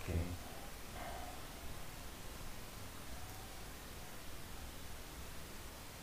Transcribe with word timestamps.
Ok. 0.00 0.14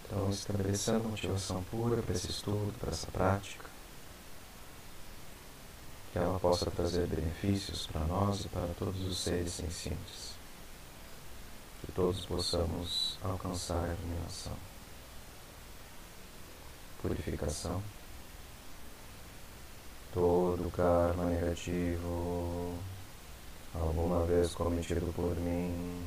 Então, 0.05 0.29
estabelecendo 0.29 1.10
motivação 1.10 1.63
pura 1.65 2.02
para 2.02 2.15
esse 2.15 2.29
estudo, 2.31 2.73
para 2.79 2.89
essa 2.89 3.12
prática, 3.12 3.65
que 6.12 6.17
ela 6.17 6.39
possa 6.39 6.71
trazer 6.71 7.06
benefícios 7.06 7.85
para 7.88 8.02
nós 8.06 8.46
e 8.46 8.49
para 8.49 8.74
todos 8.74 9.02
os 9.06 9.20
seres 9.20 9.53
sencientes, 9.53 10.33
que 11.81 11.92
todos 11.92 12.26
possamos 12.26 13.19
alcançar 13.24 13.83
a 13.83 13.94
iluminação, 13.94 14.58
purificação, 17.03 17.84
todo 20.12 20.71
karma 20.71 21.26
negativo 21.26 22.76
alguma 23.73 24.25
vez 24.25 24.53
cometido 24.53 25.13
por 25.13 25.35
mim 25.35 26.05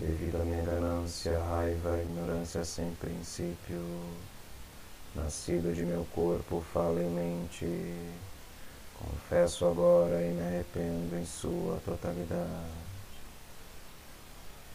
devido 0.00 0.40
à 0.40 0.44
minha 0.44 0.62
ganância, 0.62 1.38
raiva, 1.38 1.98
ignorância 2.02 2.64
sem 2.64 2.90
princípio, 2.96 3.80
nascido 5.14 5.74
de 5.74 5.84
meu 5.84 6.06
corpo, 6.14 6.62
fala 6.72 7.02
em 7.02 7.10
mente. 7.10 7.66
Confesso 8.94 9.66
agora 9.66 10.22
e 10.22 10.32
me 10.32 10.42
arrependo 10.42 11.16
em 11.16 11.24
sua 11.24 11.78
totalidade. 11.84 12.86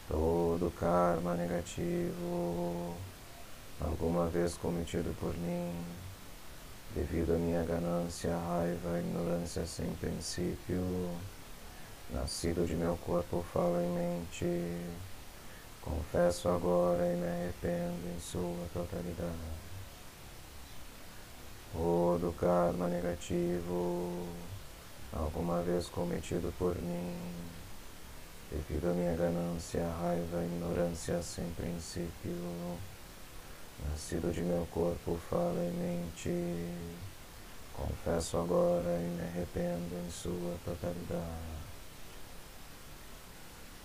Todo 0.07 0.73
karma 0.79 1.35
negativo, 1.35 2.95
alguma 3.79 4.27
vez 4.27 4.55
cometido 4.57 5.15
por 5.19 5.35
mim, 5.37 5.71
devido 6.95 7.33
à 7.33 7.37
minha 7.37 7.63
ganância, 7.63 8.35
raiva, 8.35 8.99
ignorância 8.99 9.65
sem 9.65 9.89
princípio, 9.95 10.81
nascido 12.11 12.67
de 12.67 12.75
meu 12.75 12.97
corpo, 12.97 13.45
fala 13.54 13.81
em 13.84 13.90
mente 13.90 15.01
Confesso 15.81 16.48
agora 16.48 17.04
e 17.07 17.15
me 17.15 17.27
arrependo 17.27 18.07
em 18.15 18.20
sua 18.20 18.67
totalidade. 18.71 19.31
Todo 21.73 22.35
karma 22.37 22.87
negativo, 22.87 24.27
alguma 25.12 25.63
vez 25.63 25.87
cometido 25.87 26.54
por 26.59 26.79
mim, 26.79 27.17
devido 28.51 28.91
à 28.91 28.93
minha 28.93 29.15
ganância, 29.15 29.82
raiva, 29.99 30.43
ignorância 30.43 31.20
sem 31.23 31.49
princípio, 31.51 32.35
nascido 33.89 34.32
de 34.32 34.41
meu 34.41 34.67
corpo, 34.71 35.20
fala 35.32 35.63
em 35.63 35.71
mente. 35.71 36.29
Confesso 37.73 38.37
agora 38.37 38.99
e 38.99 39.09
me 39.17 39.21
arrependo 39.23 39.95
em 40.05 40.12
sua 40.12 40.55
totalidade. 40.63 41.60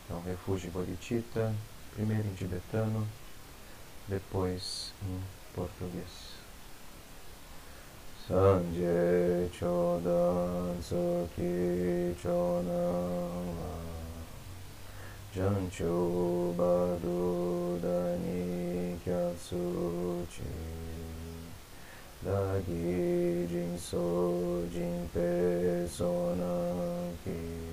Então, 0.07 0.23
refúgio 0.23 0.71
Bodhicitta 0.71 1.53
primeiro 1.95 2.29
em 2.29 2.35
tibetano, 2.35 3.07
depois 4.07 4.93
em 5.03 5.21
português. 5.53 6.37
Sanje 8.29 9.51
Chodan 9.53 10.77
Soki 10.83 12.15
Chonama 12.21 13.77
Janchu 15.35 16.55
Badu 16.57 17.79
Dani 17.81 18.99
Kyatsuchi 19.05 20.43
Dagi 22.23 23.47
Jinso 23.49 24.69
Jinpe 24.73 25.89
Sonaki 25.89 27.66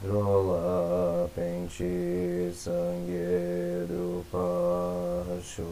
Drola 0.00 1.28
pente 1.34 2.52
sangue 2.54 3.84
do 3.88 4.24
pacho. 4.30 5.66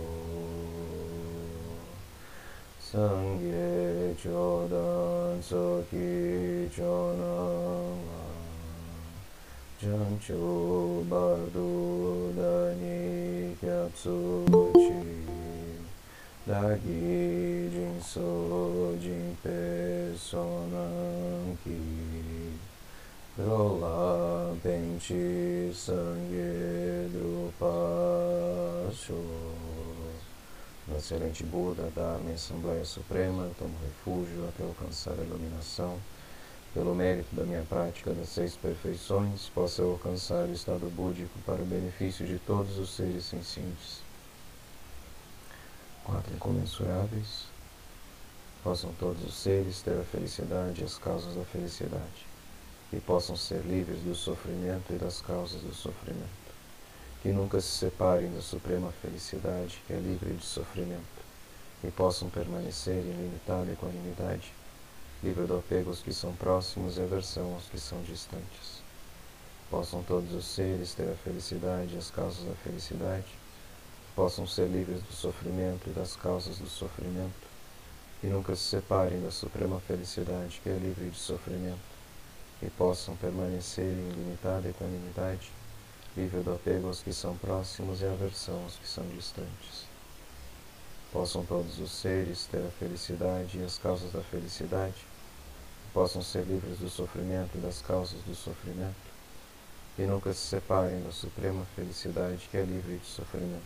Sangue 2.81 4.15
chodan 4.17 5.43
soki 5.43 6.69
chonama 6.75 8.27
Janchu 9.81 11.05
bardu 11.11 12.33
dani 12.35 13.55
kyatsuchi 13.61 15.03
Dagi 16.47 17.71
jinso 17.71 18.97
jinpe 19.03 20.15
sonanki 20.17 22.06
Rola 23.39 24.57
pente 24.63 25.71
sangue 25.75 27.11
do 27.13 27.53
pacho. 27.59 29.13
No 30.89 30.97
excelente 30.97 31.45
Buda, 31.45 31.93
da 31.95 32.17
minha 32.23 32.35
Assembleia 32.35 32.83
Suprema, 32.87 33.51
tomo 33.59 33.75
refúgio 33.85 34.49
até 34.49 34.63
alcançar 34.65 35.13
a 35.21 35.23
iluminação. 35.23 35.99
Pelo 36.73 36.95
mérito 36.95 37.37
da 37.37 37.45
minha 37.45 37.63
prática 37.65 38.11
das 38.15 38.31
seis 38.31 38.57
perfeições, 38.57 39.51
possa 39.51 39.83
eu 39.83 39.91
alcançar 39.91 40.49
o 40.49 40.53
estado 40.53 40.89
búdico 40.89 41.39
para 41.45 41.61
o 41.61 41.67
benefício 41.67 42.27
de 42.27 42.39
todos 42.39 42.79
os 42.79 42.97
seres 42.97 43.27
sencientes. 43.27 44.01
Quatro 46.05 46.35
incomensuráveis. 46.35 47.45
Possam 48.65 48.95
todos 48.99 49.23
os 49.23 49.35
seres 49.35 49.83
ter 49.83 50.01
a 50.01 50.05
felicidade 50.05 50.81
e 50.81 50.85
as 50.85 50.97
causas 50.97 51.35
da 51.35 51.45
felicidade 51.45 52.36
que 52.91 53.01
possam 53.01 53.37
ser 53.37 53.63
livres 53.63 54.01
do 54.01 54.15
sofrimento 54.15 54.93
e 54.93 54.97
das 54.97 55.21
causas 55.21 55.61
do 55.61 55.75
sofrimento, 55.75 56.47
que 57.21 57.31
nunca 57.31 57.61
se 57.61 57.67
separem 57.67 58.33
da 58.33 58.41
suprema 58.41 58.93
felicidade, 59.03 59.83
que 59.87 59.93
é 59.93 59.97
livre 59.97 60.33
de 60.35 60.45
sofrimento, 60.45 61.03
que 61.81 61.91
possam 61.91 62.31
permanecer 62.31 62.95
em 62.95 63.11
limitada 63.11 63.73
equanimidade, 63.73 64.53
livre 65.23 65.47
do 65.47 65.59
apego 65.59 65.91
aos 65.91 66.01
que 66.01 66.13
são 66.13 66.33
próximos 66.35 66.97
e 66.97 67.01
aversão 67.01 67.55
aos 67.55 67.65
que 67.65 67.79
são 67.79 68.01
distantes. 68.03 68.85
Possam 69.69 70.03
todos 70.05 70.33
os 70.33 70.45
seres 70.45 70.95
ter 70.95 71.11
a 71.11 71.17
felicidade 71.17 71.95
e 71.95 71.99
as 71.99 72.11
causas 72.11 72.45
da 72.45 72.55
felicidade, 72.55 73.27
possam 74.15 74.47
ser 74.47 74.69
livres 74.69 75.03
do 75.03 75.13
sofrimento 75.13 75.91
e 75.91 75.93
das 75.93 76.15
causas 76.15 76.59
do 76.59 76.69
sofrimento, 76.69 77.47
que 78.21 78.29
nunca 78.29 78.55
se 78.55 78.63
separem 78.63 79.21
da 79.21 79.33
suprema 79.33 79.81
felicidade, 79.81 80.61
que 80.63 80.69
é 80.69 80.79
livre 80.79 81.11
de 81.11 81.19
sofrimento 81.19 81.96
e 82.63 82.71
possam 82.71 83.15
permanecer 83.17 83.85
em 83.85 84.11
limitada 84.11 84.69
equanimidade, 84.69 85.51
livre 86.17 86.41
do 86.41 86.55
apego 86.55 86.89
aos 86.89 87.03
que 87.03 87.13
são 87.13 87.37
próximos 87.37 88.01
e 88.01 88.07
aversão 88.07 88.63
aos 88.63 88.77
que 88.77 88.89
são 88.89 89.07
distantes. 89.09 89.85
Possam 91.13 91.45
todos 91.45 91.79
os 91.79 91.93
seres 91.93 92.47
ter 92.47 92.65
a 92.67 92.71
felicidade 92.71 93.59
e 93.59 93.65
as 93.65 93.79
causas 93.79 94.11
da 94.13 94.23
felicidade, 94.23 95.05
possam 95.93 96.23
ser 96.23 96.45
livres 96.45 96.79
do 96.79 96.89
sofrimento 96.89 97.57
e 97.57 97.61
das 97.61 97.81
causas 97.83 98.21
do 98.23 98.35
sofrimento, 98.35 98.95
e 99.99 100.03
nunca 100.03 100.33
se 100.33 100.41
separem 100.41 101.03
da 101.03 101.13
suprema 101.13 101.65
felicidade 101.75 102.49
que 102.51 102.57
é 102.57 102.63
livre 102.63 102.99
de 102.99 103.07
sofrimento, 103.07 103.63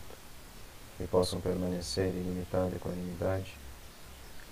e 1.01 1.07
possam 1.07 1.41
permanecer 1.41 2.07
em 2.07 2.23
limitada 2.23 2.77
equanimidade, 2.77 3.55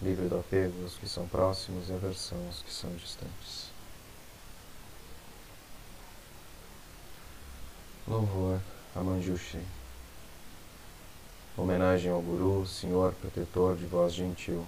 livre 0.00 0.28
do 0.28 0.38
apego 0.38 0.82
aos 0.82 0.94
que 0.94 1.08
são 1.08 1.26
próximos 1.28 1.88
e 1.88 1.92
aversão 1.92 2.38
aos 2.46 2.62
que 2.62 2.72
são 2.72 2.90
distantes. 2.94 3.67
Louvor 8.08 8.58
a 8.96 9.02
Manjushri. 9.02 9.60
Homenagem 11.54 12.10
ao 12.10 12.22
Guru, 12.22 12.66
Senhor 12.66 13.12
protetor 13.20 13.76
de 13.76 13.84
voz 13.84 14.14
gentil, 14.14 14.64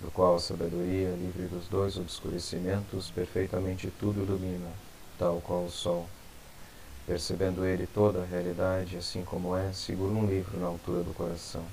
do 0.00 0.08
qual 0.12 0.36
a 0.36 0.38
sabedoria, 0.38 1.16
livre 1.16 1.48
dos 1.48 1.66
dois 1.66 1.96
obscurecimentos, 1.96 3.10
perfeitamente 3.10 3.92
tudo 3.98 4.22
ilumina, 4.22 4.70
tal 5.18 5.40
qual 5.40 5.64
o 5.64 5.70
sol. 5.70 6.08
Percebendo 7.08 7.66
ele 7.66 7.88
toda 7.88 8.22
a 8.22 8.26
realidade, 8.26 8.96
assim 8.96 9.24
como 9.24 9.56
é, 9.56 9.72
segura 9.72 10.12
um 10.12 10.24
livro 10.24 10.60
na 10.60 10.68
altura 10.68 11.02
do 11.02 11.12
coração. 11.12 11.64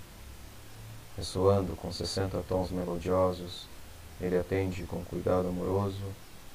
Ressoando 1.16 1.76
com 1.76 1.92
sessenta 1.92 2.44
tons 2.50 2.72
melodiosos, 2.72 3.68
ele 4.20 4.36
atende 4.36 4.82
com 4.86 5.06
cuidado 5.06 5.48
amoroso, 5.48 6.02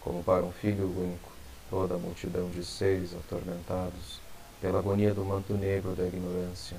como 0.00 0.24
para 0.24 0.42
um 0.42 0.50
filho 0.50 0.86
único 0.98 1.29
toda 1.70 1.94
a 1.94 1.98
multidão 1.98 2.50
de 2.50 2.64
seres 2.64 3.14
atormentados 3.14 4.20
pela 4.60 4.80
agonia 4.80 5.14
do 5.14 5.24
manto 5.24 5.54
negro 5.54 5.92
da 5.92 6.04
ignorância 6.04 6.76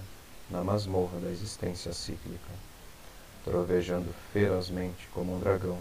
na 0.49 0.63
masmorra 0.63 1.17
da 1.19 1.29
existência 1.29 1.93
cíclica. 1.93 2.51
Trovejando 3.45 4.13
ferozmente 4.33 5.07
como 5.13 5.35
um 5.35 5.39
dragão, 5.39 5.79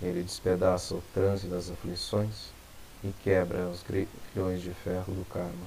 ele 0.00 0.22
despedaça 0.22 0.94
o 0.94 1.02
transe 1.14 1.48
das 1.48 1.70
aflições 1.70 2.50
e 3.02 3.10
quebra 3.22 3.66
os 3.68 3.82
grilhões 3.82 4.60
de 4.60 4.70
ferro 4.70 5.12
do 5.14 5.24
karma. 5.24 5.66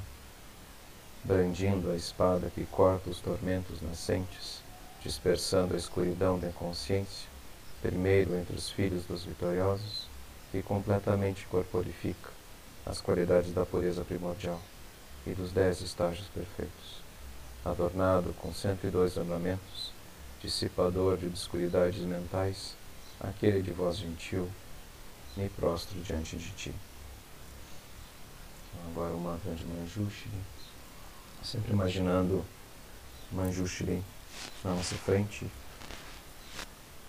Brandindo 1.24 1.92
a 1.92 1.96
espada 1.96 2.52
que 2.54 2.64
corta 2.66 3.10
os 3.10 3.20
tormentos 3.20 3.82
nascentes, 3.82 4.62
dispersando 5.02 5.74
a 5.74 5.78
escuridão 5.78 6.40
da 6.40 6.50
consciência, 6.52 7.28
primeiro 7.82 8.36
entre 8.36 8.56
os 8.56 8.70
filhos 8.70 9.04
dos 9.06 9.26
vitoriosos, 9.26 10.08
que 10.52 10.62
completamente 10.62 11.46
corporifica 11.48 12.37
as 12.90 13.02
qualidades 13.02 13.52
da 13.54 13.66
pureza 13.66 14.04
primordial 14.04 14.62
e 15.26 15.32
dos 15.34 15.52
dez 15.52 15.82
estágios 15.82 16.28
perfeitos, 16.28 17.02
adornado 17.66 18.34
com 18.40 18.54
cento 18.54 18.88
e 18.88 18.90
dois 18.90 19.18
ornamentos, 19.18 19.92
dissipador 20.42 21.18
de 21.18 21.26
obscuridades 21.26 22.00
mentais, 22.02 22.76
aquele 23.20 23.62
de 23.62 23.72
voz 23.72 23.98
gentil, 23.98 24.50
me 25.36 25.50
prostro 25.50 26.00
diante 26.02 26.38
de 26.38 26.50
ti. 26.52 26.74
Então, 28.70 28.92
agora 28.92 29.14
o 29.14 29.20
mantra 29.20 29.54
de 29.54 29.66
Manjushri, 29.66 30.30
sempre 31.44 31.74
imaginando 31.74 32.46
Manjushri 33.32 34.02
na 34.64 34.72
nossa 34.72 34.96
frente, 34.96 35.46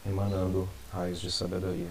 emanando 0.05 0.69
raios 0.93 1.21
de 1.21 1.31
sabedoria. 1.31 1.91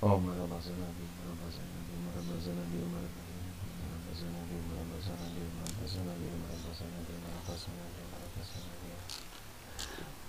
Om 0.00 0.30
Ramazana 0.30 0.86
Bim 0.94 1.10
Ramazana 1.26 1.82
Bim 1.90 2.06
Ramazana 2.14 2.62
Bim 2.70 2.86
Ramazana 2.86 4.38
Bim 4.46 4.62
Ramazana 4.70 5.26
Bim 5.34 5.50
Ramazana 5.58 6.14
Bim 6.22 6.38
Ramazana 6.38 7.02
Bim 7.02 7.18
Ramazana 7.26 7.82
Bim 7.98 8.06
Ramazana 8.14 8.78
Bim 8.78 8.94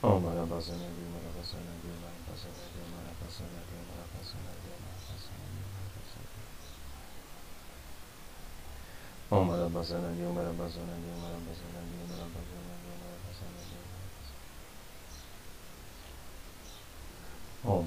Om 0.01 0.25
Ramazana 0.25 0.89
Bim 0.89 1.13
Ramazana 1.13 1.73
Bim 1.85 2.01
Ramazana 2.01 2.65
Bim 2.73 2.89
Ramazana 2.97 3.61
Bim 3.69 3.85
Ramazana 3.93 4.41
Bim 4.57 4.81
Ramazana 4.89 5.37
Bim 6.33 6.49
Om 9.29 9.53
Ramazana 9.53 10.09
Bim 10.17 10.33
Ramazana 10.33 10.97
Bim 10.97 11.13
Ramazana 11.13 11.85
Bim 11.85 12.09
Ramazana 12.09 12.73
Bim 12.81 12.97
Ramazana 13.05 13.61
Bim 13.69 13.85
Om 17.69 17.85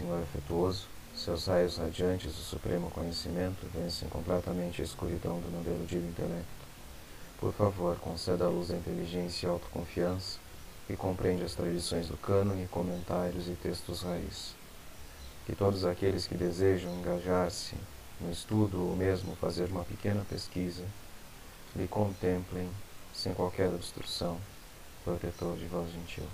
Senhor 0.00 0.22
efetuoso, 0.22 0.86
seus 1.14 1.46
raios 1.46 1.76
radiantes 1.76 2.34
do 2.34 2.40
supremo 2.40 2.90
conhecimento 2.90 3.66
vencem 3.74 4.08
completamente 4.08 4.80
a 4.80 4.84
escuridão 4.84 5.38
do 5.40 5.50
meu 5.50 5.62
deludido 5.62 6.06
intelecto. 6.06 6.60
Por 7.38 7.52
favor, 7.52 7.96
conceda 7.98 8.44
a 8.44 8.48
luz 8.48 8.68
da 8.68 8.76
inteligência 8.76 9.46
e 9.46 9.50
autoconfiança 9.50 10.38
que 10.86 10.96
compreende 10.96 11.44
as 11.44 11.54
tradições 11.54 12.08
do 12.08 12.16
cânone, 12.16 12.66
comentários 12.68 13.48
e 13.48 13.52
textos 13.52 14.02
raiz. 14.02 14.54
Que 15.46 15.54
todos 15.54 15.84
aqueles 15.84 16.26
que 16.26 16.34
desejam 16.34 16.94
engajar-se 16.98 17.76
no 18.20 18.30
estudo 18.30 18.88
ou 18.88 18.96
mesmo 18.96 19.36
fazer 19.36 19.70
uma 19.70 19.84
pequena 19.84 20.24
pesquisa 20.28 20.84
lhe 21.74 21.86
contemplem 21.86 22.68
sem 23.14 23.32
qualquer 23.34 23.68
obstrução, 23.68 24.40
protetor 25.04 25.56
de 25.56 25.66
voz 25.66 25.90
gentil. 25.92 26.26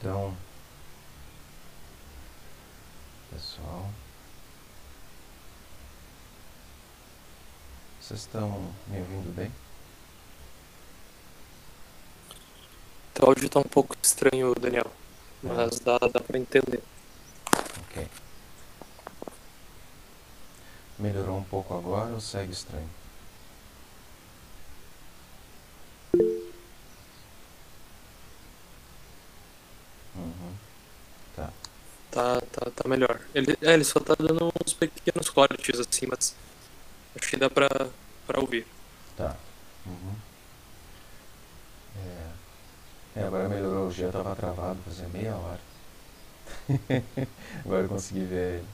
Então, 0.00 0.36
pessoal, 3.30 3.90
vocês 8.08 8.20
estão 8.20 8.48
me 8.86 9.00
ouvindo 9.00 9.34
bem? 9.36 9.52
Teu 13.12 13.26
áudio 13.28 13.50
tá 13.50 13.60
um 13.60 13.64
pouco 13.64 13.94
estranho, 14.02 14.54
Daniel. 14.54 14.90
Mas 15.42 15.78
dá, 15.80 15.98
dá 15.98 16.18
pra 16.18 16.38
entender. 16.38 16.82
Ok. 17.82 18.08
Melhorou 20.98 21.36
um 21.36 21.44
pouco 21.44 21.76
agora 21.76 22.14
ou 22.14 22.20
segue 22.20 22.50
estranho? 22.50 22.88
Uhum. 30.16 30.54
Tá. 31.36 31.52
Tá, 32.10 32.40
tá, 32.40 32.70
tá 32.70 32.88
melhor. 32.88 33.20
Ele, 33.34 33.54
é, 33.60 33.74
ele 33.74 33.84
só 33.84 34.00
tá 34.00 34.14
dando 34.18 34.50
uns 34.64 34.72
pequenos 34.72 35.28
cortes 35.28 35.78
assim, 35.78 36.06
mas 36.06 36.34
acho 37.14 37.28
que 37.28 37.36
dá 37.36 37.50
pra, 37.50 37.68
pra 38.28 38.40
ouvir. 38.40 38.66
Tá. 39.16 39.34
Uhum. 39.86 40.14
É. 43.16 43.20
é, 43.20 43.24
agora 43.24 43.48
melhorou. 43.48 43.88
O 43.88 43.92
dia 43.92 44.12
tava 44.12 44.36
travado 44.36 44.78
fazia 44.84 45.08
meia 45.08 45.34
hora. 45.34 45.60
agora 47.64 47.82
eu 47.82 47.88
consegui 47.88 48.24
ver 48.24 48.56
ele. 48.56 48.68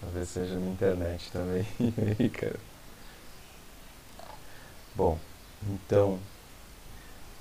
Talvez 0.00 0.28
seja 0.28 0.54
na 0.54 0.70
internet 0.70 1.30
também. 1.32 1.66
cara. 2.30 2.58
Bom, 4.94 5.18
então, 5.66 6.18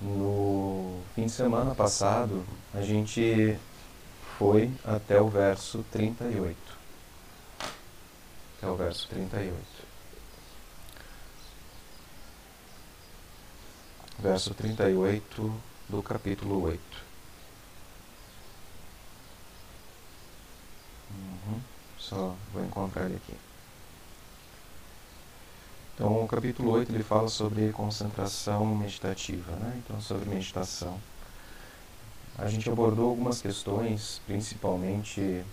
no 0.01 1.01
fim 1.13 1.25
de 1.25 1.31
semana 1.31 1.75
passado, 1.75 2.45
a 2.73 2.81
gente 2.81 3.57
foi 4.37 4.71
até 4.83 5.21
o 5.21 5.27
verso 5.27 5.85
38. 5.91 6.57
Até 8.57 8.67
o 8.67 8.75
verso 8.75 9.07
38. 9.09 9.80
Verso 14.21 14.53
38 14.53 15.61
do 15.89 16.03
capítulo 16.03 16.61
8. 16.63 16.79
Uhum. 21.09 21.59
Só 21.97 22.35
vou 22.53 22.63
encontrar 22.63 23.05
ele 23.05 23.15
aqui. 23.15 23.35
Então, 25.95 26.23
o 26.23 26.27
capítulo 26.27 26.71
8 26.71 26.91
ele 26.91 27.03
fala 27.03 27.27
sobre 27.29 27.71
concentração 27.71 28.63
meditativa, 28.75 29.53
né? 29.53 29.81
Então, 29.83 29.99
sobre 29.99 30.29
meditação. 30.29 30.99
A 32.37 32.47
gente 32.47 32.69
abordou 32.69 33.09
algumas 33.09 33.41
questões, 33.41 34.21
principalmente 34.27 35.43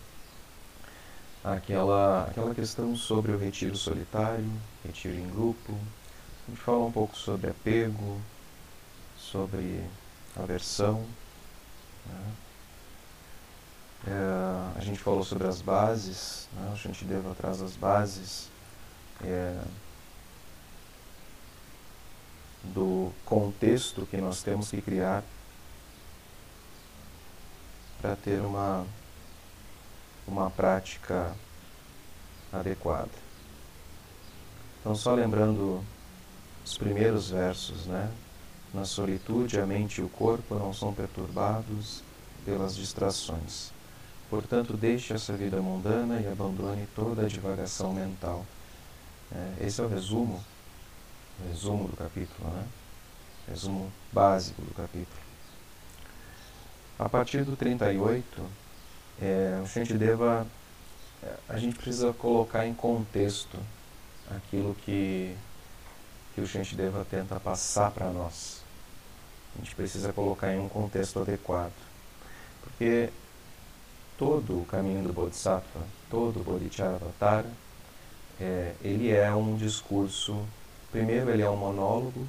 aquela, 1.42 2.24
aquela 2.24 2.54
questão 2.54 2.94
sobre 2.94 3.32
o 3.32 3.38
retiro 3.38 3.76
solitário, 3.76 4.50
retiro 4.84 5.14
em 5.14 5.28
grupo. 5.28 5.72
A 5.72 6.50
gente 6.50 6.60
falou 6.60 6.88
um 6.88 6.92
pouco 6.92 7.16
sobre 7.16 7.50
apego, 7.50 8.20
sobre 9.30 9.84
aversão. 10.36 11.04
Né? 12.06 12.32
É, 14.06 14.78
a 14.78 14.80
gente 14.80 14.98
falou 14.98 15.24
sobre 15.24 15.46
as 15.46 15.60
bases, 15.60 16.48
né? 16.54 16.70
o 16.72 16.76
Shantideva 16.76 17.34
traz 17.34 17.60
as 17.60 17.76
bases 17.76 18.48
é, 19.22 19.60
do 22.62 23.12
contexto 23.24 24.06
que 24.06 24.16
nós 24.18 24.42
temos 24.42 24.70
que 24.70 24.80
criar 24.80 25.22
para 28.00 28.14
ter 28.16 28.40
uma, 28.40 28.86
uma 30.26 30.50
prática 30.50 31.34
adequada. 32.52 33.10
Então, 34.80 34.94
só 34.94 35.12
lembrando 35.12 35.84
os 36.64 36.78
primeiros 36.78 37.30
versos, 37.30 37.86
né? 37.86 38.10
Na 38.78 38.84
solitude, 38.84 39.58
a 39.58 39.66
mente 39.66 40.00
e 40.00 40.04
o 40.04 40.08
corpo 40.08 40.54
não 40.54 40.72
são 40.72 40.94
perturbados 40.94 42.00
pelas 42.44 42.76
distrações. 42.76 43.72
Portanto, 44.30 44.76
deixe 44.76 45.12
essa 45.12 45.32
vida 45.32 45.60
mundana 45.60 46.20
e 46.20 46.28
abandone 46.28 46.86
toda 46.94 47.22
a 47.22 47.28
divagação 47.28 47.92
mental. 47.92 48.46
É, 49.34 49.66
esse 49.66 49.80
é 49.80 49.84
o 49.84 49.88
resumo, 49.88 50.40
resumo 51.48 51.88
do 51.88 51.96
capítulo, 51.96 52.48
né? 52.50 52.64
Resumo 53.48 53.90
básico 54.12 54.62
do 54.62 54.72
capítulo. 54.72 55.20
A 57.00 57.08
partir 57.08 57.42
do 57.42 57.56
38, 57.56 58.46
é, 59.20 59.60
o 59.60 59.66
Shantideva, 59.66 60.46
é, 61.20 61.34
a 61.48 61.58
gente 61.58 61.76
precisa 61.76 62.12
colocar 62.12 62.64
em 62.64 62.74
contexto 62.74 63.58
aquilo 64.30 64.72
que, 64.84 65.36
que 66.36 66.40
o 66.40 66.46
Shantideva 66.46 67.04
tenta 67.10 67.40
passar 67.40 67.90
para 67.90 68.08
nós. 68.12 68.57
A 69.58 69.64
gente 69.64 69.74
precisa 69.74 70.12
colocar 70.12 70.54
em 70.54 70.60
um 70.60 70.68
contexto 70.68 71.18
adequado. 71.18 71.72
Porque 72.62 73.10
todo 74.16 74.60
o 74.60 74.64
caminho 74.64 75.02
do 75.02 75.12
Bodhisattva, 75.12 75.80
todo 76.08 76.40
o 76.40 76.44
Bodhicharyavatara, 76.44 77.50
é, 78.40 78.74
ele 78.82 79.10
é 79.10 79.34
um 79.34 79.56
discurso, 79.56 80.46
primeiro 80.92 81.30
ele 81.30 81.42
é 81.42 81.50
um 81.50 81.56
monólogo, 81.56 82.26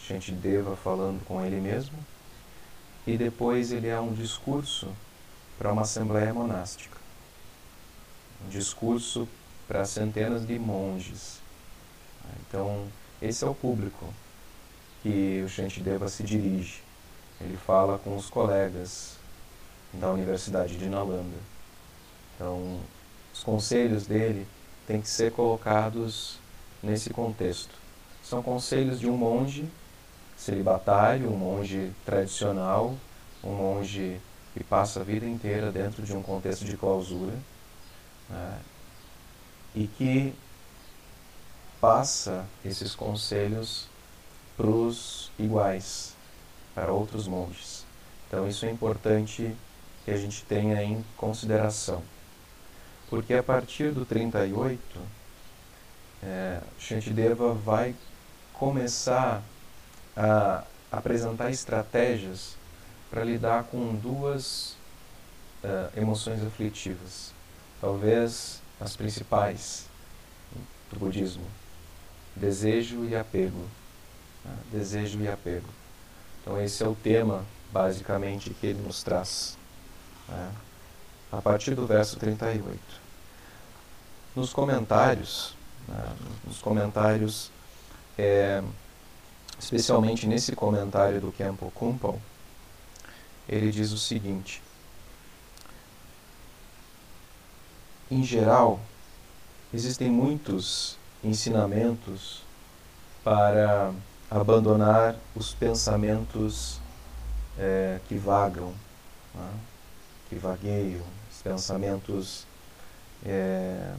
Shantideva 0.00 0.76
falando 0.76 1.24
com 1.24 1.44
ele 1.44 1.60
mesmo, 1.60 1.96
e 3.06 3.16
depois 3.16 3.70
ele 3.70 3.86
é 3.86 3.98
um 4.00 4.12
discurso 4.12 4.88
para 5.56 5.72
uma 5.72 5.82
assembleia 5.82 6.34
monástica. 6.34 6.96
Um 8.44 8.48
discurso 8.48 9.28
para 9.68 9.84
centenas 9.84 10.46
de 10.46 10.58
monges. 10.58 11.40
Então, 12.40 12.86
esse 13.22 13.44
é 13.44 13.46
o 13.48 13.54
público 13.54 14.12
que 15.06 15.42
o 15.44 15.48
Shantideva 15.48 16.08
se 16.08 16.24
dirige. 16.24 16.82
Ele 17.40 17.56
fala 17.56 17.96
com 17.96 18.16
os 18.16 18.28
colegas 18.28 19.16
da 19.92 20.10
Universidade 20.10 20.76
de 20.76 20.88
Nalanda. 20.88 21.36
Então, 22.34 22.80
os 23.32 23.44
conselhos 23.44 24.04
dele 24.04 24.48
têm 24.84 25.00
que 25.00 25.08
ser 25.08 25.30
colocados 25.30 26.38
nesse 26.82 27.10
contexto. 27.10 27.72
São 28.20 28.42
conselhos 28.42 28.98
de 28.98 29.08
um 29.08 29.16
monge 29.16 29.68
celibatário, 30.36 31.30
um 31.30 31.36
monge 31.36 31.92
tradicional, 32.04 32.96
um 33.44 33.54
monge 33.54 34.20
que 34.54 34.64
passa 34.64 35.00
a 35.00 35.04
vida 35.04 35.24
inteira 35.24 35.70
dentro 35.70 36.02
de 36.02 36.14
um 36.14 36.22
contexto 36.22 36.64
de 36.64 36.76
clausura 36.76 37.34
né, 38.28 38.58
e 39.72 39.86
que 39.86 40.34
passa 41.80 42.44
esses 42.64 42.94
conselhos 42.94 43.88
para 44.56 44.66
os 44.66 45.30
iguais, 45.38 46.14
para 46.74 46.92
outros 46.92 47.26
monges. 47.28 47.84
Então 48.26 48.48
isso 48.48 48.64
é 48.66 48.70
importante 48.70 49.54
que 50.04 50.10
a 50.10 50.16
gente 50.16 50.44
tenha 50.44 50.82
em 50.82 51.04
consideração. 51.16 52.02
Porque 53.08 53.34
a 53.34 53.42
partir 53.42 53.92
do 53.92 54.04
38, 54.04 54.80
é, 56.22 56.60
Shantideva 56.78 57.52
vai 57.52 57.94
começar 58.52 59.42
a 60.16 60.64
apresentar 60.90 61.50
estratégias 61.50 62.56
para 63.10 63.22
lidar 63.22 63.64
com 63.64 63.94
duas 63.94 64.76
uh, 65.62 65.98
emoções 65.98 66.42
aflitivas, 66.42 67.32
talvez 67.80 68.60
as 68.80 68.96
principais 68.96 69.86
do 70.90 70.98
budismo: 70.98 71.44
desejo 72.34 73.04
e 73.04 73.14
apego. 73.14 73.64
Né? 74.46 74.56
Desejo 74.72 75.20
e 75.20 75.28
apego. 75.28 75.68
Então, 76.40 76.60
esse 76.62 76.82
é 76.82 76.86
o 76.86 76.94
tema, 76.94 77.44
basicamente, 77.72 78.50
que 78.50 78.68
ele 78.68 78.82
nos 78.82 79.02
traz. 79.02 79.58
Né? 80.28 80.52
A 81.32 81.42
partir 81.42 81.74
do 81.74 81.86
verso 81.86 82.16
38. 82.16 82.78
Nos 84.34 84.52
comentários, 84.52 85.56
né? 85.88 86.16
nos 86.46 86.58
comentários, 86.58 87.50
é, 88.16 88.62
especialmente 89.58 90.26
nesse 90.26 90.54
comentário 90.54 91.20
do 91.20 91.32
Kempo 91.32 91.70
Kumpal, 91.74 92.20
ele 93.48 93.70
diz 93.70 93.92
o 93.92 93.98
seguinte: 93.98 94.62
Em 98.10 98.22
geral, 98.22 98.78
existem 99.74 100.10
muitos 100.10 100.96
ensinamentos 101.24 102.42
para 103.24 103.92
abandonar 104.30 105.16
os 105.34 105.54
pensamentos 105.54 106.80
é, 107.58 108.00
que 108.08 108.16
vagam, 108.16 108.72
né? 109.34 109.50
que 110.28 110.36
vagueiam, 110.36 111.04
os 111.30 111.42
pensamentos 111.42 112.46
é, 113.24 113.94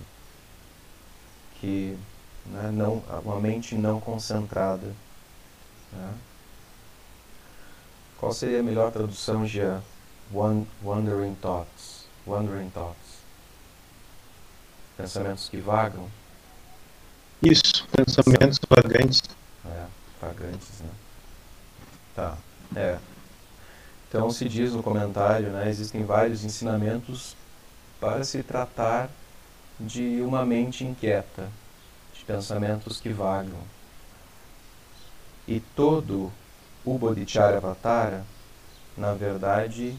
que 1.59 1.97
né, 2.45 2.71
não, 2.71 3.03
uma 3.23 3.39
mente 3.39 3.75
não 3.75 3.99
concentrada. 3.99 4.87
Né? 5.91 6.13
Qual 8.17 8.33
seria 8.33 8.59
a 8.59 8.63
melhor 8.63 8.91
tradução 8.91 9.45
de 9.45 9.61
wandering 10.83 11.35
thoughts? 11.35 12.05
Wandering 12.25 12.69
thoughts. 12.69 13.17
Pensamentos 14.97 15.47
que 15.47 15.57
vagam? 15.57 16.09
Isso, 17.41 17.87
pensamentos 17.95 18.59
vagantes. 18.67 19.21
É, 19.63 19.85
vagantes, 20.21 20.79
né? 20.79 20.89
Tá, 22.15 22.37
é. 22.75 22.97
Então 24.07 24.29
se 24.31 24.47
diz 24.47 24.73
no 24.73 24.81
comentário, 24.81 25.49
né, 25.49 25.69
existem 25.69 26.05
vários 26.05 26.43
ensinamentos 26.43 27.35
para 27.99 28.23
se 28.23 28.41
tratar 28.41 29.09
de 29.79 30.21
uma 30.21 30.45
mente 30.45 30.83
inquieta, 30.83 31.49
de 32.13 32.23
pensamentos 32.23 32.99
que 32.99 33.09
vagam. 33.09 33.59
E 35.47 35.59
todo 35.59 36.31
o 36.83 36.97
Bodhicharyavatara, 36.97 38.25
na 38.97 39.13
verdade, 39.13 39.97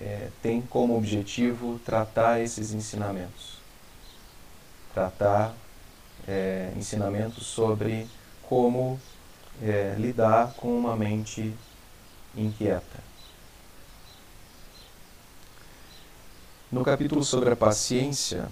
é, 0.00 0.30
tem 0.42 0.62
como 0.62 0.96
objetivo 0.96 1.78
tratar 1.84 2.40
esses 2.40 2.72
ensinamentos. 2.72 3.58
Tratar 4.92 5.54
é, 6.26 6.72
ensinamentos 6.76 7.46
sobre 7.46 8.08
como 8.48 9.00
é, 9.62 9.94
lidar 9.98 10.54
com 10.54 10.76
uma 10.76 10.96
mente 10.96 11.54
inquieta. 12.36 13.02
No 16.70 16.82
capítulo 16.82 17.22
sobre 17.22 17.50
a 17.52 17.56
paciência, 17.56 18.48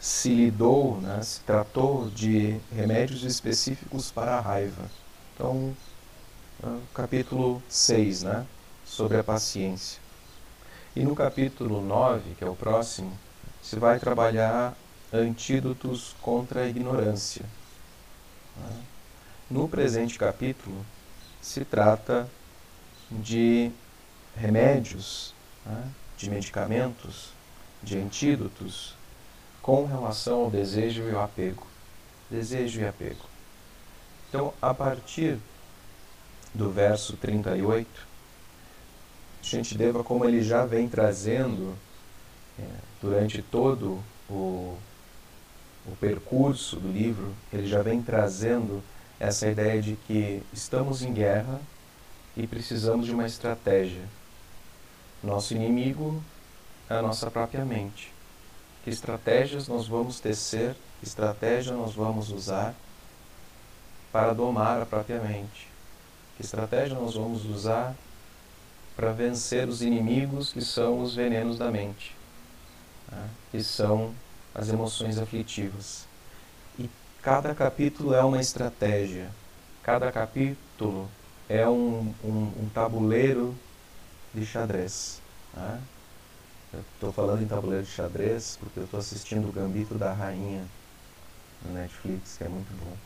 se 0.00 0.28
lidou, 0.34 1.00
né, 1.00 1.22
se 1.22 1.40
tratou 1.40 2.08
de 2.10 2.60
remédios 2.74 3.22
específicos 3.22 4.10
para 4.10 4.38
a 4.38 4.40
raiva. 4.40 4.90
Então, 5.34 5.76
capítulo 6.92 7.62
6, 7.68 8.24
né, 8.24 8.46
sobre 8.84 9.18
a 9.18 9.24
paciência. 9.24 10.00
E 10.96 11.04
no 11.04 11.14
capítulo 11.14 11.80
9, 11.80 12.34
que 12.34 12.44
é 12.44 12.48
o 12.48 12.56
próximo, 12.56 13.16
se 13.62 13.78
vai 13.78 14.00
trabalhar 14.00 14.76
antídotos 15.12 16.16
contra 16.20 16.62
a 16.62 16.66
ignorância. 16.66 17.44
Né. 18.56 18.97
No 19.50 19.66
presente 19.66 20.18
capítulo, 20.18 20.84
se 21.40 21.64
trata 21.64 22.28
de 23.10 23.70
remédios, 24.36 25.34
né, 25.64 25.90
de 26.18 26.28
medicamentos, 26.28 27.30
de 27.82 27.96
antídotos 27.96 28.94
com 29.62 29.86
relação 29.86 30.44
ao 30.44 30.50
desejo 30.50 31.02
e 31.04 31.14
ao 31.14 31.22
apego. 31.22 31.66
Desejo 32.30 32.80
e 32.80 32.86
apego. 32.86 33.24
Então, 34.28 34.52
a 34.60 34.74
partir 34.74 35.38
do 36.54 36.70
verso 36.70 37.16
38, 37.16 37.88
Shantideva, 39.42 40.04
como 40.04 40.26
ele 40.26 40.42
já 40.42 40.66
vem 40.66 40.88
trazendo 40.90 41.74
é, 42.58 42.64
durante 43.00 43.40
todo 43.40 44.02
o, 44.28 44.76
o 45.86 45.96
percurso 45.98 46.76
do 46.76 46.92
livro, 46.92 47.34
ele 47.50 47.66
já 47.66 47.80
vem 47.80 48.02
trazendo 48.02 48.82
essa 49.18 49.48
ideia 49.48 49.82
de 49.82 49.96
que 50.06 50.42
estamos 50.52 51.02
em 51.02 51.12
guerra 51.12 51.60
e 52.36 52.46
precisamos 52.46 53.06
de 53.06 53.12
uma 53.12 53.26
estratégia. 53.26 54.04
Nosso 55.22 55.54
inimigo 55.54 56.22
é 56.88 56.94
a 56.94 57.02
nossa 57.02 57.30
própria 57.30 57.64
mente. 57.64 58.12
Que 58.84 58.90
estratégias 58.90 59.66
nós 59.66 59.88
vamos 59.88 60.20
tecer, 60.20 60.76
que 61.00 61.06
estratégia 61.06 61.74
nós 61.74 61.94
vamos 61.94 62.30
usar 62.30 62.74
para 64.12 64.32
domar 64.32 64.80
a 64.80 64.86
própria 64.86 65.20
mente? 65.20 65.68
Que 66.36 66.42
estratégia 66.42 66.94
nós 66.94 67.14
vamos 67.14 67.44
usar 67.44 67.94
para 68.96 69.12
vencer 69.12 69.68
os 69.68 69.82
inimigos 69.82 70.52
que 70.52 70.60
são 70.60 71.02
os 71.02 71.14
venenos 71.14 71.58
da 71.58 71.70
mente, 71.70 72.16
né? 73.10 73.28
que 73.50 73.62
são 73.62 74.14
as 74.54 74.68
emoções 74.68 75.18
aflitivas? 75.18 76.07
Cada 77.28 77.54
capítulo 77.54 78.14
é 78.14 78.24
uma 78.24 78.40
estratégia, 78.40 79.28
cada 79.82 80.10
capítulo 80.10 81.10
é 81.46 81.68
um, 81.68 82.14
um, 82.24 82.52
um 82.58 82.70
tabuleiro 82.72 83.54
de 84.32 84.46
xadrez. 84.46 85.20
Né? 85.54 85.78
Estou 86.94 87.12
falando 87.12 87.42
em 87.42 87.46
tabuleiro 87.46 87.84
de 87.84 87.90
xadrez 87.90 88.56
porque 88.58 88.80
eu 88.80 88.84
estou 88.84 88.98
assistindo 88.98 89.46
o 89.46 89.52
Gambito 89.52 89.96
da 89.96 90.10
Rainha 90.10 90.64
no 91.62 91.74
Netflix, 91.74 92.38
que 92.38 92.44
é 92.44 92.48
muito 92.48 92.72
bom. 92.82 92.96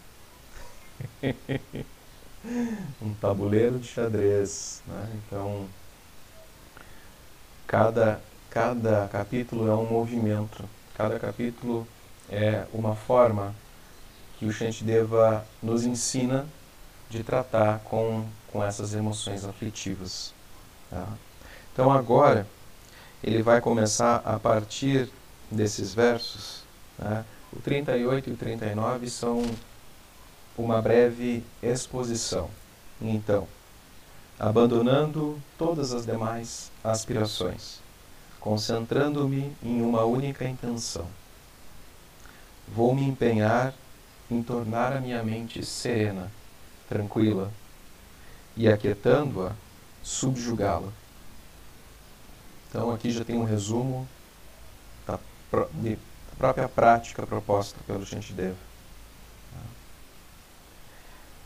um 3.02 3.14
tabuleiro 3.14 3.80
de 3.80 3.88
xadrez. 3.88 4.84
Né? 4.86 5.20
Então, 5.26 5.66
cada, 7.66 8.20
cada 8.48 9.08
capítulo 9.08 9.68
é 9.68 9.74
um 9.74 9.86
movimento, 9.86 10.64
cada 10.96 11.18
capítulo 11.18 11.84
é 12.30 12.68
uma 12.72 12.94
forma 12.94 13.52
que 14.42 14.46
o 14.46 14.52
Shantideva 14.52 15.46
nos 15.62 15.84
ensina 15.84 16.44
de 17.08 17.22
tratar 17.22 17.78
com, 17.84 18.26
com 18.50 18.64
essas 18.64 18.92
emoções 18.92 19.44
aflitivas. 19.44 20.34
Tá? 20.90 21.06
Então 21.72 21.92
agora 21.92 22.44
ele 23.22 23.40
vai 23.40 23.61
começar 23.61 24.16
a 24.25 24.40
partir 24.40 25.08
desses 25.49 25.94
versos. 25.94 26.64
Né? 26.99 27.25
O 27.52 27.61
38 27.61 28.30
e 28.30 28.32
o 28.32 28.37
39 28.37 29.08
são 29.11 29.49
uma 30.58 30.82
breve 30.82 31.44
exposição. 31.62 32.50
Então, 33.00 33.46
abandonando 34.40 35.40
todas 35.56 35.92
as 35.92 36.04
demais 36.04 36.72
aspirações, 36.82 37.78
concentrando-me 38.40 39.56
em 39.62 39.82
uma 39.82 40.02
única 40.02 40.44
intenção. 40.44 41.06
Vou 42.66 42.92
me 42.92 43.04
empenhar 43.04 43.72
em 44.32 44.42
tornar 44.42 44.92
a 44.92 45.00
minha 45.00 45.22
mente 45.22 45.64
serena, 45.64 46.30
tranquila, 46.88 47.52
e 48.56 48.68
aquietando-a, 48.68 49.52
subjugá-la. 50.02 50.92
Então 52.68 52.90
aqui 52.90 53.10
já 53.10 53.24
tem 53.24 53.36
um 53.36 53.44
resumo 53.44 54.08
da, 55.06 55.18
de, 55.74 55.96
da 55.96 56.36
própria 56.38 56.68
prática 56.68 57.26
proposta 57.26 57.78
pelo 57.86 58.04
Shantideva. 58.04 58.56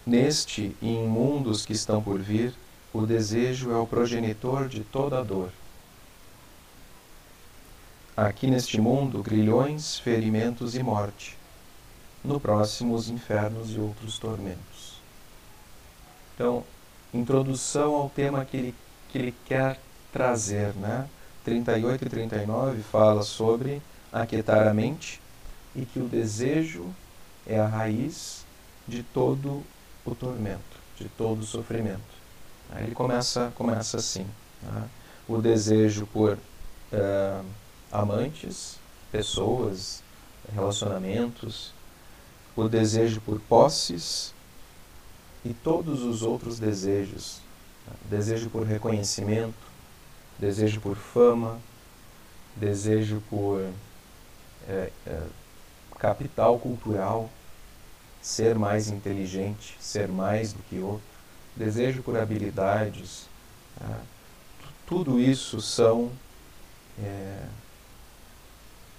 Neste 0.06 0.76
e 0.80 0.88
em 0.88 1.08
mundos 1.08 1.66
que 1.66 1.72
estão 1.72 2.00
por 2.00 2.20
vir, 2.20 2.54
o 2.92 3.04
desejo 3.04 3.72
é 3.72 3.76
o 3.76 3.86
progenitor 3.86 4.68
de 4.68 4.84
toda 4.84 5.24
dor. 5.24 5.50
Aqui 8.16 8.46
neste 8.46 8.80
mundo, 8.80 9.22
grilhões, 9.22 9.98
ferimentos 9.98 10.76
e 10.76 10.82
morte. 10.82 11.36
No 12.26 12.40
próximo, 12.40 12.96
os 12.96 13.08
infernos 13.08 13.70
e 13.70 13.78
outros 13.78 14.18
tormentos. 14.18 15.00
Então, 16.34 16.64
introdução 17.14 17.94
ao 17.94 18.10
tema 18.10 18.44
que 18.44 18.56
ele, 18.56 18.74
que 19.08 19.18
ele 19.18 19.34
quer 19.46 19.80
trazer, 20.12 20.74
né? 20.74 21.08
38 21.44 22.04
e 22.04 22.08
39 22.08 22.82
fala 22.82 23.22
sobre 23.22 23.80
aquietar 24.12 24.66
a 24.66 24.74
mente 24.74 25.20
e 25.76 25.86
que 25.86 26.00
o 26.00 26.08
desejo 26.08 26.92
é 27.46 27.60
a 27.60 27.66
raiz 27.68 28.44
de 28.88 29.04
todo 29.04 29.62
o 30.04 30.12
tormento, 30.12 30.76
de 30.98 31.08
todo 31.10 31.42
o 31.42 31.46
sofrimento. 31.46 32.16
Aí 32.72 32.86
ele 32.86 32.94
começa, 32.96 33.52
começa 33.54 33.98
assim: 33.98 34.26
né? 34.62 34.88
o 35.28 35.38
desejo 35.40 36.06
por 36.06 36.32
uh, 36.32 37.46
amantes, 37.92 38.80
pessoas, 39.12 40.02
relacionamentos, 40.52 41.75
o 42.56 42.68
desejo 42.68 43.20
por 43.20 43.38
posses 43.40 44.34
e 45.44 45.52
todos 45.52 46.02
os 46.02 46.22
outros 46.22 46.58
desejos, 46.58 47.40
desejo 48.08 48.48
por 48.48 48.64
reconhecimento, 48.64 49.54
desejo 50.38 50.80
por 50.80 50.96
fama, 50.96 51.60
desejo 52.56 53.22
por 53.28 53.60
é, 54.68 54.90
é, 55.06 55.22
capital 55.98 56.58
cultural, 56.58 57.30
ser 58.20 58.58
mais 58.58 58.88
inteligente, 58.88 59.76
ser 59.78 60.08
mais 60.08 60.52
do 60.52 60.62
que 60.64 60.78
outro, 60.80 61.06
desejo 61.54 62.02
por 62.02 62.16
habilidades. 62.18 63.28
Tá? 63.78 64.00
Tudo 64.86 65.20
isso 65.20 65.60
são 65.60 66.10
é, 66.98 67.42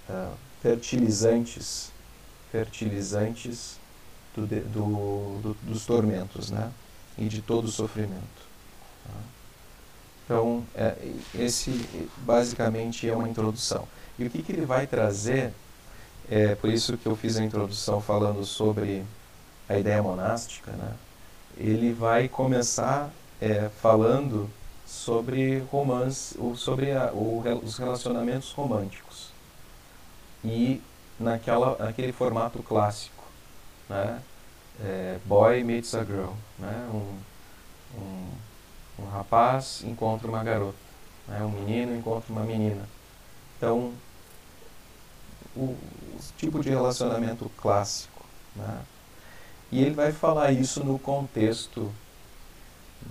é, 0.08 0.28
fertilizantes, 0.62 1.92
fertilizantes 2.50 3.78
do, 4.34 4.46
do, 4.46 5.40
do, 5.42 5.56
dos 5.62 5.86
tormentos, 5.86 6.50
né? 6.50 6.70
E 7.16 7.26
de 7.26 7.42
todo 7.42 7.66
o 7.66 7.70
sofrimento. 7.70 8.46
Tá? 9.04 9.20
Então, 10.24 10.64
é, 10.74 10.94
esse 11.34 11.70
basicamente 12.18 13.08
é 13.08 13.14
uma 13.14 13.28
introdução. 13.28 13.88
E 14.18 14.24
o 14.24 14.30
que, 14.30 14.42
que 14.42 14.52
ele 14.52 14.66
vai 14.66 14.86
trazer, 14.86 15.52
é 16.30 16.54
por 16.54 16.70
isso 16.70 16.96
que 16.96 17.06
eu 17.06 17.16
fiz 17.16 17.36
a 17.36 17.44
introdução 17.44 18.00
falando 18.00 18.44
sobre 18.44 19.04
a 19.68 19.78
ideia 19.78 20.02
monástica, 20.02 20.70
né? 20.72 20.92
ele 21.56 21.92
vai 21.92 22.28
começar 22.28 23.10
é, 23.40 23.68
falando 23.80 24.48
sobre 24.86 25.58
romance, 25.70 26.36
sobre 26.56 26.92
a, 26.92 27.12
os 27.12 27.76
relacionamentos 27.76 28.52
românticos. 28.52 29.30
E 30.44 30.80
naquela, 31.18 31.76
naquele 31.78 32.12
formato 32.12 32.62
clássico, 32.62 33.24
né? 33.88 34.22
É, 34.80 35.18
boy 35.24 35.64
meets 35.64 35.94
a 35.94 36.04
girl, 36.04 36.32
né? 36.58 36.88
um, 36.92 37.18
um 37.98 38.28
um 38.98 39.06
rapaz 39.06 39.82
encontra 39.84 40.28
uma 40.28 40.42
garota, 40.42 40.76
né? 41.28 41.42
um 41.42 41.50
menino 41.50 41.96
encontra 41.96 42.32
uma 42.32 42.42
menina. 42.42 42.88
Então, 43.56 43.92
o, 45.54 45.60
o 45.60 46.18
tipo 46.36 46.60
de 46.60 46.68
relacionamento 46.68 47.48
clássico. 47.56 48.24
Né? 48.56 48.82
E 49.70 49.80
ele 49.82 49.94
vai 49.94 50.12
falar 50.12 50.50
isso 50.50 50.82
no 50.82 50.98
contexto, 50.98 51.92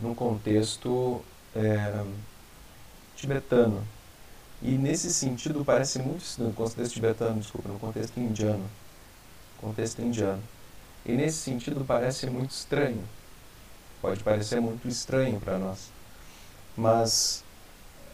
no 0.02 0.13
contexto 0.13 1.22
é, 1.56 2.04
tibetano. 3.15 3.84
E 4.62 4.72
nesse 4.72 5.13
sentido 5.13 5.63
parece 5.63 6.00
muito 6.00 6.24
no 6.39 6.52
contexto 6.54 6.93
tibetano, 6.93 7.39
desculpa, 7.39 7.70
no 7.70 7.80
contexto 7.80 8.20
indiano, 8.20 8.65
contexto 9.62 10.02
indiano. 10.02 10.41
E 11.06 11.13
nesse 11.13 11.38
sentido 11.38 11.86
parece 11.86 12.28
muito 12.30 12.52
estranho, 12.52 13.04
Pode 14.02 14.24
parecer 14.24 14.62
muito 14.62 14.88
estranho 14.88 15.39
para 15.39 15.58
nós, 15.58 15.89
mas 16.76 17.43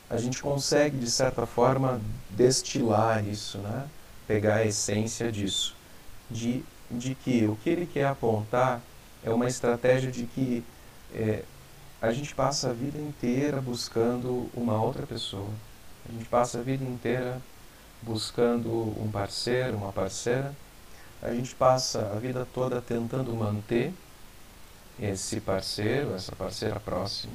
a 0.10 0.18
gente 0.18 0.42
consegue, 0.42 0.98
de 0.98 1.12
certa 1.12 1.46
forma, 1.46 2.00
destilar 2.30 3.26
isso, 3.28 3.58
né? 3.58 3.88
pegar 4.26 4.56
a 4.56 4.66
essência 4.66 5.30
disso, 5.30 5.76
de, 6.32 6.64
de 6.90 7.16
que 7.16 7.46
o 7.46 7.58
que 7.58 7.70
ele 7.70 7.86
quer 7.86 8.06
apontar 8.06 8.82
é 9.24 9.30
uma 9.30 9.46
estratégia 9.46 10.10
de 10.10 10.24
que 10.24 10.64
é, 11.14 11.44
a 12.02 12.14
gente 12.14 12.34
passa 12.34 12.70
a 12.70 12.74
vida 12.74 12.98
inteira 12.98 13.60
buscando 13.62 14.50
uma 14.54 14.82
outra 14.82 15.06
pessoa, 15.06 15.50
a 16.08 16.12
gente 16.12 16.26
passa 16.26 16.60
a 16.60 16.62
vida 16.62 16.84
inteira 16.84 17.42
buscando 18.02 18.70
um 19.02 19.10
parceiro, 19.12 19.78
uma 19.78 19.94
parceira, 19.94 20.54
a 21.22 21.34
gente 21.34 21.56
passa 21.56 22.12
a 22.14 22.20
vida 22.20 22.46
toda 22.54 22.82
tentando 22.82 23.34
manter 23.34 23.94
esse 25.00 25.40
parceiro, 25.40 26.14
essa 26.14 26.36
parceira 26.36 26.80
próxima. 26.80 27.34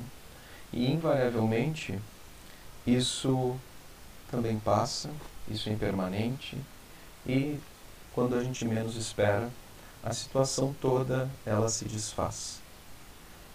E 0.72 0.92
invariavelmente 0.92 1.98
isso 2.86 3.56
também 4.30 4.58
passa, 4.58 5.10
isso 5.48 5.68
é 5.68 5.72
impermanente 5.72 6.58
e 7.26 7.58
quando 8.14 8.34
a 8.36 8.42
gente 8.42 8.64
menos 8.64 8.96
espera, 8.96 9.48
a 10.02 10.12
situação 10.12 10.74
toda 10.80 11.28
ela 11.46 11.68
se 11.68 11.84
desfaz. 11.86 12.60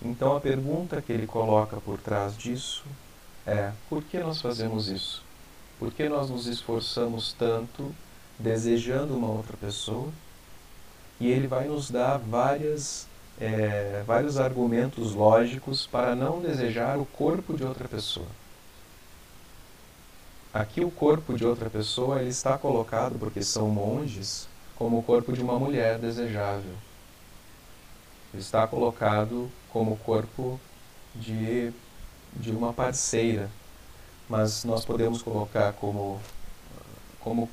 Então 0.01 0.35
a 0.35 0.41
pergunta 0.41 1.01
que 1.01 1.11
ele 1.11 1.27
coloca 1.27 1.77
por 1.77 1.99
trás 1.99 2.37
disso 2.37 2.83
é: 3.45 3.71
por 3.89 4.03
que 4.03 4.19
nós 4.19 4.41
fazemos 4.41 4.87
isso? 4.87 5.23
Por 5.79 5.91
que 5.91 6.07
nós 6.07 6.29
nos 6.29 6.47
esforçamos 6.47 7.33
tanto 7.33 7.93
desejando 8.39 9.15
uma 9.15 9.29
outra 9.29 9.57
pessoa? 9.57 10.09
E 11.19 11.27
ele 11.27 11.47
vai 11.47 11.67
nos 11.67 11.89
dar 11.89 12.17
várias 12.17 13.07
é, 13.39 14.03
vários 14.05 14.37
argumentos 14.37 15.13
lógicos 15.13 15.87
para 15.87 16.15
não 16.15 16.39
desejar 16.41 16.97
o 16.99 17.05
corpo 17.05 17.53
de 17.55 17.63
outra 17.63 17.87
pessoa. 17.87 18.27
Aqui 20.53 20.85
o 20.85 20.91
corpo 20.91 21.33
de 21.35 21.45
outra 21.45 21.69
pessoa 21.69 22.21
ele 22.21 22.29
está 22.29 22.57
colocado, 22.57 23.17
porque 23.17 23.41
são 23.41 23.69
monges, 23.69 24.47
como 24.75 24.99
o 24.99 25.03
corpo 25.03 25.33
de 25.33 25.41
uma 25.41 25.57
mulher 25.57 25.97
desejável. 25.97 26.75
Está 28.33 28.67
colocado 28.67 29.49
como 29.71 29.93
o 29.93 29.97
corpo 29.97 30.59
de, 31.15 31.73
de 32.35 32.51
uma 32.51 32.73
parceira. 32.73 33.49
Mas 34.29 34.63
nós 34.63 34.85
podemos 34.85 35.21
colocar 35.21 35.73
como, 35.73 36.19
como 37.19 37.49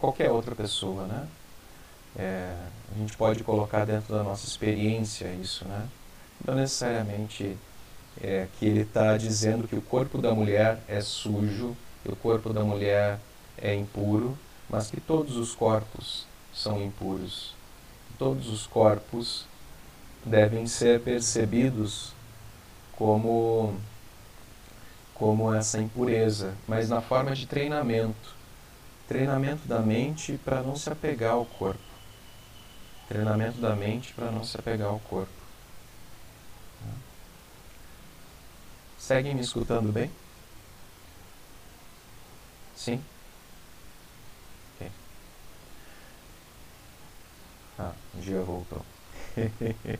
qualquer 0.00 0.30
outra 0.30 0.54
pessoa, 0.54 1.06
né? 1.06 1.28
É, 2.16 2.54
a 2.94 2.98
gente 2.98 3.16
pode 3.16 3.42
colocar 3.42 3.84
dentro 3.84 4.14
da 4.14 4.22
nossa 4.22 4.46
experiência 4.46 5.26
isso, 5.34 5.64
né? 5.66 5.88
Não 6.46 6.54
necessariamente 6.54 7.56
é, 8.20 8.46
que 8.58 8.66
ele 8.66 8.80
está 8.80 9.16
dizendo 9.16 9.66
que 9.66 9.74
o 9.74 9.82
corpo 9.82 10.18
da 10.18 10.32
mulher 10.34 10.78
é 10.86 11.00
sujo 11.00 11.76
que 12.04 12.12
o 12.12 12.16
corpo 12.16 12.52
da 12.52 12.62
mulher 12.62 13.18
é 13.56 13.74
impuro, 13.74 14.38
mas 14.68 14.90
que 14.90 15.00
todos 15.00 15.36
os 15.38 15.54
corpos 15.54 16.26
são 16.52 16.82
impuros. 16.82 17.54
Todos 18.18 18.48
os 18.48 18.66
corpos 18.66 19.46
devem 20.22 20.66
ser 20.66 21.00
percebidos 21.00 22.12
como 22.92 23.74
como 25.14 25.54
essa 25.54 25.80
impureza, 25.80 26.54
mas 26.66 26.88
na 26.88 27.00
forma 27.00 27.34
de 27.34 27.46
treinamento. 27.46 28.34
Treinamento 29.06 29.66
da 29.68 29.80
mente 29.80 30.38
para 30.44 30.62
não 30.62 30.76
se 30.76 30.90
apegar 30.90 31.32
ao 31.32 31.44
corpo. 31.44 31.80
Treinamento 33.08 33.58
da 33.60 33.76
mente 33.76 34.12
para 34.14 34.30
não 34.30 34.42
se 34.42 34.58
apegar 34.58 34.88
ao 34.88 34.98
corpo. 34.98 35.44
Seguem 38.98 39.34
me 39.34 39.42
escutando 39.42 39.92
bem? 39.92 40.10
Sim? 42.74 43.04
Ok. 44.74 44.90
Ah, 47.78 47.92
o 48.14 48.20
dia 48.20 48.40
voltou. 48.40 48.84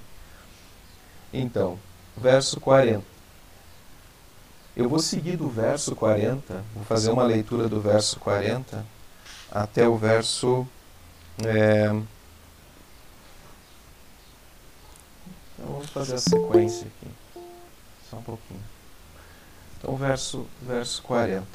então, 1.33 1.79
verso 2.17 2.59
40. 2.61 3.14
Eu 4.77 4.89
vou 4.89 4.99
seguir 4.99 5.37
do 5.37 5.49
verso 5.49 5.95
40, 5.95 6.65
vou 6.75 6.85
fazer 6.85 7.11
uma 7.13 7.23
leitura 7.23 7.69
do 7.69 7.81
verso 7.81 8.19
40 8.19 8.85
até 9.49 9.87
o 9.87 9.97
verso. 9.97 10.67
É, 11.45 11.87
então 15.53 15.75
vamos 15.75 15.91
fazer 15.91 16.15
a 16.15 16.19
sequência 16.19 16.89
aqui. 16.89 17.09
Só 18.11 18.17
um 18.17 18.23
pouquinho. 18.23 18.65
Então, 19.79 19.95
verso, 19.95 20.45
verso 20.61 21.01
40. 21.03 21.47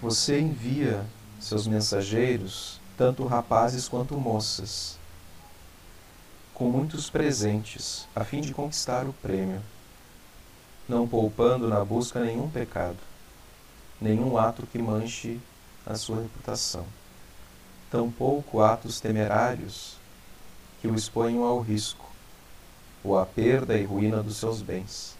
Você 0.00 0.38
envia 0.38 1.04
seus 1.40 1.66
mensageiros, 1.66 2.80
tanto 2.96 3.26
rapazes 3.26 3.88
quanto 3.88 4.16
moças, 4.16 5.00
com 6.52 6.70
muitos 6.70 7.10
presentes, 7.10 8.06
a 8.14 8.22
fim 8.22 8.40
de 8.40 8.54
conquistar 8.54 9.04
o 9.04 9.12
prêmio 9.14 9.60
não 10.88 11.08
poupando 11.08 11.68
na 11.68 11.82
busca 11.84 12.20
nenhum 12.20 12.48
pecado, 12.48 12.98
nenhum 14.00 14.36
ato 14.36 14.66
que 14.66 14.78
manche 14.78 15.40
a 15.86 15.94
sua 15.94 16.20
reputação, 16.20 16.84
tampouco 17.90 18.60
atos 18.60 19.00
temerários 19.00 19.96
que 20.80 20.88
o 20.88 20.94
exponham 20.94 21.42
ao 21.44 21.60
risco, 21.60 22.10
ou 23.02 23.18
à 23.18 23.24
perda 23.24 23.76
e 23.76 23.84
ruína 23.84 24.22
dos 24.22 24.36
seus 24.36 24.60
bens. 24.60 25.16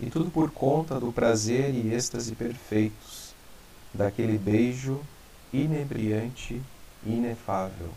E 0.00 0.10
tudo 0.10 0.30
por 0.30 0.50
conta 0.50 1.00
do 1.00 1.12
prazer 1.12 1.74
e 1.74 1.92
êxtase 1.92 2.34
perfeitos, 2.34 3.34
daquele 3.92 4.38
beijo 4.38 5.00
inebriante 5.52 6.62
e 7.04 7.12
inefável. 7.12 7.90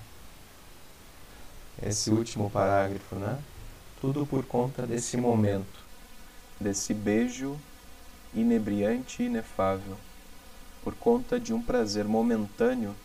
Esse 1.82 2.10
último 2.10 2.50
parágrafo, 2.50 3.16
né? 3.16 3.38
Tudo 4.00 4.26
por 4.26 4.46
conta 4.46 4.88
desse 4.88 5.18
momento 5.18 5.79
desse 6.60 6.94
beijo 6.94 7.60
inebriante 8.34 9.24
e 9.24 9.26
inefável, 9.26 9.98
por 10.84 10.94
conta 10.96 11.40
de 11.40 11.54
um 11.54 11.62
prazer 11.62 12.06
momentâneo, 12.06 12.96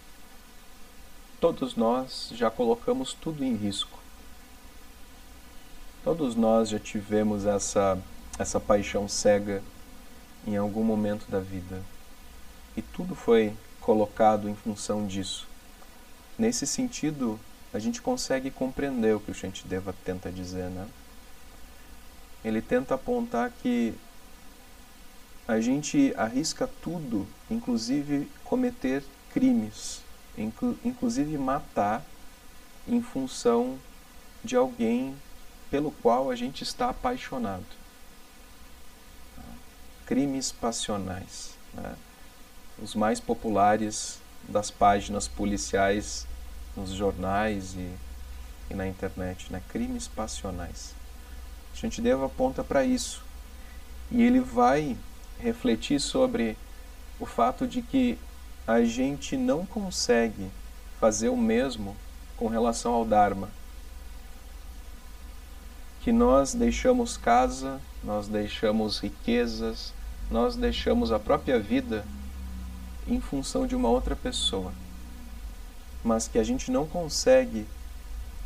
todos 1.41 1.77
nós 1.77 2.31
já 2.33 2.51
colocamos 2.51 3.15
tudo 3.15 3.45
em 3.45 3.55
risco. 3.55 3.99
Todos 6.03 6.35
nós 6.35 6.69
já 6.69 6.79
tivemos 6.79 7.47
essa, 7.47 7.99
essa 8.39 8.61
paixão 8.61 9.09
cega 9.09 9.63
em 10.47 10.57
algum 10.57 10.85
momento 10.85 11.31
da 11.31 11.41
vida. 11.41 11.83
E 12.77 12.83
tudo 12.83 13.15
foi 13.15 13.55
colocado 13.81 14.49
em 14.49 14.55
função 14.55 15.07
disso. 15.07 15.49
Nesse 16.39 16.67
sentido, 16.67 17.41
a 17.73 17.79
gente 17.79 18.03
consegue 18.03 18.51
compreender 18.51 19.17
o 19.17 19.21
que 19.21 19.31
o 19.31 19.35
Shantideva 19.35 19.95
tenta 20.05 20.31
dizer, 20.31 20.69
né? 20.71 20.87
Ele 22.45 22.61
tenta 22.61 22.95
apontar 22.95 23.51
que 23.63 23.95
a 25.49 25.61
gente 25.61 26.13
arrisca 26.17 26.69
tudo, 26.83 27.27
inclusive 27.51 28.31
cometer 28.45 29.03
crimes, 29.33 30.03
inclusive 30.85 31.37
matar 31.39 32.05
em 32.87 33.01
função 33.01 33.79
de 34.43 34.57
alguém 34.57 35.15
pelo 35.71 35.91
qual 35.91 36.31
a 36.31 36.37
gente 36.37 36.63
está 36.63 36.91
apaixonado. 36.91 37.65
Crimes 40.07 40.53
passionais. 40.53 41.55
Né? 41.73 41.97
Os 42.79 42.95
mais 42.95 43.21
populares 43.21 44.21
das 44.49 44.71
páginas 44.71 45.27
policiais 45.27 46.27
nos 46.77 46.91
jornais 46.91 47.75
e, 47.75 47.91
e 48.71 48.75
na 48.75 48.87
internet, 48.87 49.51
né? 49.51 49.63
crimes 49.71 50.07
passionais. 50.07 50.95
Shantideva 51.75 52.27
aponta 52.27 52.63
para 52.63 52.85
isso. 52.85 53.23
E 54.11 54.23
ele 54.23 54.41
vai 54.41 54.97
refletir 55.39 56.01
sobre 56.01 56.57
o 57.19 57.27
fato 57.27 57.67
de 57.67 57.83
que 57.83 58.19
a 58.67 58.83
gente 58.83 59.37
não 59.37 59.67
consegue 59.67 60.51
fazer 61.01 61.29
o 61.29 61.37
mesmo 61.37 61.97
com 62.37 62.49
relação 62.49 62.93
ao 62.93 63.05
Dharma. 63.05 63.49
Que 66.01 66.13
nós 66.13 66.55
deixamos 66.55 67.17
casa, 67.17 67.81
nós 68.03 68.29
deixamos 68.29 68.99
riquezas, 68.99 69.93
nós 70.31 70.57
deixamos 70.57 71.13
a 71.13 71.19
própria 71.19 71.59
vida 71.59 72.05
em 73.07 73.21
função 73.21 73.67
de 73.67 73.75
uma 73.75 73.89
outra 73.89 74.17
pessoa. 74.17 74.73
Mas 76.03 76.29
que 76.29 76.39
a 76.39 76.45
gente 76.45 76.71
não 76.71 76.87
consegue 76.87 77.67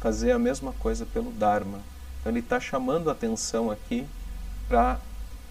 fazer 0.01 0.33
a 0.33 0.39
mesma 0.39 0.73
coisa 0.75 1.05
pelo 1.07 1.31
Dharma, 1.33 1.81
então 2.21 2.33
ele 2.33 2.41
está 2.41 2.59
chamando 2.59 3.09
a 3.09 3.13
atenção 3.13 3.71
aqui 3.71 4.07
para 4.69 5.01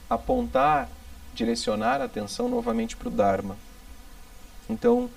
apontar, 0.10 0.90
direcionar 1.34 2.02
a 2.02 2.06
atenção 2.06 2.48
novamente 2.48 2.96
para 2.96 3.08
o 3.08 3.12
Dharma. 3.12 3.58
Então, 4.70 5.10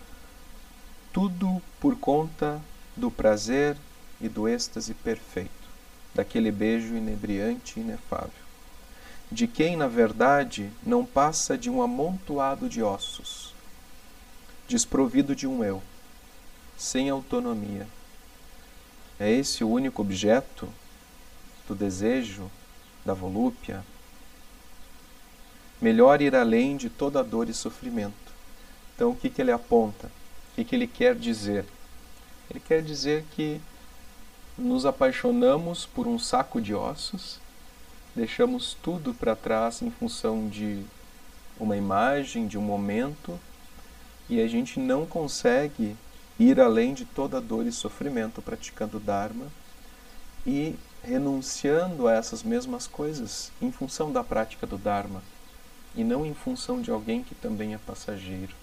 tudo 1.13 1.61
por 1.81 1.97
conta 1.97 2.61
do 2.97 3.11
prazer 3.11 3.77
e 4.21 4.29
do 4.29 4.49
êxtase 4.49 4.95
perfeito, 4.95 5.51
daquele 6.15 6.53
beijo 6.53 6.95
inebriante 6.95 7.79
e 7.79 7.83
inefável, 7.83 8.31
de 9.31 9.47
quem, 9.47 9.77
na 9.77 9.89
verdade, 9.89 10.71
não 10.83 11.05
passa 11.05 11.59
de 11.59 11.69
um 11.69 11.83
amontoado 11.83 12.69
de 12.69 12.83
ossos, 12.83 13.55
desprovido 14.69 15.35
de 15.35 15.47
um 15.47 15.65
eu, 15.65 15.83
sem 16.77 17.11
autonomia. 17.11 17.89
É 19.19 19.31
esse 19.31 19.65
o 19.65 19.69
único 19.69 20.03
objeto 20.03 20.69
do 21.71 21.75
desejo, 21.77 22.51
da 23.05 23.15
volúpia, 23.15 23.85
melhor 25.81 26.21
ir 26.21 26.35
além 26.35 26.77
de 26.77 26.91
toda 26.91 27.23
dor 27.23 27.49
e 27.49 27.55
sofrimento. 27.55 28.33
Então, 28.95 29.11
o 29.11 29.17
que, 29.17 29.31
que 29.31 29.41
ele 29.41 29.53
aponta? 29.53 30.09
O 30.09 30.57
que, 30.57 30.65
que 30.65 30.75
ele 30.75 30.89
quer 30.89 31.15
dizer? 31.15 31.65
Ele 32.51 32.59
quer 32.59 32.83
dizer 32.83 33.25
que 33.37 33.61
nos 34.59 34.85
apaixonamos 34.85 35.87
por 35.87 36.09
um 36.09 36.19
saco 36.19 36.61
de 36.61 36.75
ossos, 36.75 37.39
deixamos 38.17 38.77
tudo 38.83 39.15
para 39.15 39.37
trás 39.37 39.81
em 39.81 39.93
função 39.93 40.49
de 40.49 40.85
uma 41.59 41.77
imagem, 41.77 42.49
de 42.49 42.59
um 42.59 42.63
momento, 42.63 43.39
e 44.29 44.41
a 44.41 44.49
gente 44.49 44.81
não 44.81 45.07
consegue 45.07 45.97
ir 46.37 46.61
além 46.61 46.95
de 46.95 47.05
toda 47.05 47.41
dor 47.41 47.65
e 47.65 47.71
sofrimento 47.71 48.43
praticando 48.43 48.99
Dharma 48.99 49.47
e 50.45 50.75
renunciando 51.03 52.07
a 52.07 52.13
essas 52.13 52.43
mesmas 52.43 52.87
coisas 52.87 53.51
em 53.61 53.73
função 53.73 54.13
da 54.13 54.23
prática 54.23 54.67
do 54.67 54.77
Dharma 54.77 55.23
e 55.95 56.05
não 56.05 56.25
em 56.25 56.35
função 56.35 56.81
de 56.81 56.91
alguém 56.91 57.23
que 57.23 57.35
também 57.35 57.75
é 57.75 57.79
passageiro, 57.79 58.55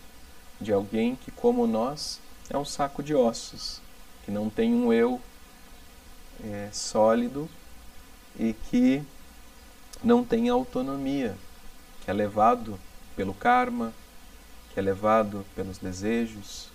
de 0.61 0.71
alguém 0.71 1.15
que, 1.15 1.31
como 1.31 1.67
nós, 1.67 2.19
é 2.49 2.57
um 2.57 2.65
saco 2.65 3.03
de 3.03 3.13
ossos, 3.13 3.81
que 4.23 4.31
não 4.31 4.49
tem 4.49 4.73
um 4.73 4.93
eu 4.93 5.21
é, 6.43 6.69
sólido 6.71 7.49
e 8.39 8.53
que 8.69 9.03
não 10.03 10.23
tem 10.23 10.47
autonomia, 10.49 11.35
que 12.03 12.11
é 12.11 12.13
levado 12.13 12.79
pelo 13.15 13.33
karma, 13.33 13.93
que 14.73 14.79
é 14.79 14.83
levado 14.83 15.45
pelos 15.55 15.77
desejos, 15.77 16.69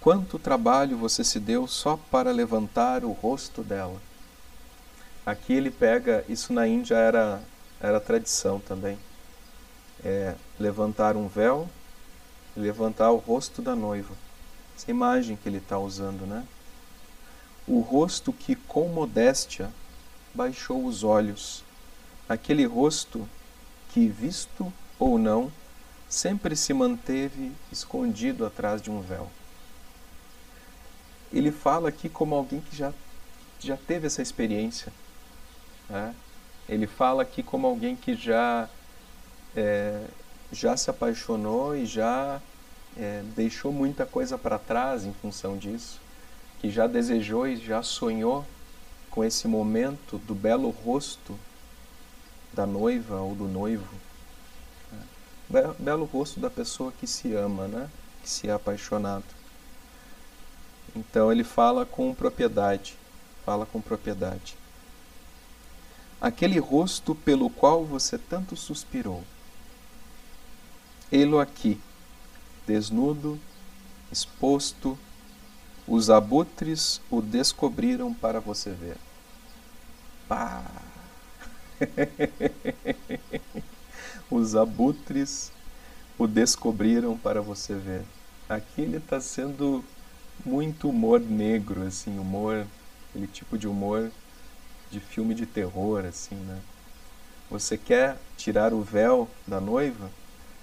Quanto 0.00 0.38
trabalho 0.38 0.96
você 0.96 1.24
se 1.24 1.40
deu 1.40 1.66
só 1.66 1.96
para 1.96 2.30
levantar 2.30 3.04
o 3.04 3.10
rosto 3.10 3.64
dela? 3.64 4.00
Aqui 5.26 5.52
ele 5.52 5.72
pega, 5.72 6.24
isso 6.28 6.52
na 6.52 6.68
Índia 6.68 6.94
era, 6.94 7.42
era 7.80 7.98
tradição 7.98 8.60
também. 8.60 8.96
É 10.04 10.36
levantar 10.58 11.16
um 11.16 11.26
véu 11.26 11.68
e 12.56 12.60
levantar 12.60 13.10
o 13.10 13.16
rosto 13.16 13.60
da 13.60 13.74
noiva. 13.74 14.14
Essa 14.76 14.88
imagem 14.88 15.36
que 15.36 15.48
ele 15.48 15.58
está 15.58 15.76
usando, 15.76 16.24
né? 16.24 16.46
O 17.66 17.80
rosto 17.80 18.32
que 18.32 18.54
com 18.54 18.86
modéstia 18.88 19.68
baixou 20.32 20.86
os 20.86 21.02
olhos. 21.02 21.64
Aquele 22.28 22.64
rosto 22.64 23.28
que, 23.90 24.06
visto 24.06 24.72
ou 24.96 25.18
não, 25.18 25.52
sempre 26.08 26.54
se 26.54 26.72
manteve 26.72 27.50
escondido 27.72 28.46
atrás 28.46 28.80
de 28.80 28.90
um 28.90 29.00
véu. 29.00 29.28
Ele 31.32 31.50
fala 31.50 31.88
aqui 31.88 32.08
como 32.08 32.34
alguém 32.34 32.60
que 32.60 32.76
já, 32.76 32.92
já 33.60 33.76
teve 33.76 34.06
essa 34.06 34.22
experiência. 34.22 34.92
Né? 35.88 36.14
Ele 36.68 36.86
fala 36.86 37.22
aqui 37.22 37.42
como 37.42 37.66
alguém 37.66 37.96
que 37.96 38.14
já, 38.14 38.68
é, 39.56 40.04
já 40.52 40.76
se 40.76 40.90
apaixonou 40.90 41.76
e 41.76 41.86
já 41.86 42.40
é, 42.96 43.22
deixou 43.36 43.72
muita 43.72 44.06
coisa 44.06 44.38
para 44.38 44.58
trás 44.58 45.04
em 45.04 45.12
função 45.12 45.56
disso, 45.56 46.00
que 46.60 46.70
já 46.70 46.86
desejou 46.86 47.46
e 47.46 47.56
já 47.56 47.82
sonhou 47.82 48.44
com 49.10 49.24
esse 49.24 49.46
momento 49.46 50.18
do 50.18 50.34
belo 50.34 50.70
rosto 50.70 51.38
da 52.52 52.66
noiva 52.66 53.20
ou 53.20 53.34
do 53.34 53.44
noivo 53.44 54.08
belo 55.78 56.04
rosto 56.04 56.38
da 56.38 56.50
pessoa 56.50 56.92
que 56.92 57.06
se 57.06 57.34
ama, 57.34 57.66
né? 57.66 57.88
que 58.22 58.28
se 58.28 58.48
é 58.48 58.52
apaixonado. 58.52 59.24
Então 60.94 61.30
ele 61.30 61.44
fala 61.44 61.86
com 61.86 62.14
propriedade, 62.14 62.96
fala 63.44 63.66
com 63.66 63.80
propriedade. 63.80 64.56
Aquele 66.20 66.58
rosto 66.58 67.14
pelo 67.14 67.48
qual 67.48 67.84
você 67.84 68.18
tanto 68.18 68.56
suspirou. 68.56 69.22
Ele 71.10 71.38
aqui, 71.38 71.80
desnudo, 72.66 73.38
exposto, 74.10 74.98
os 75.86 76.10
abutres 76.10 77.00
o 77.10 77.22
descobriram 77.22 78.12
para 78.12 78.40
você 78.40 78.70
ver. 78.70 78.96
Pá! 80.28 80.64
os 84.30 84.54
abutres 84.54 85.50
o 86.18 86.26
descobriram 86.26 87.16
para 87.16 87.40
você 87.40 87.74
ver. 87.74 88.04
Aqui 88.48 88.82
ele 88.82 88.96
está 88.96 89.20
sendo 89.20 89.84
muito 90.44 90.88
humor 90.88 91.20
negro, 91.20 91.82
assim, 91.86 92.18
humor, 92.18 92.66
aquele 93.10 93.26
tipo 93.26 93.58
de 93.58 93.66
humor 93.66 94.10
de 94.90 95.00
filme 95.00 95.34
de 95.34 95.46
terror, 95.46 96.04
assim, 96.04 96.34
né? 96.34 96.60
Você 97.50 97.76
quer 97.76 98.16
tirar 98.36 98.72
o 98.72 98.82
véu 98.82 99.28
da 99.46 99.60
noiva? 99.60 100.10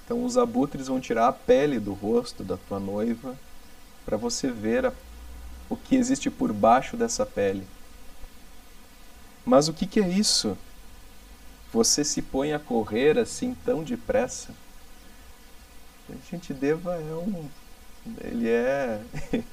Então 0.04 0.24
os 0.24 0.38
abutres 0.38 0.88
vão 0.88 1.00
tirar 1.00 1.28
a 1.28 1.34
pele 1.34 1.80
do 1.80 1.94
rosto 1.94 2.44
da 2.44 2.58
tua 2.58 2.80
noiva 2.80 3.36
para 4.06 4.18
você 4.18 4.52
ver 4.52 4.86
a, 4.86 4.94
o 5.68 5.76
que 5.76 5.96
existe 5.96 6.30
por 6.30 6.54
baixo 6.54 6.96
dessa 6.96 7.26
pele. 7.26 7.66
Mas 9.44 9.68
o 9.68 9.74
que, 9.74 9.86
que 9.86 10.00
é 10.00 10.08
isso? 10.08 10.58
você 11.76 12.06
se 12.06 12.22
põe 12.22 12.54
a 12.54 12.60
correr 12.60 13.20
assim 13.20 13.54
tão 13.66 13.84
depressa. 13.84 14.54
A 16.10 16.14
gente 16.32 16.54
Deva 16.54 16.96
é 16.96 17.14
um 17.14 17.50
ele 18.22 18.48
é 18.48 19.02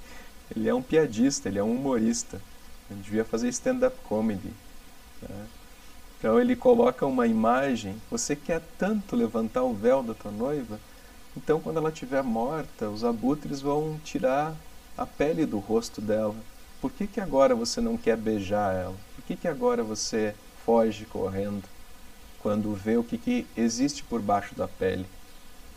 ele 0.54 0.68
é 0.68 0.74
um 0.74 0.82
piadista, 0.82 1.48
ele 1.48 1.58
é 1.58 1.62
um 1.62 1.72
humorista. 1.72 2.40
Ele 2.90 3.00
devia 3.00 3.24
fazer 3.24 3.48
stand-up 3.48 3.96
comedy. 4.04 4.52
Né? 5.20 5.46
Então 6.18 6.40
ele 6.40 6.54
coloca 6.54 7.06
uma 7.06 7.26
imagem. 7.26 8.00
Você 8.10 8.36
quer 8.36 8.62
tanto 8.78 9.16
levantar 9.16 9.62
o 9.62 9.74
véu 9.74 10.02
da 10.02 10.14
tua 10.14 10.30
noiva, 10.30 10.78
então 11.36 11.60
quando 11.60 11.78
ela 11.78 11.88
estiver 11.88 12.22
morta, 12.22 12.88
os 12.88 13.04
abutres 13.04 13.60
vão 13.60 13.98
tirar 14.04 14.54
a 14.96 15.06
pele 15.06 15.46
do 15.46 15.58
rosto 15.58 16.00
dela. 16.00 16.36
Por 16.80 16.92
que, 16.92 17.06
que 17.06 17.20
agora 17.20 17.54
você 17.54 17.80
não 17.80 17.96
quer 17.96 18.16
beijar 18.16 18.74
ela? 18.74 18.96
Por 19.16 19.24
que, 19.24 19.36
que 19.36 19.48
agora 19.48 19.82
você 19.82 20.34
foge 20.64 21.06
correndo? 21.06 21.64
quando 22.42 22.74
vê 22.74 22.96
o 22.96 23.04
que, 23.04 23.16
que 23.16 23.46
existe 23.56 24.02
por 24.02 24.20
baixo 24.20 24.54
da 24.54 24.66
pele. 24.66 25.06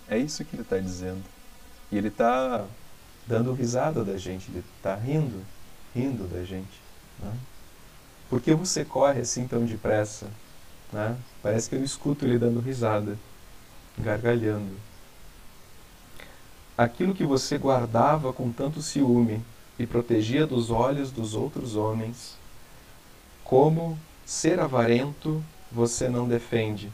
É 0.10 0.18
isso 0.18 0.44
que 0.44 0.56
ele 0.56 0.64
está 0.64 0.80
dizendo. 0.80 1.24
E 1.92 1.98
ele 1.98 2.08
está 2.08 2.66
dando 3.28 3.54
risada 3.54 4.04
da 4.04 4.18
gente, 4.18 4.50
ele 4.50 4.64
está 4.78 4.96
rindo, 4.96 5.44
rindo 5.94 6.28
da 6.28 6.44
gente. 6.44 6.82
Né? 7.20 7.34
Por 8.30 8.42
que 8.42 8.54
você 8.54 8.84
corre 8.84 9.22
assim 9.22 9.48
tão 9.48 9.66
depressa? 9.66 10.28
Né? 10.92 11.16
Parece 11.42 11.70
que 11.70 11.76
eu 11.76 11.84
escuto 11.84 12.26
ele 12.26 12.38
dando 12.38 12.60
risada, 12.60 13.18
gargalhando. 13.98 14.76
Aquilo 16.78 17.16
que 17.16 17.26
você 17.26 17.58
guardava 17.58 18.34
com 18.34 18.52
tanto 18.52 18.82
ciúme 18.82 19.44
e 19.80 19.86
protegia 19.86 20.46
dos 20.46 20.70
olhos 20.70 21.12
dos 21.12 21.34
outros 21.34 21.76
homens, 21.76 22.36
como 23.44 23.98
ser 24.26 24.60
avarento 24.60 25.44
você 25.72 26.10
não 26.10 26.28
defende. 26.28 26.92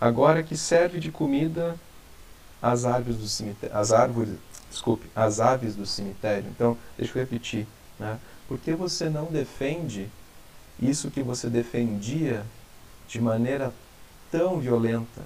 Agora 0.00 0.42
que 0.42 0.56
serve 0.56 0.98
de 0.98 1.10
comida 1.10 1.76
às 2.62 2.84
árvores 2.84 3.18
do 3.18 3.28
cemitério, 3.28 3.76
as 3.76 3.92
árvores, 3.92 4.36
desculpe, 4.70 5.06
as 5.14 5.40
aves 5.40 5.74
do 5.74 5.84
cemitério. 5.84 6.48
Então, 6.48 6.76
deixa 6.96 7.12
eu 7.18 7.22
repetir, 7.22 7.66
né? 7.98 8.18
Por 8.48 8.58
que 8.58 8.72
você 8.72 9.08
não 9.08 9.26
defende 9.26 10.08
isso 10.80 11.10
que 11.10 11.22
você 11.22 11.48
defendia 11.48 12.44
de 13.08 13.20
maneira 13.20 13.72
tão 14.30 14.58
violenta? 14.58 15.22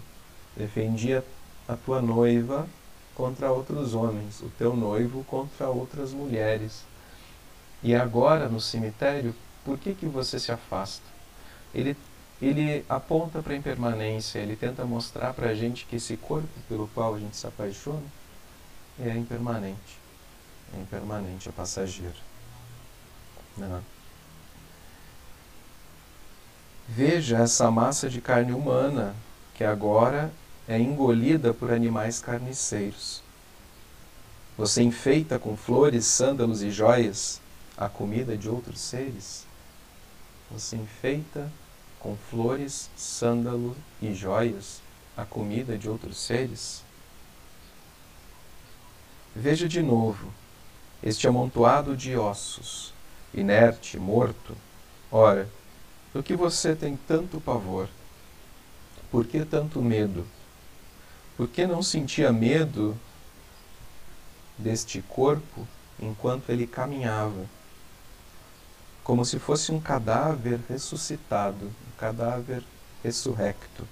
Defendia 0.57 1.25
a 1.69 1.77
tua 1.77 2.03
noiva 2.03 2.67
contra 3.15 3.51
outros 3.53 3.95
homens, 3.95 4.41
o 4.41 4.51
teu 4.59 4.75
noivo 4.75 5.25
contra 5.25 5.69
outras 5.69 6.13
mulheres. 6.13 6.85
E 7.83 7.95
agora 7.95 8.49
no 8.49 8.61
cemitério, 8.61 9.35
por 9.65 9.79
que 9.79 9.95
que 9.95 10.07
você 10.07 10.39
se 10.39 10.51
afasta? 10.51 11.05
Ele 11.75 11.97
ele 12.43 12.85
aponta 12.89 13.41
para 13.41 13.55
a 13.55 13.57
impermanência, 13.57 14.41
ele 14.41 14.57
tenta 14.57 14.85
mostrar 14.85 15.33
para 15.33 15.51
a 15.51 15.55
gente 15.55 15.87
que 15.87 15.97
esse 15.97 16.17
corpo 16.17 16.49
pelo 16.69 16.89
qual 16.89 17.15
a 17.15 17.19
gente 17.19 17.37
se 17.37 17.47
apaixona 17.47 18.03
é 18.99 19.11
impermanente. 19.17 19.99
É 20.77 20.81
impermanente, 20.81 21.49
é 21.49 21.53
passageiro. 21.53 22.17
Não. 23.57 23.83
Veja 26.89 27.39
essa 27.39 27.71
massa 27.71 28.11
de 28.11 28.21
carne 28.21 28.53
humana 28.53 29.15
que 29.55 29.65
agora 29.65 30.33
é 30.69 30.79
engolida 30.79 31.55
por 31.55 31.73
animais 31.73 32.21
carniceiros. 32.21 33.23
Você 34.57 34.83
enfeita 34.83 35.39
com 35.39 35.57
flores, 35.57 36.05
sândalos 36.05 36.63
e 36.63 36.71
joias 36.71 37.41
a 37.77 37.89
comida 37.89 38.37
de 38.37 38.49
outros 38.49 38.81
seres. 38.81 39.45
Você 40.51 40.77
enfeita 40.77 41.51
com 41.99 42.17
flores, 42.17 42.89
sândalo 42.97 43.77
e 44.01 44.15
joias, 44.15 44.81
a 45.17 45.25
comida 45.25 45.77
de 45.77 45.89
outros 45.89 46.19
seres? 46.19 46.84
Veja 49.35 49.69
de 49.69 49.83
novo 49.83 50.33
este 51.03 51.27
amontoado 51.29 51.97
de 51.97 52.17
ossos, 52.17 52.95
inerte, 53.35 53.99
morto. 53.99 54.57
Ora, 55.11 55.49
do 56.13 56.23
que 56.23 56.35
você 56.35 56.75
tem 56.75 56.97
tanto 56.97 57.41
pavor? 57.41 57.89
Por 59.11 59.27
que 59.27 59.45
tanto 59.45 59.83
medo? 59.83 60.27
Por 61.37 61.49
que 61.49 61.67
não 61.67 61.83
sentia 61.83 62.33
medo 62.33 62.97
deste 64.57 65.03
corpo 65.03 65.67
enquanto 66.01 66.51
ele 66.51 66.67
caminhava? 66.67 67.47
como 69.05 69.23
se 69.23 69.39
fosse 69.39 69.71
um 69.71 69.79
cadáver 69.79 70.59
ressuscitado, 70.67 71.67
um 71.67 71.99
cadáver 71.99 72.65
ressurrecto, 73.03 73.87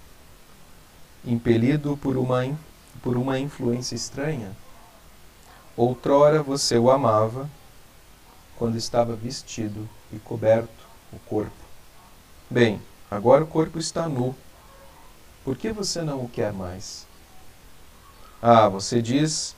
impelido 1.23 1.99
por 1.99 2.17
uma, 2.17 2.43
por 3.03 3.19
uma 3.19 3.39
influência 3.39 3.95
estranha. 3.95 4.57
Outrora 5.77 6.43
você 6.43 6.77
o 6.79 6.91
amava 6.91 7.49
quando 8.59 8.77
estava 8.77 9.17
vestido 9.17 9.89
e 10.13 10.19
coberto 10.19 10.87
o 11.13 11.19
corpo. 11.21 11.51
Bem, 12.51 12.81
agora 13.11 13.43
o 13.43 13.47
corpo 13.47 13.79
está 13.79 14.07
nu. 14.09 14.37
Por 15.43 15.57
que 15.57 15.73
você 15.73 16.03
não 16.03 16.25
o 16.25 16.29
quer 16.29 16.53
mais? 16.53 17.07
Ah, 18.41 18.69
você 18.69 19.01
diz 19.01 19.57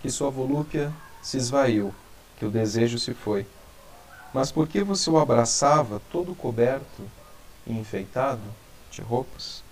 que 0.00 0.10
sua 0.10 0.30
volúpia 0.30 0.92
se 1.20 1.36
esvaiu, 1.36 1.92
que 2.38 2.44
o 2.44 2.50
desejo 2.50 2.98
se 2.98 3.12
foi. 3.12 3.44
Mas 4.32 4.52
por 4.52 4.68
que 4.68 4.82
você 4.82 5.10
o 5.10 5.18
abraçava 5.18 6.00
todo 6.12 6.34
coberto 6.34 7.02
e 7.66 7.72
enfeitado 7.72 8.42
de 8.90 9.00
roupas? 9.00 9.64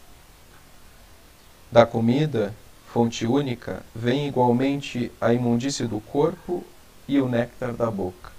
Da 1.71 1.87
comida, 1.87 2.55
fonte 2.97 3.27
única, 3.27 3.83
vem 3.95 4.27
igualmente 4.27 5.13
a 5.21 5.31
imundície 5.31 5.87
do 5.87 6.01
corpo 6.01 6.65
e 7.07 7.21
o 7.21 7.29
néctar 7.29 7.75
da 7.75 7.91
boca. 7.91 8.33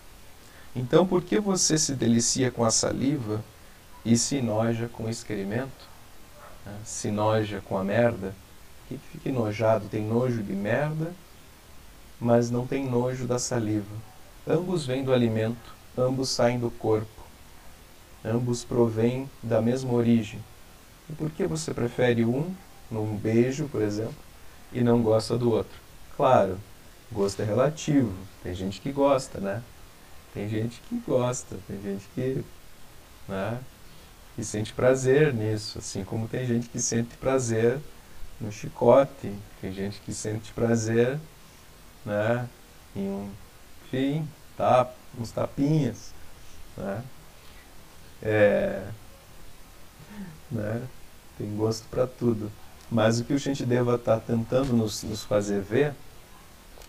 Então, 0.76 1.06
por 1.06 1.22
que 1.22 1.40
você 1.40 1.78
se 1.78 1.94
delicia 1.94 2.50
com 2.50 2.66
a 2.66 2.72
saliva 2.72 3.46
e 4.04 4.18
se 4.18 4.42
noja 4.42 4.88
com 4.88 5.04
o 5.04 5.10
excremento? 5.12 5.88
Né? 6.66 6.74
Se 6.84 7.12
noja 7.12 7.62
com 7.70 7.78
a 7.78 7.84
merda? 7.84 8.34
Que 8.90 8.98
fica 8.98 9.30
enojado? 9.30 9.88
Tem 9.90 10.04
nojo 10.04 10.42
de 10.42 10.54
merda, 10.54 11.14
mas 12.20 12.50
não 12.50 12.66
tem 12.66 12.84
nojo 12.84 13.28
da 13.28 13.38
saliva. 13.38 13.86
Ambos 14.48 14.88
vêm 14.88 15.04
do 15.04 15.14
alimento 15.14 15.78
ambos 15.96 16.30
saem 16.30 16.58
do 16.58 16.72
corpo, 16.72 17.24
ambos 18.26 18.64
provêm 18.64 19.30
da 19.44 19.62
mesma 19.62 19.94
origem, 19.94 20.40
E 21.10 21.14
por 21.14 21.30
que 21.30 21.46
você 21.46 21.74
prefere 21.76 22.26
um 22.26 22.54
num 22.90 23.16
beijo, 23.16 23.68
por 23.70 23.82
exemplo, 23.82 24.27
e 24.72 24.82
não 24.82 25.02
gosta 25.02 25.38
do 25.38 25.52
outro? 25.52 25.78
Claro, 26.16 26.60
gosto 27.12 27.42
é 27.42 27.46
relativo. 27.46 28.14
Tem 28.44 28.54
gente 28.54 28.82
que 28.82 28.92
gosta, 28.92 29.40
né? 29.40 29.64
Tem 30.34 30.48
gente 30.48 30.82
que 30.88 30.98
gosta, 31.00 31.58
tem 31.68 31.82
gente 31.82 32.06
que, 32.14 32.44
né, 33.28 33.60
que 34.36 34.44
sente 34.44 34.74
prazer 34.74 35.34
nisso, 35.34 35.80
assim 35.80 36.04
como 36.04 36.28
tem 36.28 36.46
gente 36.46 36.70
que 36.70 36.80
sente 36.80 37.18
prazer 37.18 37.80
no 38.40 38.52
chicote, 38.52 39.34
tem 39.60 39.74
gente 39.74 40.00
que 40.02 40.14
sente 40.14 40.52
prazer, 40.54 41.18
né, 42.06 42.48
em 42.96 43.08
um, 43.10 43.32
enfim, 43.86 44.28
tap, 44.56 44.94
uns 45.20 45.32
tapinhas, 45.32 46.14
né? 46.78 47.04
É, 48.22 48.88
né? 50.52 50.88
Tem 51.38 51.56
gosto 51.56 51.88
para 51.90 52.08
tudo. 52.08 52.52
Mas 52.90 53.20
o 53.20 53.24
que 53.24 53.34
o 53.34 53.40
Shantideva 53.40 53.96
está 53.96 54.20
tentando 54.20 54.74
nos, 54.74 55.04
nos 55.04 55.24
fazer 55.24 55.62
ver 55.62 55.94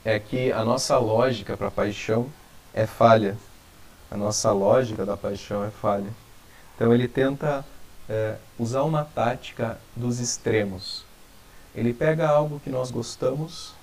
é 0.05 0.19
que 0.19 0.53
a 0.53 0.65
nossa 0.65 0.97
lógica 0.99 1.57
para 1.57 1.69
a 1.69 1.71
paixão 1.71 2.29
é 2.73 2.87
falha. 2.87 3.37
A 4.11 4.17
nossa 4.17 4.53
lógica 4.53 5.05
da 5.05 5.17
paixão 5.17 5.65
é 5.65 5.71
falha. 5.71 6.11
Então 6.75 6.95
ele 6.95 7.09
tenta 7.09 7.65
é, 8.09 8.37
usar 8.59 8.83
uma 8.85 9.05
tática 9.05 9.79
dos 9.97 10.21
extremos. 10.21 11.05
Ele 11.75 11.93
pega 11.93 12.29
algo 12.29 12.61
que 12.61 12.71
nós 12.71 12.91
gostamos, 12.91 13.75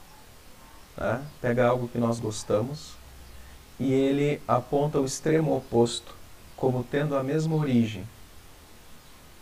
né? 0.98 1.22
pega 1.42 1.68
algo 1.68 1.88
que 1.88 1.98
nós 1.98 2.20
gostamos, 2.20 2.94
e 3.80 3.92
ele 3.92 4.42
aponta 4.48 5.00
o 5.00 5.06
extremo 5.06 5.56
oposto 5.56 6.16
como 6.56 6.84
tendo 6.84 7.16
a 7.16 7.24
mesma 7.24 7.56
origem. 7.56 8.08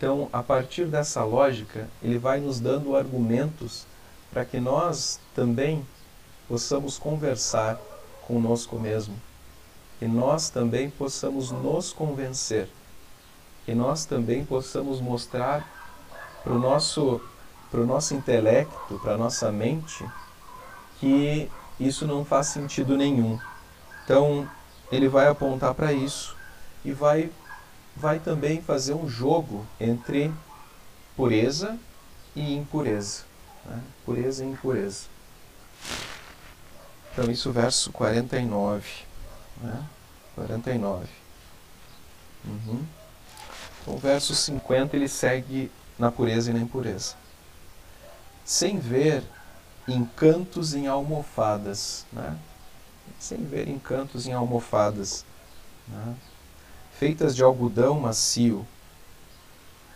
Então, 0.03 0.27
a 0.33 0.43
partir 0.43 0.83
dessa 0.83 1.23
lógica, 1.23 1.87
ele 2.01 2.17
vai 2.17 2.37
nos 2.37 2.59
dando 2.59 2.93
argumentos 2.93 3.85
para 4.33 4.43
que 4.43 4.59
nós 4.59 5.17
também 5.33 5.87
possamos 6.45 6.97
conversar 6.97 7.79
conosco 8.27 8.77
mesmo, 8.77 9.15
que 9.97 10.05
nós 10.05 10.49
também 10.49 10.89
possamos 10.89 11.51
nos 11.51 11.93
convencer, 11.93 12.67
que 13.65 13.73
nós 13.73 14.03
também 14.03 14.43
possamos 14.43 14.99
mostrar 14.99 15.65
para 16.43 16.51
o 16.51 16.59
nosso, 16.59 17.21
para 17.71 17.79
o 17.79 17.85
nosso 17.85 18.13
intelecto, 18.13 18.99
para 19.01 19.13
a 19.13 19.17
nossa 19.17 19.53
mente, 19.53 20.05
que 20.99 21.49
isso 21.79 22.05
não 22.05 22.25
faz 22.25 22.47
sentido 22.47 22.97
nenhum. 22.97 23.39
Então, 24.03 24.49
ele 24.91 25.07
vai 25.07 25.29
apontar 25.29 25.73
para 25.73 25.93
isso 25.93 26.35
e 26.83 26.91
vai, 26.91 27.31
vai 27.95 28.19
também 28.19 28.61
fazer 28.61 28.93
um 28.93 29.07
jogo 29.07 29.65
entre 29.79 30.33
pureza 31.15 31.77
e 32.35 32.55
impureza. 32.55 33.23
Né? 33.65 33.81
Pureza 34.05 34.43
e 34.43 34.47
impureza. 34.47 35.05
Então, 37.11 37.31
isso 37.31 37.51
verso 37.51 37.91
49. 37.91 38.87
Né? 39.61 39.83
49. 40.35 41.07
Uhum. 42.45 42.85
O 43.85 43.97
verso 43.97 44.33
50 44.33 44.95
ele 44.95 45.07
segue 45.07 45.71
na 45.97 46.11
pureza 46.11 46.49
e 46.49 46.53
na 46.53 46.59
impureza. 46.59 47.15
Sem 48.43 48.79
ver 48.79 49.23
encantos 49.87 50.73
em 50.73 50.87
almofadas. 50.87 52.05
Né? 52.11 52.35
Sem 53.19 53.43
ver 53.45 53.67
encantos 53.67 54.25
em 54.25 54.33
almofadas. 54.33 55.23
Né? 55.87 56.15
Feitas 56.99 57.35
de 57.35 57.43
algodão 57.43 57.99
macio. 57.99 58.65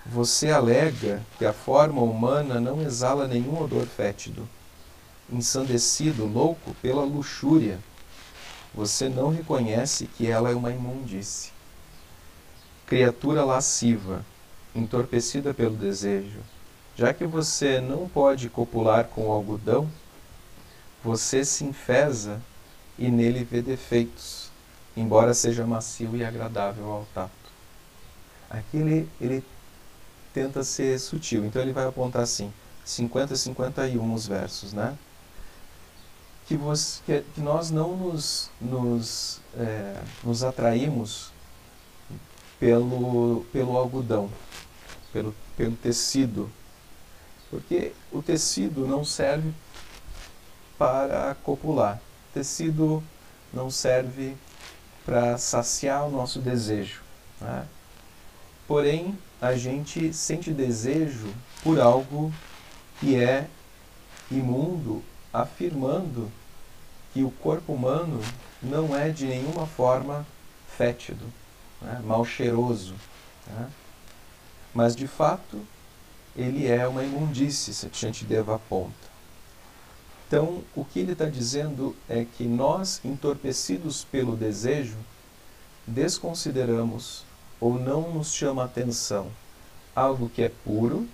Você 0.06 0.50
alega 0.50 1.22
que 1.38 1.46
a 1.46 1.54
forma 1.54 2.02
humana 2.02 2.60
não 2.60 2.82
exala 2.82 3.28
nenhum 3.28 3.62
odor 3.62 3.86
fétido. 3.86 4.48
Ensandecido, 5.30 6.26
louco 6.26 6.74
pela 6.82 7.04
luxúria, 7.04 7.80
você 8.74 9.10
não 9.10 9.30
reconhece 9.30 10.08
que 10.08 10.28
ela 10.28 10.50
é 10.50 10.56
uma 10.56 10.72
imundície. 10.72 11.52
Criatura 12.86 13.44
lasciva, 13.44 14.26
entorpecida 14.74 15.54
pelo 15.54 15.76
desejo, 15.76 16.40
já 16.96 17.14
que 17.14 17.26
você 17.26 17.82
não 17.82 18.08
pode 18.08 18.50
copular 18.50 19.06
com 19.06 19.28
o 19.28 19.32
algodão, 19.32 19.90
você 21.04 21.44
se 21.44 21.66
enfesa 21.66 22.42
e 22.98 23.10
nele 23.10 23.44
vê 23.44 23.62
defeitos 23.62 24.48
embora 24.98 25.34
seja 25.34 25.66
macio 25.66 26.16
e 26.18 26.26
agradável 26.26 26.92
ao 26.92 27.08
tato. 27.14 27.32
Aqui 28.50 28.78
ele, 28.78 29.10
ele 29.22 29.44
tenta 30.34 30.64
ser 30.64 31.00
sutil, 31.00 31.46
então 31.46 31.62
ele 31.62 31.72
vai 31.72 31.86
apontar 31.86 32.24
assim, 32.24 32.52
50 32.84 33.34
e 33.34 33.38
51 33.38 34.14
os 34.14 34.28
versos, 34.28 34.74
né? 34.74 34.98
Que, 36.48 36.56
você, 36.56 37.02
que, 37.06 37.22
que 37.36 37.42
nós 37.42 37.70
não 37.70 37.96
nos, 37.96 38.50
nos, 38.60 39.42
é, 39.56 40.02
nos 40.24 40.44
atraímos 40.44 41.32
pelo, 42.60 43.46
pelo 43.52 43.78
algodão, 43.78 44.32
pelo, 45.14 45.36
pelo 45.56 45.76
tecido, 45.76 46.50
porque 47.52 47.92
o 48.12 48.22
tecido 48.22 48.88
não 48.88 49.04
serve 49.04 49.54
para 50.78 51.36
copular, 51.44 52.02
o 52.30 52.34
tecido 52.34 53.04
não 53.54 53.70
serve 53.70 54.36
para 55.08 55.38
saciar 55.38 56.06
o 56.06 56.12
nosso 56.12 56.40
desejo. 56.40 57.02
Né? 57.40 57.66
Porém, 58.68 59.18
a 59.42 59.56
gente 59.56 60.14
sente 60.14 60.52
desejo 60.52 61.34
por 61.64 61.80
algo 61.80 62.34
que 63.00 63.16
é 63.16 63.48
imundo, 64.30 65.02
afirmando 65.32 66.30
que 67.14 67.24
o 67.24 67.32
corpo 67.32 67.72
humano 67.72 68.22
não 68.62 68.94
é 68.94 69.08
de 69.08 69.26
nenhuma 69.28 69.66
forma 69.66 70.28
fétido, 70.78 71.26
né? 71.82 72.02
mal 72.04 72.26
cheiroso. 72.26 72.94
Né? 73.48 73.70
Mas, 74.74 74.94
de 74.94 75.08
fato, 75.08 75.66
ele 76.36 76.68
é 76.68 76.86
uma 76.86 77.06
imundície, 77.06 77.74
Shantideva 77.94 78.56
aponta. 78.56 79.08
Então, 80.28 80.62
o 80.76 80.84
que 80.84 81.00
ele 81.00 81.14
está 81.14 81.26
dizendo 81.26 81.96
é 82.10 82.26
que 82.26 82.44
nós, 82.44 83.00
entorpecidos 83.06 84.04
pelo 84.04 84.36
desejo, 84.36 84.98
desconsideramos 85.86 87.24
ou 87.62 87.80
não 87.80 88.14
nos 88.14 88.34
chama 88.34 88.66
atenção 88.66 89.32
algo 89.96 90.30
que 90.30 90.44
é 90.44 90.52
puro 90.66 91.08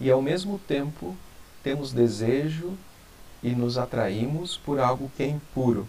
e, 0.00 0.10
ao 0.10 0.22
mesmo 0.22 0.58
tempo, 0.58 1.14
temos 1.62 1.92
desejo 1.92 2.76
e 3.42 3.50
nos 3.50 3.76
atraímos 3.76 4.56
por 4.56 4.80
algo 4.80 5.12
que 5.14 5.22
é 5.22 5.28
impuro, 5.28 5.86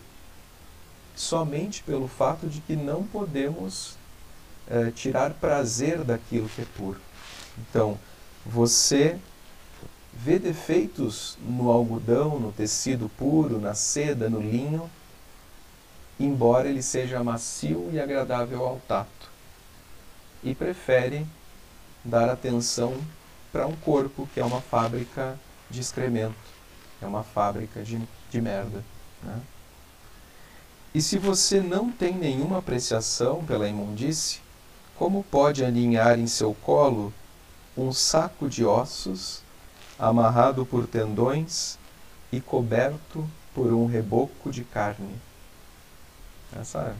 somente 1.15 1.81
pelo 1.81 2.09
fato 2.09 2.47
de 2.47 2.59
que 2.59 2.75
não 2.75 3.03
podemos 3.05 3.95
é, 4.67 4.91
tirar 4.91 5.33
prazer 5.35 6.03
daquilo 6.03 6.49
que 6.49 6.61
é 6.61 6.65
puro. 6.75 6.99
Então, 7.57 7.97
você 8.45 9.17
vê 10.15 10.37
defeitos 10.39 11.37
no 11.41 11.69
algodão, 11.71 12.39
no 12.39 12.51
tecido 12.51 13.09
puro, 13.09 13.59
na 13.59 13.73
seda, 13.73 14.29
no 14.29 14.39
linho, 14.39 14.89
embora 16.19 16.69
ele 16.69 16.81
seja 16.81 17.23
macio 17.23 17.89
e 17.91 17.99
agradável 17.99 18.63
ao 18.65 18.79
tato. 18.87 19.29
E 20.43 20.53
prefere 20.53 21.25
dar 22.03 22.29
atenção 22.29 22.95
para 23.51 23.67
um 23.67 23.75
corpo 23.75 24.27
que 24.33 24.39
é 24.39 24.45
uma 24.45 24.61
fábrica 24.61 25.39
de 25.69 25.81
excremento, 25.81 26.35
é 27.01 27.05
uma 27.05 27.23
fábrica 27.23 27.81
de, 27.83 28.01
de 28.29 28.41
merda. 28.41 28.83
Né? 29.21 29.41
E 30.93 31.01
se 31.01 31.17
você 31.17 31.59
não 31.59 31.91
tem 31.91 32.13
nenhuma 32.13 32.59
apreciação 32.59 33.43
pela 33.43 33.67
imundície, 33.67 34.41
como 34.95 35.23
pode 35.23 35.65
aninhar 35.65 36.19
em 36.19 36.27
seu 36.27 36.53
colo 36.53 37.11
um 37.75 37.91
saco 37.91 38.47
de 38.47 38.63
ossos 38.63 39.42
amarrado 39.97 40.65
por 40.65 40.87
tendões 40.87 41.77
e 42.31 42.41
coberto 42.41 43.29
por 43.53 43.71
um 43.73 43.85
reboco 43.85 44.51
de 44.51 44.63
carne. 44.63 45.15
Essa, 46.59 46.95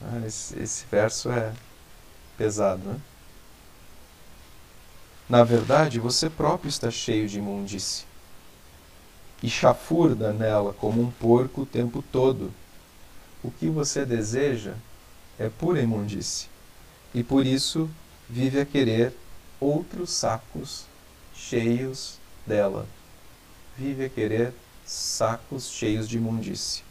ah, 0.00 0.26
esse, 0.26 0.58
esse 0.58 0.84
verso 0.90 1.30
é 1.30 1.52
pesado, 2.36 2.82
né? 2.84 3.00
Na 5.28 5.44
verdade, 5.44 5.98
você 5.98 6.28
próprio 6.28 6.68
está 6.68 6.90
cheio 6.90 7.28
de 7.28 7.38
imundície 7.38 8.04
e 9.42 9.48
chafurda 9.48 10.32
nela 10.32 10.72
como 10.72 11.00
um 11.00 11.10
porco 11.10 11.62
o 11.62 11.66
tempo 11.66 12.02
todo. 12.12 12.52
O 13.42 13.50
que 13.50 13.68
você 13.68 14.04
deseja 14.04 14.74
é 15.38 15.48
pura 15.48 15.80
imundície 15.80 16.48
e 17.14 17.22
por 17.22 17.46
isso 17.46 17.90
vive 18.28 18.60
a 18.60 18.66
querer 18.66 19.14
outros 19.58 20.10
sacos 20.10 20.84
cheios 21.48 22.18
dela. 22.46 22.86
Vive 23.76 24.04
a 24.04 24.08
querer 24.08 24.52
sacos 24.84 25.70
cheios 25.70 26.08
de 26.08 26.16
imundície. 26.16 26.82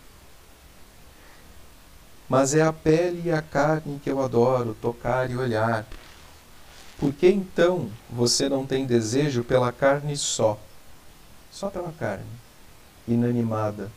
Mas 2.28 2.54
é 2.56 2.62
a 2.62 2.72
pele 2.72 3.24
e 3.26 3.32
a 3.32 3.42
carne 3.42 4.00
que 4.00 4.10
eu 4.10 4.22
adoro 4.22 4.76
tocar 4.82 5.30
e 5.30 5.36
olhar. 5.36 5.86
por 6.98 7.12
que 7.14 7.28
então 7.28 7.90
você 8.10 8.48
não 8.48 8.66
tem 8.66 8.86
desejo 8.86 9.44
pela 9.44 9.72
carne 9.72 10.16
só? 10.16 10.60
Só 11.52 11.70
pela 11.70 11.92
carne, 11.92 12.26
inanimada 13.08 13.92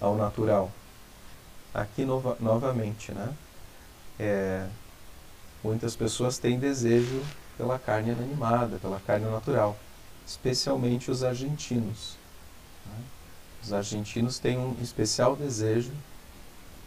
ao 0.00 0.16
natural. 0.16 0.70
Aqui 1.74 2.04
nova, 2.04 2.36
novamente, 2.38 3.10
né? 3.12 3.32
É, 4.18 4.66
muitas 5.64 5.96
pessoas 5.96 6.38
têm 6.38 6.58
desejo 6.58 7.22
pela 7.60 7.78
carne 7.78 8.10
inanimada, 8.12 8.78
pela 8.78 8.98
carne 9.00 9.26
natural, 9.26 9.76
especialmente 10.26 11.10
os 11.10 11.22
argentinos. 11.22 12.16
Né? 12.86 13.04
Os 13.62 13.70
argentinos 13.70 14.38
têm 14.38 14.56
um 14.56 14.74
especial 14.80 15.36
desejo 15.36 15.92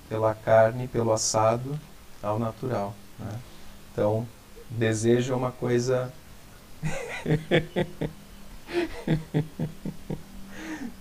pela 0.09 0.33
carne, 0.33 0.87
pelo 0.87 1.13
assado 1.13 1.79
ao 2.23 2.39
natural. 2.39 2.95
Né? 3.19 3.39
Então, 3.91 4.27
desejo 4.67 5.33
é 5.33 5.35
uma 5.35 5.51
coisa. 5.51 6.11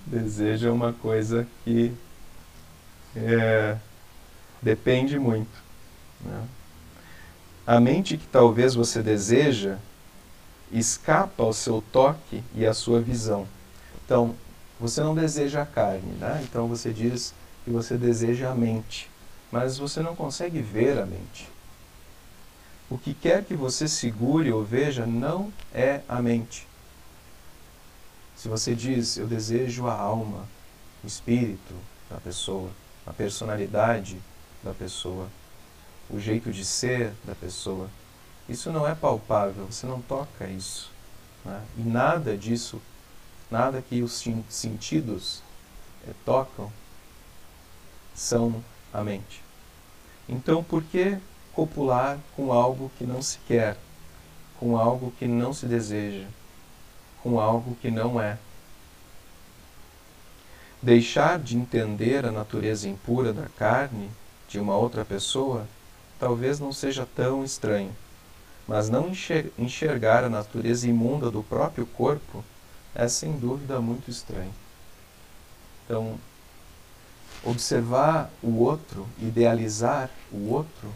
desejo 0.07 0.69
é 0.69 0.71
uma 0.71 0.93
coisa 0.93 1.49
que 1.65 1.97
é, 3.17 3.79
depende 4.61 5.19
muito. 5.19 5.63
Né? 6.21 6.47
A 7.67 7.79
mente 7.79 8.17
que 8.17 8.27
talvez 8.27 8.75
você 8.75 9.03
deseja 9.03 9.79
escapa 10.73 11.43
ao 11.43 11.53
seu 11.53 11.83
toque 11.93 12.43
e 12.55 12.67
à 12.67 12.73
sua 12.73 13.01
visão. 13.01 13.47
Então, 14.05 14.35
você 14.81 15.01
não 15.01 15.15
deseja 15.15 15.63
a 15.63 15.67
carne, 15.67 16.13
né? 16.19 16.41
então 16.43 16.67
você 16.67 16.93
diz 16.93 17.35
que 17.65 17.71
você 17.71 17.97
deseja 17.97 18.51
a 18.51 18.55
mente, 18.55 19.09
mas 19.51 19.79
você 19.79 20.01
não 20.01 20.17
consegue 20.17 20.61
ver 20.61 20.99
a 20.99 21.07
mente. 21.07 21.49
O 22.91 22.99
que 22.99 23.15
quer 23.15 23.45
que 23.45 23.55
você 23.55 23.87
segure 23.87 24.53
ou 24.53 24.65
veja 24.65 25.07
não 25.07 25.53
é 25.73 26.01
a 26.09 26.21
mente. 26.21 26.67
Se 28.37 28.49
você 28.49 28.75
diz, 28.75 29.17
eu 29.17 29.27
desejo 29.27 29.87
a 29.87 29.95
alma, 29.95 30.49
o 31.05 31.07
espírito 31.07 31.75
da 32.11 32.17
pessoa, 32.17 32.71
a 33.07 33.13
personalidade 33.13 34.19
da 34.65 34.75
pessoa, 34.75 35.29
o 36.13 36.21
jeito 36.21 36.53
de 36.53 36.65
ser 36.65 37.13
da 37.25 37.35
pessoa, 37.35 37.89
isso 38.49 38.71
não 38.71 38.87
é 38.87 38.95
palpável, 38.95 39.67
você 39.67 39.87
não 39.87 40.01
toca 40.03 40.47
isso. 40.47 40.91
Né? 41.45 41.61
E 41.79 41.83
nada 41.83 42.37
disso, 42.37 42.81
nada 43.51 43.83
que 43.83 44.03
os 44.03 44.23
sentidos 44.49 45.43
é, 46.07 46.13
tocam, 46.25 46.71
são 48.15 48.63
a 48.93 49.03
mente. 49.03 49.43
Então, 50.29 50.63
por 50.63 50.83
que 50.83 51.19
copular 51.53 52.19
com 52.35 52.53
algo 52.53 52.91
que 52.99 53.05
não 53.05 53.23
se 53.23 53.39
quer, 53.47 53.77
com 54.59 54.77
algo 54.77 55.13
que 55.19 55.27
não 55.27 55.53
se 55.53 55.67
deseja, 55.67 56.27
com 57.23 57.39
algo 57.39 57.77
que 57.81 57.91
não 57.91 58.21
é. 58.21 58.39
Deixar 60.81 61.39
de 61.39 61.57
entender 61.57 62.27
a 62.27 62.33
natureza 62.33 62.89
impura 62.89 63.33
da 63.33 63.47
carne 63.57 64.11
de 64.49 64.59
uma 64.59 64.77
outra 64.77 65.05
pessoa 65.05 65.67
talvez 66.23 66.61
não 66.61 66.73
seja 66.73 67.05
tão 67.17 67.43
estranho, 67.43 67.91
mas 68.69 68.89
não 68.89 69.11
enxergar 69.59 70.23
a 70.23 70.29
natureza 70.29 70.87
imunda 70.89 71.33
do 71.33 71.43
próprio 71.43 71.85
corpo 71.85 72.45
é 72.95 73.09
sem 73.09 73.33
dúvida 73.33 73.81
muito 73.81 74.09
estranho. 74.09 74.55
Então, 75.85 76.17
observar 77.43 78.31
o 78.41 78.61
outro, 78.61 79.05
idealizar 79.19 80.09
o 80.31 80.49
outro, 80.49 80.95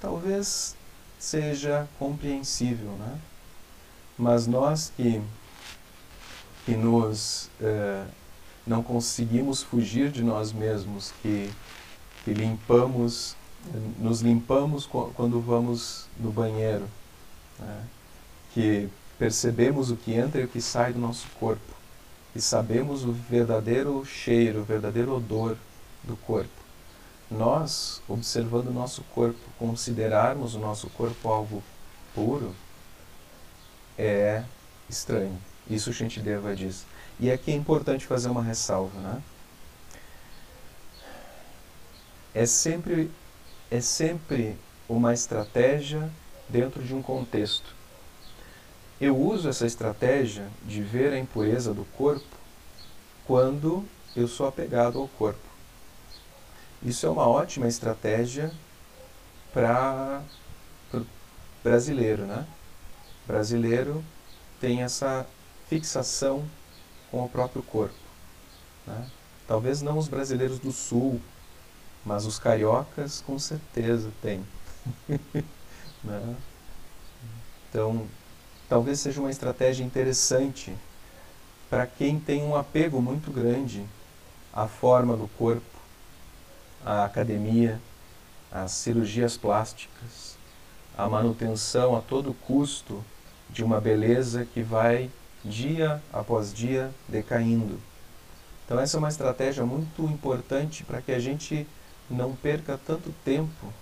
talvez 0.00 0.76
seja 1.18 1.88
compreensível, 1.98 2.92
né? 2.92 3.18
Mas 4.16 4.46
nós 4.46 4.92
que, 4.96 5.20
que 6.64 6.76
nos 6.76 7.50
eh, 7.60 8.04
não 8.64 8.84
conseguimos 8.84 9.64
fugir 9.64 10.12
de 10.12 10.22
nós 10.22 10.52
mesmos, 10.52 11.12
que, 11.20 11.50
que 12.24 12.32
limpamos, 12.32 13.34
nos 13.98 14.20
limpamos 14.20 14.86
quando 14.86 15.40
vamos 15.40 16.06
no 16.18 16.30
banheiro, 16.30 16.88
né? 17.58 17.84
que 18.52 18.88
percebemos 19.18 19.90
o 19.90 19.96
que 19.96 20.12
entra 20.12 20.40
e 20.40 20.44
o 20.44 20.48
que 20.48 20.60
sai 20.60 20.92
do 20.92 20.98
nosso 20.98 21.26
corpo, 21.40 21.74
e 22.34 22.40
sabemos 22.40 23.04
o 23.04 23.12
verdadeiro 23.12 24.04
cheiro, 24.04 24.60
o 24.60 24.64
verdadeiro 24.64 25.14
odor 25.14 25.56
do 26.02 26.16
corpo 26.16 26.64
nós, 27.30 28.02
observando 28.08 28.68
o 28.68 28.72
nosso 28.72 29.02
corpo, 29.14 29.38
considerarmos 29.58 30.54
o 30.54 30.58
nosso 30.58 30.88
corpo 30.90 31.28
algo 31.28 31.62
puro, 32.14 32.54
é 33.98 34.44
estranho. 34.88 35.36
Isso 35.68 35.92
Shantideva 35.92 36.54
diz. 36.54 36.84
E 37.18 37.30
aqui 37.30 37.52
é 37.52 37.54
importante 37.54 38.06
fazer 38.06 38.28
uma 38.28 38.42
ressalva, 38.42 38.98
né? 39.00 39.22
É 42.34 42.44
sempre, 42.46 43.10
é 43.74 43.80
sempre 43.80 44.56
uma 44.88 45.12
estratégia 45.12 46.08
dentro 46.48 46.80
de 46.80 46.94
um 46.94 47.02
contexto. 47.02 47.74
Eu 49.00 49.16
uso 49.16 49.48
essa 49.48 49.66
estratégia 49.66 50.46
de 50.62 50.80
ver 50.80 51.12
a 51.12 51.18
impureza 51.18 51.74
do 51.74 51.84
corpo 51.86 52.24
quando 53.26 53.84
eu 54.14 54.28
sou 54.28 54.46
apegado 54.46 55.00
ao 55.00 55.08
corpo. 55.08 55.40
Isso 56.84 57.04
é 57.04 57.10
uma 57.10 57.26
ótima 57.26 57.66
estratégia 57.66 58.52
para 59.52 60.22
brasileiro, 61.64 62.26
né? 62.26 62.46
O 63.24 63.32
brasileiro 63.32 64.04
tem 64.60 64.82
essa 64.82 65.26
fixação 65.68 66.44
com 67.10 67.24
o 67.24 67.28
próprio 67.28 67.62
corpo. 67.64 67.94
Né? 68.86 69.10
Talvez 69.48 69.82
não 69.82 69.98
os 69.98 70.06
brasileiros 70.06 70.60
do 70.60 70.70
sul, 70.70 71.20
mas 72.04 72.26
os 72.26 72.38
cariocas 72.38 73.22
com 73.26 73.38
certeza 73.38 74.10
têm. 74.20 74.44
né? 76.02 76.36
Então, 77.68 78.06
talvez 78.68 79.00
seja 79.00 79.20
uma 79.20 79.30
estratégia 79.30 79.84
interessante 79.84 80.74
para 81.68 81.86
quem 81.86 82.20
tem 82.20 82.42
um 82.42 82.54
apego 82.54 83.00
muito 83.00 83.30
grande 83.30 83.84
à 84.52 84.68
forma 84.68 85.16
do 85.16 85.26
corpo 85.28 85.74
a 86.84 87.04
academia, 87.04 87.80
as 88.52 88.72
cirurgias 88.72 89.36
plásticas, 89.36 90.36
a 90.96 91.08
manutenção 91.08 91.96
a 91.96 92.00
todo 92.00 92.34
custo 92.34 93.02
de 93.48 93.64
uma 93.64 93.80
beleza 93.80 94.44
que 94.44 94.62
vai 94.62 95.10
dia 95.44 96.02
após 96.12 96.52
dia 96.52 96.90
decaindo. 97.08 97.80
Então, 98.64 98.78
essa 98.78 98.96
é 98.96 98.98
uma 98.98 99.08
estratégia 99.08 99.64
muito 99.64 100.02
importante 100.02 100.84
para 100.84 101.00
que 101.00 101.12
a 101.12 101.18
gente 101.18 101.66
não 102.10 102.34
perca 102.34 102.78
tanto 102.78 103.12
tempo 103.24 103.72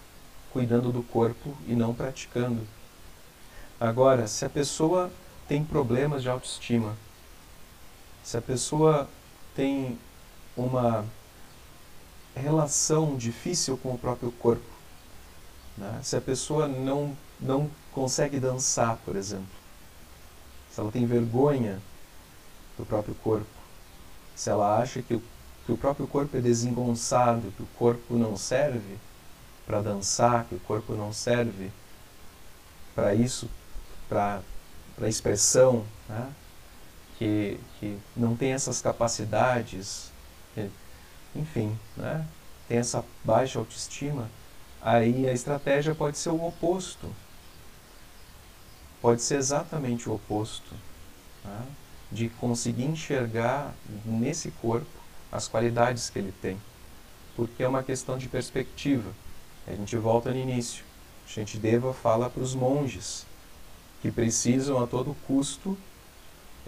cuidando 0.53 0.93
do 0.93 1.03
corpo 1.03 1.57
e 1.67 1.75
não 1.75 1.95
praticando. 1.95 2.67
Agora, 3.81 4.27
se 4.27 4.45
a 4.45 4.51
pessoa 4.51 5.11
tem 5.49 5.65
problemas 5.65 6.23
de 6.23 6.29
autoestima, 6.29 6.97
se 8.23 8.37
a 8.37 8.43
pessoa 8.43 9.09
tem 9.55 9.99
uma 10.57 11.05
relação 12.35 13.17
difícil 13.17 13.77
com 13.77 13.93
o 13.95 13.99
próprio 13.99 14.33
corpo. 14.33 14.65
Né? 15.77 16.01
Se 16.03 16.17
a 16.17 16.21
pessoa 16.21 16.69
não, 16.69 17.17
não 17.41 17.71
consegue 17.93 18.39
dançar, 18.39 18.97
por 19.05 19.17
exemplo, 19.17 19.47
se 20.71 20.81
ela 20.81 20.91
tem 20.91 21.07
vergonha 21.07 21.81
do 22.79 22.85
próprio 22.85 23.15
corpo, 23.17 23.47
se 24.35 24.49
ela 24.49 24.79
acha 24.79 25.03
que 25.03 25.15
o, 25.15 25.23
que 25.65 25.73
o 25.73 25.77
próprio 25.77 26.07
corpo 26.07 26.37
é 26.37 26.41
desengonçado, 26.41 27.53
que 27.57 27.63
o 27.63 27.69
corpo 27.79 28.17
não 28.17 28.37
serve 28.37 28.99
para 29.67 29.81
dançar, 29.81 30.45
que 30.47 30.55
o 30.55 30.61
corpo 30.61 30.95
não 30.95 31.13
serve 31.13 31.71
para 32.95 33.15
isso, 33.15 33.49
para 34.09 34.43
expressão, 35.09 35.85
né? 36.09 36.33
que, 37.19 37.61
que 37.79 37.99
não 38.17 38.35
tem 38.37 38.53
essas 38.53 38.81
capacidades 38.81 40.13
enfim, 41.35 41.79
né, 41.97 42.27
tem 42.69 42.79
essa 42.79 43.05
baixa 43.25 43.59
autoestima, 43.59 44.31
aí 44.81 45.29
a 45.29 45.33
estratégia 45.33 45.95
pode 45.95 46.19
ser 46.19 46.31
o 46.31 46.47
oposto. 46.47 47.11
Pode 49.01 49.23
ser 49.23 49.37
exatamente 49.37 50.09
o 50.09 50.15
oposto. 50.15 50.75
Né, 51.45 51.67
de 52.11 52.29
conseguir 52.29 52.85
enxergar 52.85 53.75
nesse 54.05 54.51
corpo 54.51 54.87
as 55.33 55.49
qualidades 55.49 56.11
que 56.11 56.19
ele 56.19 56.33
tem. 56.43 56.61
Porque 57.35 57.63
é 57.63 57.69
uma 57.69 57.83
questão 57.83 58.19
de 58.19 58.29
perspectiva. 58.29 59.11
A 59.67 59.73
gente 59.73 59.97
volta 59.97 60.31
no 60.31 60.37
início. 60.37 60.85
Shantideva 61.27 61.95
fala 61.95 62.29
para 62.29 62.43
os 62.43 62.55
monges 62.55 63.25
que 64.03 64.11
precisam 64.11 64.83
a 64.83 64.87
todo 64.87 65.17
custo 65.27 65.79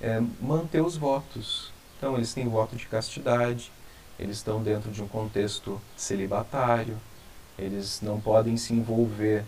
é, 0.00 0.22
manter 0.40 0.80
os 0.80 0.96
votos. 0.96 1.72
Então, 1.98 2.16
eles 2.16 2.32
têm 2.32 2.48
voto 2.48 2.76
de 2.76 2.86
castidade, 2.86 3.70
eles 4.18 4.38
estão 4.38 4.62
dentro 4.62 4.90
de 4.90 5.02
um 5.02 5.08
contexto 5.08 5.80
celibatário, 5.96 6.96
eles 7.58 8.00
não 8.00 8.20
podem 8.20 8.56
se 8.56 8.72
envolver 8.72 9.44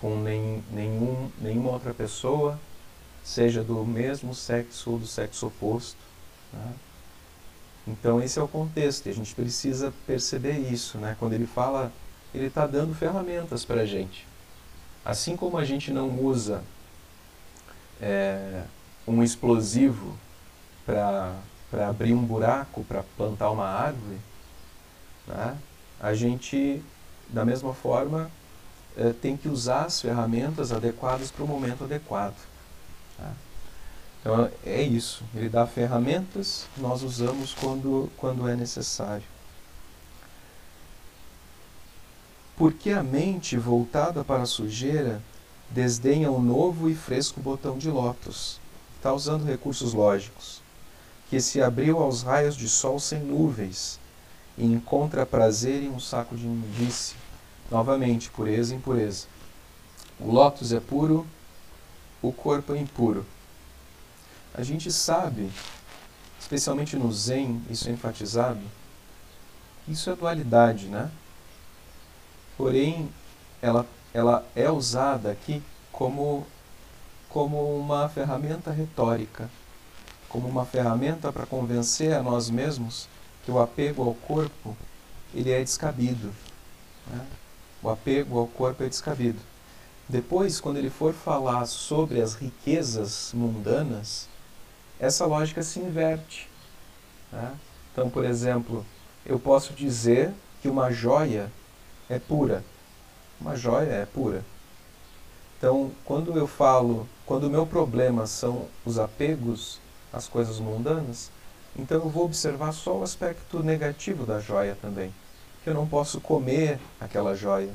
com 0.00 0.20
nem, 0.20 0.62
nenhum, 0.70 1.30
nenhuma 1.40 1.70
outra 1.70 1.92
pessoa, 1.92 2.58
seja 3.24 3.62
do 3.62 3.84
mesmo 3.84 4.34
sexo 4.34 4.92
ou 4.92 4.98
do 4.98 5.06
sexo 5.06 5.48
oposto. 5.48 5.98
Né? 6.52 6.72
Então 7.88 8.22
esse 8.22 8.38
é 8.38 8.42
o 8.42 8.48
contexto 8.48 9.06
e 9.06 9.10
a 9.10 9.14
gente 9.14 9.34
precisa 9.34 9.92
perceber 10.06 10.58
isso. 10.58 10.98
Né? 10.98 11.16
Quando 11.18 11.32
ele 11.32 11.46
fala, 11.46 11.90
ele 12.34 12.46
está 12.46 12.66
dando 12.66 12.94
ferramentas 12.94 13.64
para 13.64 13.80
a 13.82 13.86
gente. 13.86 14.26
Assim 15.04 15.36
como 15.36 15.56
a 15.56 15.64
gente 15.64 15.90
não 15.90 16.20
usa 16.20 16.62
é, 18.00 18.62
um 19.06 19.22
explosivo 19.22 20.16
para 20.84 21.34
abrir 21.88 22.12
um 22.12 22.22
buraco, 22.22 22.84
para 22.84 23.02
plantar 23.16 23.50
uma 23.50 23.66
árvore, 23.66 24.18
né? 25.26 25.56
a 25.98 26.12
gente, 26.12 26.82
da 27.28 27.44
mesma 27.44 27.72
forma, 27.72 28.30
é, 28.96 29.12
tem 29.14 29.36
que 29.36 29.48
usar 29.48 29.84
as 29.84 30.00
ferramentas 30.00 30.72
adequadas 30.72 31.30
para 31.30 31.44
o 31.44 31.48
momento 31.48 31.84
adequado. 31.84 32.36
Tá? 33.16 33.32
Então 34.20 34.50
é 34.64 34.82
isso, 34.82 35.22
ele 35.34 35.48
dá 35.48 35.66
ferramentas, 35.66 36.66
nós 36.76 37.02
usamos 37.02 37.54
quando, 37.54 38.10
quando 38.16 38.48
é 38.48 38.56
necessário. 38.56 39.24
Porque 42.56 42.90
a 42.90 43.02
mente 43.02 43.56
voltada 43.56 44.24
para 44.24 44.42
a 44.42 44.46
sujeira 44.46 45.22
desdenha 45.70 46.30
o 46.30 46.42
novo 46.42 46.90
e 46.90 46.94
fresco 46.94 47.40
botão 47.40 47.78
de 47.78 47.88
lótus. 47.88 48.60
Está 48.96 49.12
usando 49.12 49.44
recursos 49.44 49.92
lógicos. 49.94 50.60
Que 51.30 51.40
se 51.40 51.62
abriu 51.62 51.98
aos 51.98 52.22
raios 52.22 52.56
de 52.56 52.68
sol 52.68 52.98
sem 52.98 53.20
nuvens 53.20 54.00
e 54.56 54.64
encontra 54.64 55.24
prazer 55.24 55.82
em 55.84 55.88
um 55.88 56.00
saco 56.00 56.34
de 56.34 56.44
imundície. 56.44 57.14
Novamente, 57.70 58.30
pureza 58.30 58.74
e 58.74 58.76
impureza. 58.76 59.26
O 60.18 60.32
lótus 60.32 60.72
é 60.72 60.80
puro, 60.80 61.24
o 62.20 62.32
corpo 62.32 62.74
é 62.74 62.78
impuro. 62.78 63.24
A 64.58 64.62
gente 64.64 64.90
sabe, 64.90 65.52
especialmente 66.40 66.96
no 66.96 67.12
Zen, 67.12 67.62
isso 67.70 67.88
é 67.88 67.92
enfatizado, 67.92 68.60
isso 69.86 70.10
é 70.10 70.16
dualidade, 70.16 70.86
né? 70.86 71.12
Porém, 72.56 73.08
ela, 73.62 73.86
ela 74.12 74.44
é 74.56 74.68
usada 74.68 75.30
aqui 75.30 75.62
como, 75.92 76.44
como 77.28 77.78
uma 77.78 78.08
ferramenta 78.08 78.72
retórica, 78.72 79.48
como 80.28 80.48
uma 80.48 80.66
ferramenta 80.66 81.32
para 81.32 81.46
convencer 81.46 82.12
a 82.12 82.20
nós 82.20 82.50
mesmos 82.50 83.08
que 83.44 83.52
o 83.52 83.60
apego 83.60 84.02
ao 84.02 84.14
corpo 84.14 84.76
ele 85.32 85.52
é 85.52 85.62
descabido. 85.62 86.34
Né? 87.06 87.24
O 87.80 87.88
apego 87.88 88.40
ao 88.40 88.48
corpo 88.48 88.82
é 88.82 88.88
descabido. 88.88 89.38
Depois, 90.08 90.58
quando 90.58 90.78
ele 90.78 90.90
for 90.90 91.14
falar 91.14 91.64
sobre 91.66 92.20
as 92.20 92.34
riquezas 92.34 93.30
mundanas, 93.32 94.27
essa 95.00 95.26
lógica 95.26 95.62
se 95.62 95.78
inverte. 95.78 96.48
Né? 97.32 97.54
Então, 97.92 98.10
por 98.10 98.24
exemplo, 98.24 98.84
eu 99.24 99.38
posso 99.38 99.72
dizer 99.72 100.32
que 100.60 100.68
uma 100.68 100.90
joia 100.90 101.50
é 102.08 102.18
pura. 102.18 102.64
Uma 103.40 103.56
joia 103.56 103.92
é 103.92 104.06
pura. 104.06 104.44
Então, 105.56 105.90
quando 106.04 106.36
eu 106.36 106.46
falo, 106.46 107.08
quando 107.26 107.44
o 107.44 107.50
meu 107.50 107.66
problema 107.66 108.26
são 108.26 108.66
os 108.84 108.98
apegos 108.98 109.80
às 110.12 110.28
coisas 110.28 110.58
mundanas, 110.58 111.30
então 111.76 111.98
eu 111.98 112.08
vou 112.08 112.24
observar 112.24 112.72
só 112.72 112.96
o 112.96 113.02
aspecto 113.02 113.62
negativo 113.62 114.24
da 114.24 114.40
joia 114.40 114.76
também. 114.80 115.12
Que 115.62 115.70
eu 115.70 115.74
não 115.74 115.86
posso 115.86 116.20
comer 116.20 116.78
aquela 117.00 117.34
joia, 117.34 117.72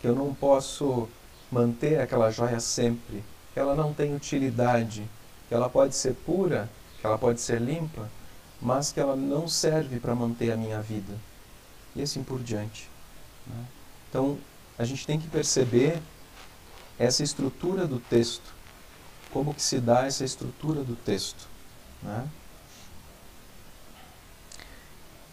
que 0.00 0.06
eu 0.06 0.14
não 0.14 0.32
posso 0.32 1.08
manter 1.50 2.00
aquela 2.00 2.30
joia 2.30 2.60
sempre, 2.60 3.24
que 3.52 3.60
ela 3.60 3.74
não 3.74 3.92
tem 3.92 4.14
utilidade, 4.14 5.08
que 5.48 5.54
ela 5.54 5.68
pode 5.68 5.94
ser 5.94 6.14
pura, 6.14 6.68
que 7.00 7.06
ela 7.06 7.18
pode 7.18 7.40
ser 7.40 7.60
limpa, 7.60 8.08
mas 8.60 8.92
que 8.92 9.00
ela 9.00 9.16
não 9.16 9.48
serve 9.48 9.98
para 9.98 10.14
manter 10.14 10.52
a 10.52 10.56
minha 10.56 10.80
vida. 10.80 11.14
E 11.96 12.02
assim 12.02 12.22
por 12.22 12.40
diante. 12.40 12.88
Né? 13.46 13.64
Então, 14.08 14.38
a 14.78 14.84
gente 14.84 15.06
tem 15.06 15.18
que 15.18 15.28
perceber 15.28 16.00
essa 16.98 17.22
estrutura 17.22 17.86
do 17.86 17.98
texto. 17.98 18.54
Como 19.32 19.54
que 19.54 19.62
se 19.62 19.80
dá 19.80 20.06
essa 20.06 20.24
estrutura 20.24 20.82
do 20.82 20.96
texto. 20.96 21.48
Né? 22.02 22.28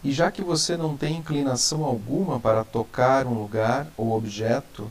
E 0.04 0.12
já 0.12 0.30
que 0.30 0.42
você 0.42 0.76
não 0.76 0.96
tem 0.96 1.16
inclinação 1.16 1.84
alguma 1.84 2.38
para 2.38 2.64
tocar 2.64 3.26
um 3.26 3.34
lugar 3.34 3.88
ou 3.96 4.12
objeto 4.12 4.90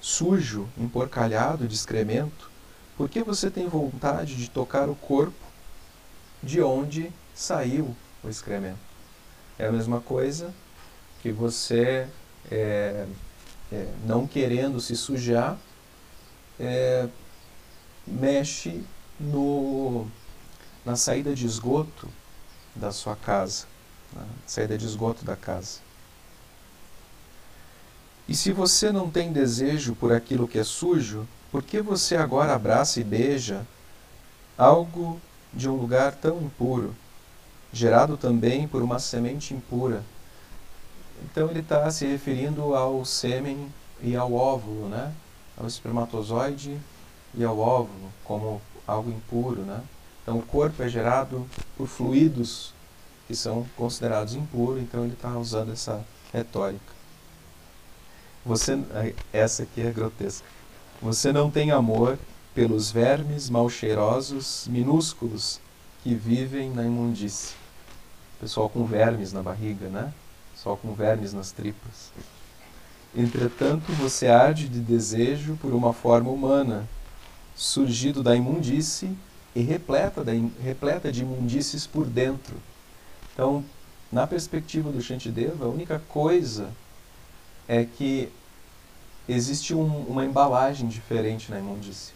sujo, 0.00 0.68
emporcalhado 0.78 1.68
de 1.68 1.74
excremento, 1.74 2.50
por 2.96 3.08
que 3.08 3.22
você 3.22 3.50
tem 3.50 3.68
vontade 3.68 4.36
de 4.36 4.48
tocar 4.48 4.88
o 4.88 4.94
corpo 4.94 5.44
de 6.42 6.62
onde 6.62 7.10
saiu 7.34 7.94
o 8.22 8.28
excremento? 8.28 8.78
É 9.58 9.66
a 9.66 9.72
mesma 9.72 10.00
coisa 10.00 10.52
que 11.22 11.32
você, 11.32 12.06
é, 12.50 13.06
é, 13.72 13.92
não 14.04 14.26
querendo 14.26 14.80
se 14.80 14.96
sujar, 14.96 15.58
é, 16.58 17.08
mexe 18.06 18.84
no, 19.18 20.06
na 20.84 20.96
saída 20.96 21.34
de 21.34 21.46
esgoto 21.46 22.08
da 22.74 22.92
sua 22.92 23.16
casa 23.16 23.66
né? 24.14 24.26
saída 24.46 24.78
de 24.78 24.86
esgoto 24.86 25.24
da 25.24 25.36
casa. 25.36 25.80
E 28.26 28.34
se 28.34 28.52
você 28.52 28.90
não 28.90 29.10
tem 29.10 29.32
desejo 29.32 29.94
por 29.94 30.12
aquilo 30.12 30.48
que 30.48 30.58
é 30.58 30.64
sujo, 30.64 31.28
por 31.54 31.62
que 31.62 31.80
você 31.80 32.16
agora 32.16 32.52
abraça 32.52 32.98
e 32.98 33.04
beija 33.04 33.64
algo 34.58 35.20
de 35.52 35.68
um 35.68 35.76
lugar 35.76 36.12
tão 36.12 36.42
impuro, 36.42 36.92
gerado 37.72 38.16
também 38.16 38.66
por 38.66 38.82
uma 38.82 38.98
semente 38.98 39.54
impura? 39.54 40.02
Então 41.22 41.48
ele 41.48 41.60
está 41.60 41.88
se 41.92 42.06
referindo 42.06 42.74
ao 42.74 43.04
sêmen 43.04 43.72
e 44.02 44.16
ao 44.16 44.32
óvulo, 44.32 44.88
né? 44.88 45.14
ao 45.56 45.68
espermatozoide 45.68 46.76
e 47.32 47.44
ao 47.44 47.56
óvulo, 47.56 48.12
como 48.24 48.60
algo 48.84 49.08
impuro. 49.08 49.62
Né? 49.62 49.80
Então 50.24 50.38
o 50.38 50.42
corpo 50.42 50.82
é 50.82 50.88
gerado 50.88 51.48
por 51.76 51.86
fluidos 51.86 52.74
que 53.28 53.36
são 53.36 53.64
considerados 53.76 54.34
impuros, 54.34 54.82
então 54.82 55.04
ele 55.04 55.12
está 55.12 55.38
usando 55.38 55.70
essa 55.70 56.04
retórica. 56.32 56.92
Você, 58.44 58.76
essa 59.32 59.62
aqui 59.62 59.82
é 59.82 59.92
grotesca. 59.92 60.44
Você 61.04 61.32
não 61.32 61.48
tem 61.48 61.70
amor 61.70 62.18
pelos 62.52 62.90
vermes 62.90 63.48
mal 63.48 63.70
cheirosos, 63.70 64.66
minúsculos, 64.68 65.60
que 66.02 66.14
vivem 66.14 66.70
na 66.70 66.84
imundície. 66.84 67.54
Pessoal 68.40 68.68
com 68.68 68.84
vermes 68.84 69.32
na 69.32 69.42
barriga, 69.42 69.86
né? 69.88 70.12
Pessoal 70.52 70.76
com 70.76 70.92
vermes 70.94 71.32
nas 71.32 71.52
tripas. 71.52 72.10
Entretanto, 73.14 73.92
você 73.92 74.26
arde 74.26 74.68
de 74.68 74.80
desejo 74.80 75.56
por 75.60 75.72
uma 75.72 75.92
forma 75.92 76.30
humana, 76.30 76.88
surgido 77.54 78.22
da 78.22 78.34
imundície 78.34 79.16
e 79.54 79.60
repleta, 79.60 80.24
da, 80.24 80.32
repleta 80.60 81.12
de 81.12 81.22
imundícies 81.22 81.86
por 81.86 82.06
dentro 82.06 82.56
então, 83.34 83.64
na 84.12 84.26
perspectiva 84.26 84.92
do 84.92 85.02
Shantideva, 85.02 85.66
a 85.66 85.68
única 85.68 86.00
coisa 86.08 86.70
é 87.66 87.84
que 87.84 88.28
existe 89.28 89.74
um, 89.74 90.02
uma 90.06 90.24
embalagem 90.24 90.88
diferente 90.88 91.50
na 91.50 91.58
imundície. 91.58 92.12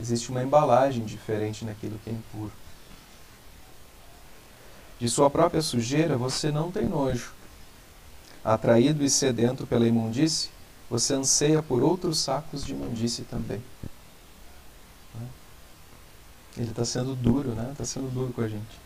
Existe 0.00 0.30
uma 0.30 0.42
embalagem 0.42 1.04
diferente 1.04 1.64
naquilo 1.64 1.98
que 2.04 2.10
é 2.10 2.12
impuro. 2.12 2.52
De 4.98 5.08
sua 5.08 5.28
própria 5.28 5.62
sujeira 5.62 6.16
você 6.16 6.50
não 6.50 6.70
tem 6.70 6.86
nojo. 6.86 7.32
Atraído 8.44 9.04
e 9.04 9.10
sedento 9.10 9.66
pela 9.66 9.86
imundície, 9.86 10.50
você 10.88 11.14
anseia 11.14 11.62
por 11.62 11.82
outros 11.82 12.18
sacos 12.18 12.64
de 12.64 12.72
imundície 12.72 13.24
também. 13.24 13.62
Ele 16.56 16.70
está 16.70 16.84
sendo 16.84 17.14
duro, 17.14 17.50
né? 17.50 17.68
Está 17.72 17.84
sendo 17.84 18.10
duro 18.12 18.32
com 18.32 18.40
a 18.40 18.48
gente. 18.48 18.80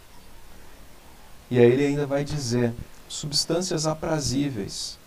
E 1.50 1.58
aí 1.58 1.70
ele 1.70 1.86
ainda 1.86 2.06
vai 2.06 2.24
dizer 2.24 2.72
substâncias 3.08 3.86
aprazíveis, 3.86 4.98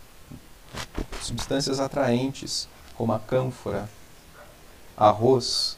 substâncias 1.22 1.80
atraentes, 1.80 2.68
como 2.96 3.14
a 3.14 3.20
cânfora, 3.20 3.90
arroz, 4.96 5.78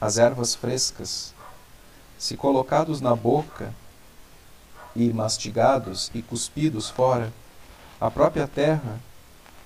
as 0.00 0.18
ervas 0.18 0.54
frescas, 0.54 1.34
se 2.18 2.36
colocados 2.36 3.00
na 3.00 3.14
boca 3.14 3.74
e 4.94 5.12
mastigados 5.12 6.10
e 6.14 6.22
cuspidos 6.22 6.90
fora, 6.90 7.32
a 8.00 8.10
própria 8.10 8.46
terra 8.46 9.00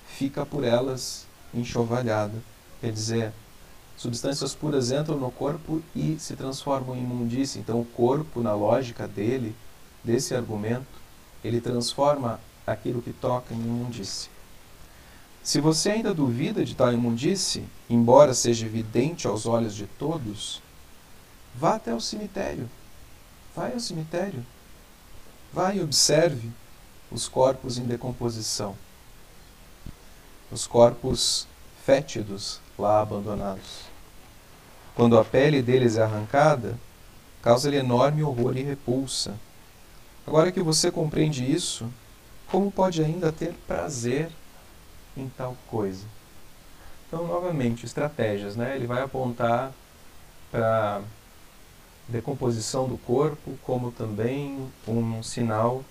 fica 0.07 0.45
por 0.45 0.63
elas 0.63 1.25
enxovalhada. 1.53 2.35
Quer 2.81 2.91
dizer, 2.91 3.33
substâncias 3.97 4.53
puras 4.53 4.91
entram 4.91 5.17
no 5.17 5.31
corpo 5.31 5.81
e 5.95 6.17
se 6.19 6.35
transformam 6.35 6.95
em 6.95 7.03
imundícia. 7.03 7.59
Então, 7.59 7.79
o 7.79 7.85
corpo, 7.85 8.41
na 8.41 8.53
lógica 8.53 9.07
dele, 9.07 9.55
desse 10.03 10.35
argumento, 10.35 10.85
ele 11.43 11.61
transforma 11.61 12.39
aquilo 12.65 13.01
que 13.01 13.13
toca 13.13 13.53
em 13.53 13.57
imundície. 13.57 14.29
Se 15.43 15.61
você 15.61 15.91
ainda 15.91 16.13
duvida 16.13 16.65
de 16.65 16.75
tal 16.75 16.91
imundície, 16.91 17.65
embora 17.89 18.33
seja 18.33 18.65
evidente 18.65 19.27
aos 19.27 19.45
olhos 19.45 19.75
de 19.75 19.85
todos, 19.85 20.61
vá 21.53 21.75
até 21.75 21.93
o 21.93 22.01
cemitério. 22.01 22.67
Vai 23.55 23.73
ao 23.73 23.79
cemitério. 23.79 24.43
Vá 25.53 25.73
e 25.73 25.81
observe 25.81 26.49
os 27.11 27.27
corpos 27.27 27.77
em 27.77 27.83
decomposição. 27.83 28.75
Os 30.51 30.65
corpos 30.65 31.47
fétidos 31.85 32.59
lá 32.77 33.01
abandonados. 33.01 33.85
Quando 34.95 35.17
a 35.17 35.23
pele 35.23 35.61
deles 35.61 35.97
é 35.97 36.03
arrancada, 36.03 36.77
causa-lhe 37.41 37.77
enorme 37.77 38.23
horror 38.23 38.57
e 38.57 38.63
repulsa. 38.63 39.35
Agora 40.25 40.51
que 40.51 40.61
você 40.61 40.89
compreende 40.89 41.49
isso, 41.49 41.87
como 42.51 42.71
pode 42.71 43.03
ainda 43.03 43.31
ter 43.31 43.53
prazer 43.67 44.29
em 45.15 45.29
tal 45.29 45.55
coisa? 45.67 46.05
Então, 47.07 47.27
novamente, 47.27 47.85
estratégias, 47.85 48.55
né? 48.55 48.75
Ele 48.75 48.87
vai 48.87 49.01
apontar 49.01 49.71
para 50.51 51.01
decomposição 52.07 52.87
do 52.87 52.97
corpo 52.97 53.57
como 53.63 53.91
também 53.91 54.69
um 54.87 55.23
sinal 55.23 55.83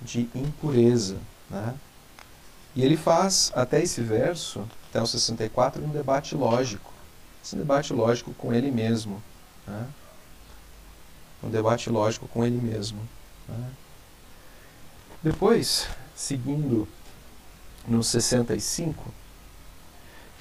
de 0.00 0.28
impureza, 0.34 1.16
né? 1.48 1.74
E 2.74 2.82
ele 2.82 2.96
faz 2.96 3.52
até 3.54 3.82
esse 3.82 4.00
verso, 4.00 4.66
até 4.88 5.00
o 5.00 5.06
64, 5.06 5.82
um 5.82 5.90
debate 5.90 6.34
lógico. 6.34 6.92
Esse 7.44 7.56
debate 7.56 7.92
lógico 7.92 8.32
com 8.34 8.52
ele 8.52 8.70
mesmo. 8.70 9.22
Né? 9.66 9.86
Um 11.42 11.50
debate 11.50 11.90
lógico 11.90 12.26
com 12.28 12.44
ele 12.44 12.56
mesmo. 12.56 13.00
Né? 13.48 13.70
Depois, 15.22 15.86
seguindo 16.22 16.86
no 17.86 18.00
65, 18.00 19.12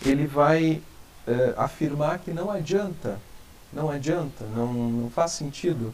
ele 0.06 0.28
vai 0.28 0.80
eh, 1.28 1.54
afirmar 1.58 2.20
que 2.20 2.32
não 2.32 2.52
adianta, 2.52 3.20
não 3.74 3.90
adianta, 3.90 4.46
não, 4.56 4.72
não 4.72 5.10
faz 5.10 5.32
sentido 5.32 5.92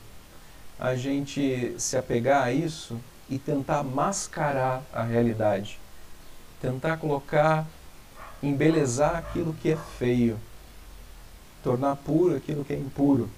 a 0.77 0.93
gente 0.95 1.73
se 1.79 1.95
apegar 1.95 2.43
a 2.43 2.51
isso 2.51 2.99
e 3.29 3.39
tentar 3.39 3.81
mascarar 3.81 4.83
a 4.91 5.03
realidade, 5.03 5.79
tentar 6.61 6.97
colocar, 6.97 7.65
embelezar 8.43 9.15
aquilo 9.15 9.53
que 9.53 9.71
é 9.71 9.77
feio, 9.97 10.37
tornar 11.63 11.95
puro 11.95 12.35
aquilo 12.35 12.65
que 12.65 12.73
é 12.73 12.77
impuro. 12.77 13.29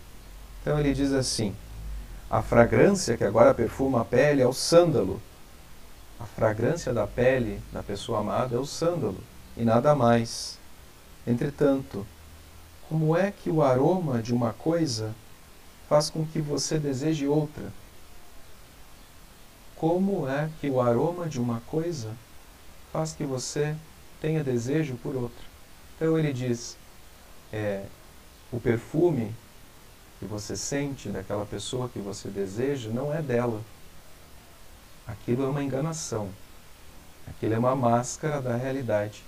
Então 0.61 0.79
ele 0.79 0.95
diz 0.95 1.13
assim: 1.13 1.55
a 2.27 2.41
fragrância 2.41 3.15
que 3.15 3.23
agora 3.23 3.53
perfuma 3.53 4.01
a 4.01 4.05
pele 4.05 4.41
é 4.41 4.47
o 4.47 4.53
sândalo, 4.53 5.21
a 6.19 6.25
fragrância 6.25 6.93
da 6.93 7.07
pele 7.07 7.61
da 7.71 7.81
pessoa 7.81 8.19
amada 8.19 8.55
é 8.55 8.59
o 8.59 8.65
sândalo 8.65 9.23
e 9.55 9.63
nada 9.63 9.95
mais. 9.95 10.59
Entretanto, 11.25 12.05
como 12.87 13.15
é 13.15 13.31
que 13.31 13.49
o 13.49 13.61
aroma 13.61 14.21
de 14.21 14.33
uma 14.33 14.51
coisa 14.51 15.15
faz 15.87 16.09
com 16.09 16.25
que 16.25 16.41
você 16.41 16.77
deseje 16.77 17.27
outra? 17.27 17.71
Como 19.75 20.27
é 20.27 20.49
que 20.59 20.69
o 20.69 20.81
aroma 20.81 21.27
de 21.27 21.39
uma 21.39 21.61
coisa 21.61 22.13
faz 22.91 23.13
que 23.13 23.23
você 23.23 23.75
tenha 24.19 24.43
desejo 24.43 24.95
por 24.97 25.15
outra? 25.15 25.45
Então 25.95 26.19
ele 26.19 26.33
diz: 26.33 26.75
é, 27.53 27.85
o 28.51 28.59
perfume 28.59 29.33
que 30.19 30.25
você 30.25 30.57
sente 30.57 31.07
daquela 31.09 31.45
pessoa 31.45 31.87
que 31.87 31.99
você 31.99 32.27
deseja 32.27 32.89
não 32.89 33.13
é 33.13 33.21
dela 33.21 33.61
Aquilo 35.11 35.43
é 35.45 35.49
uma 35.49 35.63
enganação. 35.63 36.29
Aquilo 37.27 37.53
é 37.55 37.59
uma 37.59 37.75
máscara 37.75 38.41
da 38.41 38.55
realidade. 38.55 39.23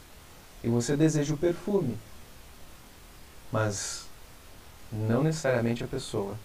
E 0.64 0.68
você 0.68 0.96
deseja 0.96 1.34
o 1.34 1.38
perfume, 1.38 1.98
mas 3.52 4.06
não 4.92 5.24
necessariamente 5.24 5.84
a 5.84 5.88
pessoa. 5.88 6.36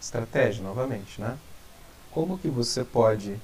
Estratégia, 0.00 0.62
novamente, 0.62 1.20
né? 1.20 1.36
Como 2.12 2.38
que 2.38 2.48
você 2.48 2.84
pode. 2.84 3.36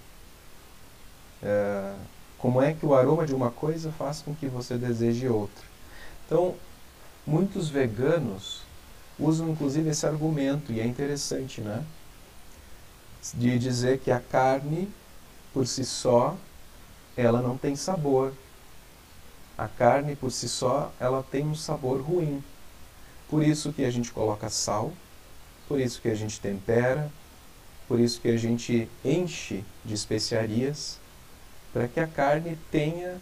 É, 1.43 1.95
como 2.37 2.63
é 2.63 2.73
que 2.73 2.87
o 2.87 2.95
aroma 2.95 3.27
de 3.27 3.35
uma 3.35 3.51
coisa 3.51 3.91
faz 3.93 4.23
com 4.23 4.35
que 4.35 4.47
você 4.47 4.77
deseje 4.77 5.29
outra? 5.29 5.65
Então, 6.27 6.55
muitos 7.27 7.69
veganos 7.69 8.63
usam 9.19 9.49
inclusive 9.51 9.91
esse 9.91 10.07
argumento, 10.07 10.73
e 10.73 10.81
é 10.81 10.87
interessante, 10.87 11.61
né? 11.61 11.85
De 13.35 13.59
dizer 13.59 13.99
que 13.99 14.13
a 14.13 14.21
carne 14.21 14.89
por 15.53 15.67
si 15.67 15.85
só, 15.85 16.37
ela 17.17 17.43
não 17.43 17.57
tem 17.57 17.75
sabor. 17.75 18.33
A 19.57 19.67
carne 19.67 20.15
por 20.15 20.31
si 20.31 20.49
só, 20.49 20.93
ela 21.01 21.23
tem 21.23 21.45
um 21.47 21.55
sabor 21.55 22.01
ruim. 22.01 22.43
Por 23.29 23.43
isso 23.43 23.73
que 23.73 23.85
a 23.85 23.91
gente 23.91 24.13
coloca 24.13 24.49
sal, 24.49 24.93
por 25.67 25.81
isso 25.81 26.01
que 26.01 26.09
a 26.09 26.15
gente 26.15 26.41
tempera, 26.41 27.11
por 27.87 27.99
isso 27.99 28.21
que 28.21 28.29
a 28.29 28.37
gente 28.37 28.89
enche 29.05 29.65
de 29.85 29.95
especiarias, 29.95 30.99
para 31.73 31.89
que 31.89 32.01
a 32.01 32.07
carne 32.07 32.59
tenha 32.71 33.21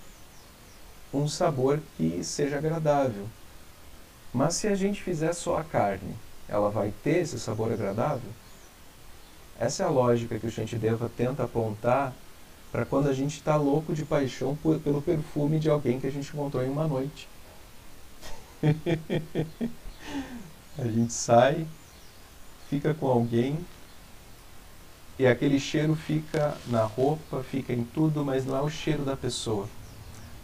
um 1.13 1.29
sabor 1.29 1.81
que 1.97 2.23
seja 2.23 2.59
agradável. 2.59 3.27
Mas 4.33 4.55
se 4.55 4.69
a 4.69 4.75
gente 4.75 5.03
fizer 5.03 5.33
só 5.33 5.59
a 5.59 5.65
carne, 5.65 6.15
ela 6.49 6.71
vai 6.71 6.93
ter 7.03 7.19
esse 7.19 7.41
sabor 7.41 7.73
agradável? 7.73 8.31
Essa 9.59 9.85
é 9.85 9.87
a 9.87 9.91
lógica 9.91 10.39
que 10.39 10.47
o 10.47 10.51
Shantideva 10.51 11.11
tenta 11.17 11.45
apontar 11.45 12.13
para 12.71 12.85
quando 12.85 13.09
a 13.09 13.15
gente 13.15 13.37
está 13.37 13.57
louco 13.57 13.95
de 13.95 14.05
paixão 14.05 14.55
por, 14.57 14.79
pelo 14.81 15.01
perfume 15.01 15.59
de 15.59 15.71
alguém 15.71 15.99
que 15.99 16.07
a 16.07 16.11
gente 16.11 16.29
encontrou 16.29 16.63
em 16.63 16.69
uma 16.69 16.87
noite. 16.87 17.27
a 20.79 20.85
gente 20.85 21.13
sai, 21.13 21.67
fica 22.69 22.93
com 22.93 23.07
alguém 23.07 23.59
e 25.19 25.27
aquele 25.27 25.59
cheiro 25.59 25.97
fica 25.97 26.55
na 26.67 26.85
roupa, 26.85 27.43
fica 27.43 27.73
em 27.73 27.83
tudo, 27.83 28.23
mas 28.23 28.45
não 28.45 28.59
é 28.59 28.61
o 28.61 28.69
cheiro 28.69 29.03
da 29.03 29.17
pessoa. 29.17 29.67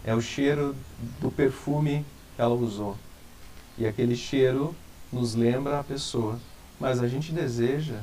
É 0.03 0.15
o 0.15 0.21
cheiro 0.21 0.75
do 1.21 1.31
perfume 1.31 2.07
que 2.35 2.41
ela 2.41 2.55
usou. 2.55 2.97
E 3.77 3.87
aquele 3.87 4.17
cheiro 4.17 4.75
nos 5.13 5.35
lembra 5.35 5.79
a 5.79 5.85
pessoa. 5.85 6.41
Mas 6.81 7.03
a 7.03 7.07
gente 7.07 7.33
deseja, 7.33 8.01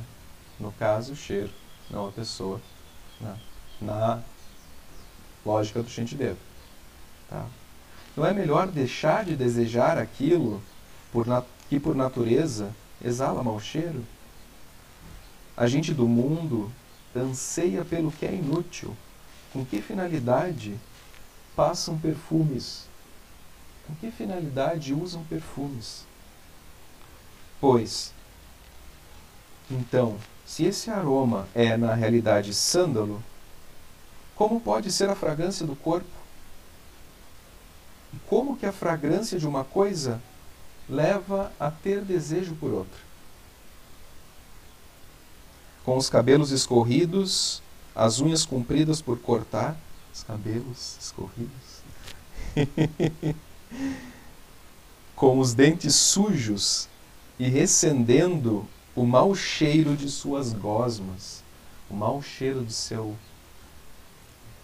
no 0.60 0.70
caso, 0.72 1.14
o 1.14 1.16
cheiro, 1.16 1.50
não 1.90 2.06
a 2.08 2.12
pessoa. 2.12 2.60
Né? 3.20 3.36
na 3.80 4.22
lógica 5.44 5.82
do 5.82 5.88
Shantideva. 5.88 6.36
Tá? 7.28 7.46
Não 8.16 8.26
é 8.26 8.32
melhor 8.32 8.68
deixar 8.68 9.24
de 9.24 9.36
desejar 9.36 9.96
aquilo 9.96 10.62
por 11.12 11.24
que 11.68 11.80
por 11.80 11.94
natureza 11.94 12.74
exala 13.02 13.42
mau 13.42 13.58
cheiro? 13.58 14.04
A 15.56 15.66
gente 15.66 15.94
do 15.94 16.06
mundo 16.06 16.70
anseia 17.14 17.84
pelo 17.84 18.12
que 18.12 18.26
é 18.26 18.34
inútil. 18.34 18.96
Com 19.52 19.64
que 19.64 19.80
finalidade 19.80 20.78
passam 21.56 21.98
perfumes? 21.98 22.88
Com 23.86 23.94
que 23.96 24.10
finalidade 24.10 24.94
usam 24.94 25.24
perfumes? 25.24 26.04
Pois, 27.60 28.14
então, 29.70 30.18
se 30.50 30.64
esse 30.64 30.90
aroma 30.90 31.46
é 31.54 31.76
na 31.76 31.94
realidade 31.94 32.52
sândalo, 32.52 33.22
como 34.34 34.60
pode 34.60 34.90
ser 34.90 35.08
a 35.08 35.14
fragrância 35.14 35.64
do 35.64 35.76
corpo? 35.76 36.10
E 38.12 38.16
como 38.26 38.56
que 38.56 38.66
a 38.66 38.72
fragrância 38.72 39.38
de 39.38 39.46
uma 39.46 39.62
coisa 39.62 40.20
leva 40.88 41.52
a 41.60 41.70
ter 41.70 42.00
desejo 42.00 42.56
por 42.56 42.72
outra? 42.72 42.98
Com 45.84 45.96
os 45.96 46.10
cabelos 46.10 46.50
escorridos, 46.50 47.62
as 47.94 48.18
unhas 48.18 48.44
compridas 48.44 49.00
por 49.00 49.20
cortar, 49.20 49.76
os 50.12 50.24
cabelos 50.24 50.96
escorridos, 51.00 51.84
com 55.14 55.38
os 55.38 55.54
dentes 55.54 55.94
sujos 55.94 56.88
e 57.38 57.48
recendendo 57.48 58.66
o 59.00 59.06
mau 59.06 59.34
cheiro 59.34 59.96
de 59.96 60.10
suas 60.10 60.52
gosmas, 60.52 61.42
o 61.88 61.94
mau 61.94 62.20
cheiro 62.20 62.60
do 62.60 62.70
seu 62.70 63.16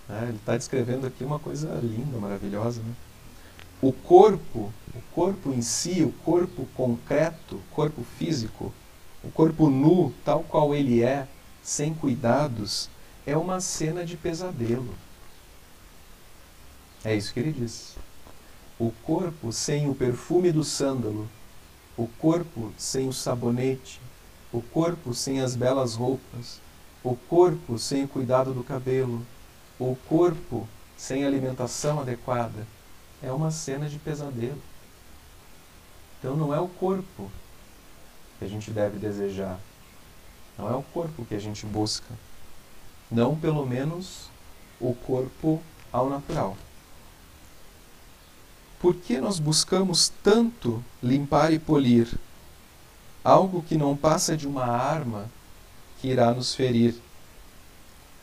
né? 0.06 0.26
Ele 0.28 0.36
está 0.36 0.54
descrevendo 0.54 1.06
aqui 1.06 1.24
uma 1.24 1.38
coisa 1.38 1.72
linda, 1.82 2.18
maravilhosa. 2.18 2.82
Né? 2.82 2.92
O 3.80 3.94
corpo, 3.94 4.70
o 4.94 5.00
corpo 5.14 5.54
em 5.54 5.62
si, 5.62 6.02
o 6.02 6.12
corpo 6.22 6.66
concreto, 6.74 7.56
o 7.56 7.74
corpo 7.74 8.04
físico, 8.18 8.74
o 9.24 9.30
corpo 9.30 9.70
nu, 9.70 10.12
tal 10.22 10.44
qual 10.44 10.74
ele 10.74 11.02
é, 11.02 11.26
sem 11.62 11.94
cuidados, 11.94 12.90
é 13.26 13.34
uma 13.38 13.58
cena 13.58 14.04
de 14.04 14.18
pesadelo. 14.18 14.94
É 17.02 17.14
isso 17.14 17.32
que 17.32 17.40
ele 17.40 17.52
diz. 17.52 17.96
O 18.78 18.92
corpo 19.02 19.50
sem 19.50 19.88
o 19.88 19.94
perfume 19.94 20.52
do 20.52 20.62
sândalo, 20.62 21.26
o 21.96 22.06
corpo 22.06 22.74
sem 22.76 23.08
o 23.08 23.14
sabonete, 23.14 23.98
o 24.56 24.62
corpo 24.62 25.12
sem 25.12 25.42
as 25.42 25.54
belas 25.54 25.94
roupas, 25.94 26.62
o 27.04 27.14
corpo 27.14 27.78
sem 27.78 28.04
o 28.04 28.08
cuidado 28.08 28.54
do 28.54 28.64
cabelo, 28.64 29.20
o 29.78 29.94
corpo 30.08 30.66
sem 30.96 31.26
alimentação 31.26 32.00
adequada 32.00 32.66
é 33.22 33.30
uma 33.30 33.50
cena 33.50 33.86
de 33.86 33.98
pesadelo. 33.98 34.62
Então 36.18 36.34
não 36.34 36.54
é 36.54 36.58
o 36.58 36.68
corpo 36.68 37.30
que 38.38 38.46
a 38.46 38.48
gente 38.48 38.70
deve 38.70 38.98
desejar. 38.98 39.60
Não 40.56 40.70
é 40.70 40.74
o 40.74 40.82
corpo 40.82 41.26
que 41.26 41.34
a 41.34 41.38
gente 41.38 41.66
busca. 41.66 42.14
Não, 43.10 43.36
pelo 43.36 43.66
menos, 43.66 44.30
o 44.80 44.94
corpo 44.94 45.62
ao 45.92 46.08
natural. 46.08 46.56
Por 48.80 48.94
que 48.94 49.20
nós 49.20 49.38
buscamos 49.38 50.10
tanto 50.22 50.82
limpar 51.02 51.52
e 51.52 51.58
polir 51.58 52.08
algo 53.26 53.62
que 53.62 53.76
não 53.76 53.96
passa 53.96 54.36
de 54.36 54.46
uma 54.46 54.64
arma 54.64 55.28
que 56.00 56.08
irá 56.08 56.32
nos 56.32 56.54
ferir? 56.54 56.94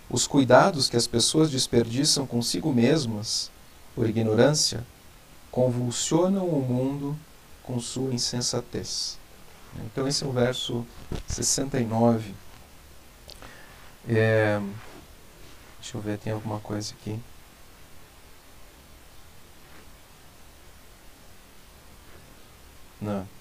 Os 0.09 0.25
cuidados 0.25 0.89
que 0.89 0.95
as 0.95 1.07
pessoas 1.07 1.49
desperdiçam 1.49 2.25
consigo 2.25 2.71
mesmas, 2.71 3.51
por 3.93 4.07
ignorância, 4.07 4.85
convulsionam 5.51 6.47
o 6.47 6.61
mundo 6.61 7.17
com 7.63 7.79
sua 7.79 8.13
insensatez. 8.13 9.17
Então, 9.85 10.07
esse 10.07 10.23
é 10.23 10.27
o 10.27 10.31
verso 10.31 10.85
69. 11.27 12.33
É, 14.07 14.61
deixa 15.79 15.97
eu 15.97 16.01
ver, 16.01 16.17
tem 16.17 16.31
alguma 16.31 16.59
coisa 16.59 16.93
aqui. 16.93 17.19
Não. 23.01 23.32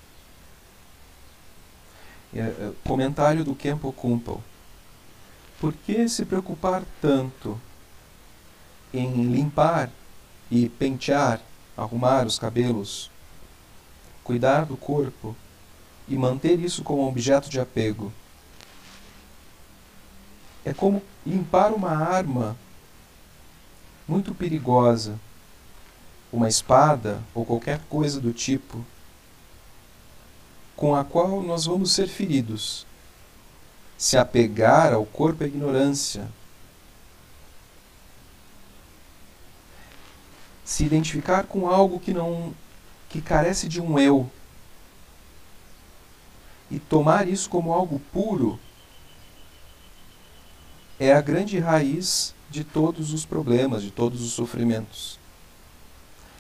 É, 2.35 2.41
é, 2.41 2.73
comentário 2.85 3.45
do 3.45 3.55
Kempo 3.55 3.93
Kumpel. 3.93 4.43
Por 5.61 5.73
que 5.73 6.09
se 6.09 6.25
preocupar 6.25 6.83
tanto 7.01 7.61
em 8.93 9.31
limpar 9.31 9.91
e 10.51 10.69
pentear, 10.69 11.41
arrumar 11.77 12.27
os 12.27 12.39
cabelos, 12.39 13.11
cuidar 14.25 14.65
do 14.65 14.77
corpo 14.77 15.37
e 16.09 16.17
manter 16.17 16.59
isso 16.59 16.83
como 16.83 17.07
objeto 17.07 17.51
de 17.51 17.61
apego? 17.61 18.13
É 20.65 20.73
como 20.73 21.03
limpar 21.27 21.73
uma 21.73 21.91
arma 21.91 22.57
muito 24.09 24.35
perigosa, 24.35 25.19
uma 26.33 26.49
espada 26.49 27.23
ou 27.35 27.45
qualquer 27.45 27.81
coisa 27.91 28.21
do 28.21 28.33
tipo, 28.33 28.85
com 30.83 30.97
a 30.97 31.05
qual 31.05 31.41
nós 31.41 31.67
vamos 31.67 31.93
ser 31.93 32.09
feridos 32.09 32.85
se 33.97 34.19
apegar 34.19 34.93
ao 34.93 35.07
corpo 35.07 35.45
é 35.45 35.47
ignorância. 35.47 36.29
Se 40.65 40.83
identificar 40.85 41.45
com 41.45 41.69
algo 41.71 42.01
que 42.01 42.13
não 42.13 42.53
que 43.09 43.21
carece 43.21 43.69
de 43.69 43.81
um 43.81 43.97
eu 43.97 44.29
e 46.69 46.81
tomar 46.81 47.29
isso 47.29 47.49
como 47.49 47.73
algo 47.73 48.01
puro 48.13 48.59
é 50.99 51.13
a 51.13 51.21
grande 51.21 51.61
raiz 51.61 52.35
de 52.51 52.65
todos 52.65 53.13
os 53.13 53.25
problemas, 53.25 53.85
de 53.85 53.93
todos 53.93 54.21
os 54.21 54.33
sofrimentos. 54.33 55.17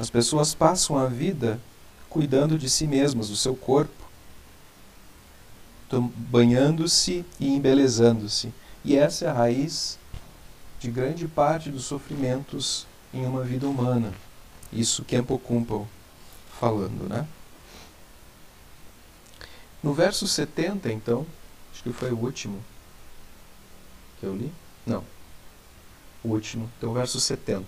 As 0.01 0.11
pessoas 0.11 0.53
passam 0.53 0.99
a 0.99 1.07
vida 1.07 1.61
cuidando 2.11 2.59
de 2.59 2.69
si 2.69 2.89
mesmas, 2.89 3.29
do 3.29 3.37
seu 3.37 3.55
corpo, 3.55 4.02
banhando-se 6.01 7.25
e 7.39 7.49
embelezando-se. 7.49 8.53
E 8.85 8.97
essa 8.97 9.27
é 9.27 9.29
a 9.29 9.33
raiz 9.33 9.99
de 10.81 10.91
grande 10.91 11.29
parte 11.29 11.71
dos 11.71 11.85
sofrimentos 11.85 12.87
em 13.13 13.25
uma 13.25 13.43
vida 13.43 13.69
humana. 13.69 14.13
Isso 14.73 15.05
Kempo 15.05 15.39
Kumpel 15.39 15.87
falando, 16.59 17.09
né? 17.09 17.27
No 19.83 19.93
verso 19.93 20.27
70, 20.27 20.93
então, 20.93 21.27
acho 21.73 21.83
que 21.83 21.93
foi 21.93 22.13
o 22.13 22.19
último 22.19 22.63
que 24.19 24.27
eu 24.27 24.37
li? 24.37 24.53
Não. 24.87 25.05
O 26.23 26.29
último, 26.29 26.71
então, 26.79 26.93
verso 26.93 27.21
70. 27.21 27.67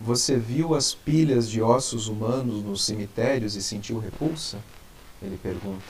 Você 0.00 0.36
viu 0.36 0.74
as 0.74 0.94
pilhas 0.94 1.50
de 1.50 1.60
ossos 1.60 2.06
humanos 2.06 2.62
nos 2.62 2.84
cemitérios 2.84 3.56
e 3.56 3.62
sentiu 3.62 3.98
repulsa? 3.98 4.58
Ele 5.20 5.36
pergunta. 5.36 5.82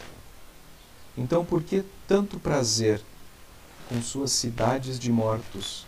Então, 1.17 1.45
por 1.45 1.63
que 1.63 1.85
tanto 2.09 2.39
prazer 2.39 3.03
com 3.89 4.01
suas 4.01 4.33
cidades 4.33 4.99
de 4.99 5.13
mortos, 5.13 5.87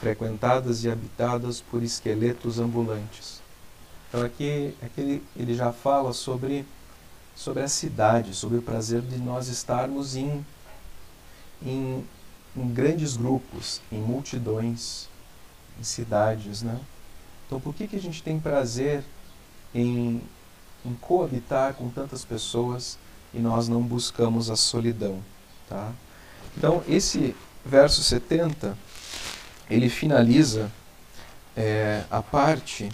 frequentadas 0.00 0.84
e 0.84 0.90
habitadas 0.90 1.60
por 1.60 1.82
esqueletos 1.82 2.58
ambulantes? 2.58 3.42
Então, 4.08 4.22
aqui, 4.22 4.74
aqui 4.82 5.00
ele, 5.00 5.22
ele 5.36 5.54
já 5.54 5.72
fala 5.72 6.12
sobre, 6.12 6.64
sobre 7.34 7.62
a 7.62 7.68
cidade, 7.68 8.34
sobre 8.34 8.58
o 8.58 8.62
prazer 8.62 9.02
de 9.02 9.18
nós 9.18 9.48
estarmos 9.48 10.16
em, 10.16 10.44
em, 11.64 12.04
em 12.56 12.68
grandes 12.72 13.16
grupos, 13.16 13.80
em 13.90 13.98
multidões, 14.00 15.08
em 15.78 15.84
cidades. 15.84 16.62
Né? 16.62 16.80
Então, 17.46 17.60
por 17.60 17.74
que, 17.74 17.86
que 17.86 17.96
a 17.96 18.00
gente 18.00 18.22
tem 18.22 18.40
prazer 18.40 19.04
em, 19.74 20.22
em 20.84 20.94
coabitar 20.94 21.74
com 21.74 21.90
tantas 21.90 22.24
pessoas? 22.24 22.98
E 23.34 23.38
nós 23.38 23.68
não 23.68 23.82
buscamos 23.82 24.50
a 24.50 24.56
solidão. 24.56 25.22
Tá? 25.68 25.92
Então, 26.56 26.82
esse 26.88 27.34
verso 27.64 28.02
70, 28.02 28.76
ele 29.70 29.88
finaliza 29.88 30.70
é, 31.56 32.04
a 32.10 32.22
parte 32.22 32.90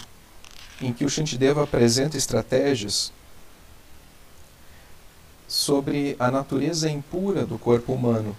em 0.81 0.93
que 0.93 1.03
o 1.03 1.09
Shantideva 1.09 1.63
apresenta 1.63 2.17
estratégias 2.17 3.11
sobre 5.47 6.15
a 6.19 6.29
natureza 6.29 6.89
impura 6.89 7.45
do 7.45 7.57
corpo 7.57 7.91
humano, 7.91 8.35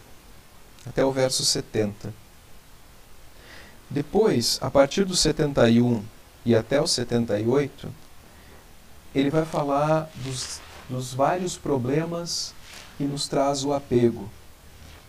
até 0.86 1.04
o 1.04 1.12
verso 1.12 1.44
70. 1.44 2.14
Depois, 3.90 4.58
a 4.62 4.70
partir 4.70 5.04
do 5.04 5.16
71 5.16 6.02
e 6.46 6.54
até 6.54 6.80
o 6.80 6.86
78, 6.86 7.92
ele 9.12 9.28
vai 9.28 9.44
falar 9.44 10.08
dos 10.14 10.60
dos 10.90 11.14
vários 11.14 11.56
problemas 11.56 12.52
que 12.98 13.04
nos 13.04 13.28
traz 13.28 13.64
o 13.64 13.72
apego. 13.72 14.28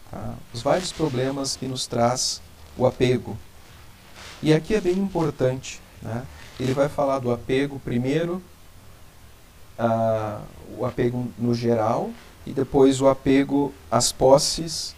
Tá? 0.10 0.36
Os 0.54 0.62
vários 0.62 0.92
problemas 0.92 1.56
que 1.56 1.68
nos 1.68 1.88
traz 1.88 2.42
o 2.78 2.86
apego. 2.86 3.38
E 4.44 4.54
aqui 4.54 4.76
é 4.76 4.82
bem 4.82 4.98
importante. 4.98 5.82
Né? 6.02 6.24
Ele 6.60 6.74
vai 6.74 6.88
falar 6.88 7.20
do 7.20 7.32
apego 7.32 7.80
primeiro, 7.80 8.42
uh, 9.80 10.42
o 10.78 10.86
apego 10.86 11.28
no 11.38 11.54
geral, 11.54 12.12
e 12.46 12.52
depois 12.52 13.02
o 13.02 13.08
apego 13.08 13.74
às 13.90 14.12
posses 14.12 14.96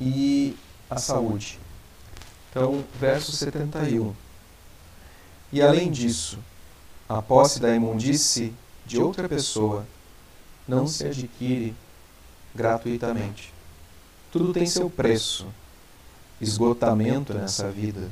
e 0.00 0.56
à 0.90 0.96
saúde. 0.98 1.58
Então, 2.50 2.84
verso 3.00 3.32
71. 3.32 4.14
E 5.52 5.62
além 5.62 5.90
disso, 5.90 6.38
a 7.08 7.22
posse 7.22 7.60
da 7.60 7.74
imundície 7.74 8.52
de 8.86 9.00
outra 9.00 9.28
pessoa 9.28 9.86
não 10.66 10.86
se 10.86 11.06
adquire 11.06 11.74
gratuitamente. 12.54 13.52
Tudo 14.30 14.52
tem 14.52 14.66
seu 14.66 14.90
preço, 14.90 15.46
esgotamento 16.40 17.32
nessa 17.34 17.70
vida 17.70 18.10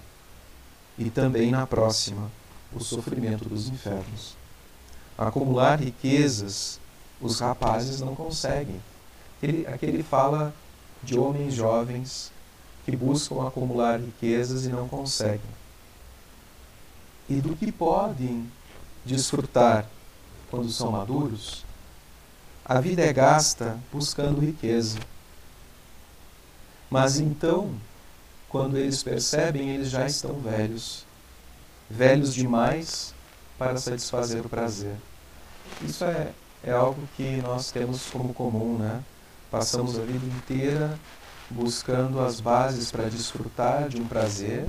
e 0.98 1.10
também 1.10 1.50
na 1.50 1.66
próxima, 1.66 2.30
o 2.72 2.80
sofrimento 2.80 3.48
dos 3.48 3.68
infernos. 3.68 4.36
Acumular 5.16 5.80
riquezas, 5.80 6.80
os 7.20 7.40
rapazes 7.40 8.00
não 8.00 8.14
conseguem. 8.14 8.80
Ele, 9.42 9.66
aqui 9.66 9.86
ele 9.86 10.02
fala 10.02 10.54
de 11.02 11.18
homens 11.18 11.54
jovens 11.54 12.32
que 12.84 12.96
buscam 12.96 13.46
acumular 13.46 14.00
riquezas 14.00 14.64
e 14.64 14.68
não 14.68 14.88
conseguem. 14.88 15.40
E 17.28 17.40
do 17.40 17.54
que 17.56 17.70
podem 17.70 18.50
desfrutar 19.04 19.86
quando 20.52 20.70
são 20.70 20.90
maduros, 20.90 21.64
a 22.62 22.78
vida 22.78 23.00
é 23.00 23.10
gasta 23.10 23.78
buscando 23.90 24.38
riqueza. 24.38 24.98
Mas 26.90 27.18
então, 27.18 27.74
quando 28.50 28.76
eles 28.76 29.02
percebem, 29.02 29.70
eles 29.70 29.88
já 29.88 30.04
estão 30.04 30.38
velhos. 30.40 31.06
Velhos 31.88 32.34
demais 32.34 33.14
para 33.56 33.78
satisfazer 33.78 34.44
o 34.44 34.48
prazer. 34.50 34.94
Isso 35.80 36.04
é, 36.04 36.32
é 36.62 36.70
algo 36.70 37.00
que 37.16 37.36
nós 37.38 37.72
temos 37.72 38.10
como 38.10 38.34
comum, 38.34 38.76
né? 38.76 39.02
Passamos 39.50 39.98
a 39.98 40.02
vida 40.02 40.26
inteira 40.26 40.98
buscando 41.48 42.20
as 42.20 42.40
bases 42.40 42.90
para 42.90 43.08
desfrutar 43.08 43.88
de 43.88 43.98
um 43.98 44.06
prazer. 44.06 44.66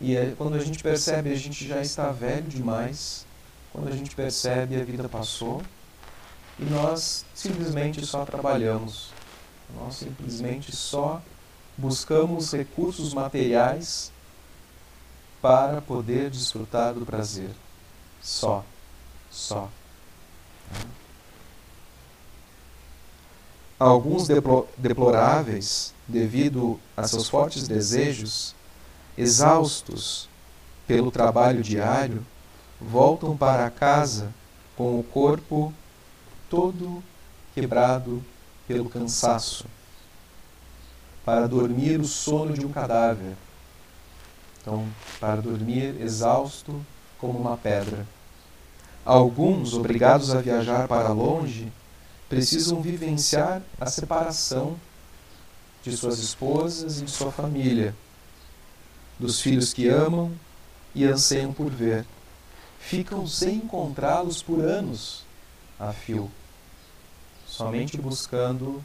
E 0.00 0.16
é, 0.16 0.34
quando 0.34 0.54
a 0.54 0.60
gente 0.60 0.82
percebe, 0.82 1.30
a 1.30 1.36
gente 1.36 1.68
já 1.68 1.82
está 1.82 2.10
velho 2.10 2.48
demais 2.48 3.30
quando 3.72 3.88
a 3.88 3.96
gente 3.96 4.14
percebe 4.14 4.80
a 4.80 4.84
vida 4.84 5.08
passou 5.08 5.62
e 6.58 6.64
nós 6.64 7.24
simplesmente 7.34 8.04
só 8.04 8.24
trabalhamos, 8.24 9.10
nós 9.74 9.96
simplesmente 9.96 10.76
só 10.76 11.22
buscamos 11.76 12.52
recursos 12.52 13.14
materiais 13.14 14.12
para 15.40 15.80
poder 15.80 16.30
desfrutar 16.30 16.94
do 16.94 17.06
prazer. 17.06 17.50
só, 18.20 18.64
só. 19.30 19.68
Alguns 23.78 24.28
deploráveis, 24.76 25.92
devido 26.06 26.78
a 26.96 27.08
seus 27.08 27.28
fortes 27.28 27.66
desejos, 27.66 28.54
exaustos 29.18 30.28
pelo 30.86 31.10
trabalho 31.10 31.62
diário, 31.62 32.24
voltam 32.90 33.36
para 33.36 33.70
casa 33.70 34.32
com 34.76 34.98
o 34.98 35.02
corpo 35.02 35.72
todo 36.48 37.02
quebrado 37.54 38.22
pelo 38.66 38.88
cansaço, 38.88 39.66
para 41.24 41.46
dormir 41.46 42.00
o 42.00 42.04
sono 42.04 42.54
de 42.54 42.64
um 42.64 42.72
cadáver. 42.72 43.36
Então, 44.60 44.86
para 45.20 45.40
dormir 45.40 46.00
exausto 46.00 46.84
como 47.18 47.38
uma 47.38 47.56
pedra. 47.56 48.06
Alguns, 49.04 49.74
obrigados 49.74 50.34
a 50.34 50.40
viajar 50.40 50.86
para 50.86 51.08
longe, 51.08 51.72
precisam 52.28 52.80
vivenciar 52.80 53.60
a 53.80 53.86
separação 53.86 54.76
de 55.82 55.96
suas 55.96 56.18
esposas 56.18 57.00
e 57.00 57.04
de 57.04 57.10
sua 57.10 57.32
família, 57.32 57.94
dos 59.18 59.40
filhos 59.40 59.72
que 59.72 59.88
amam 59.88 60.32
e 60.94 61.04
anseiam 61.04 61.52
por 61.52 61.70
ver. 61.70 62.06
Ficam 62.82 63.26
sem 63.26 63.56
encontrá-los 63.56 64.42
por 64.42 64.60
anos 64.60 65.24
a 65.78 65.92
fio, 65.92 66.30
somente 67.46 67.96
buscando 67.96 68.82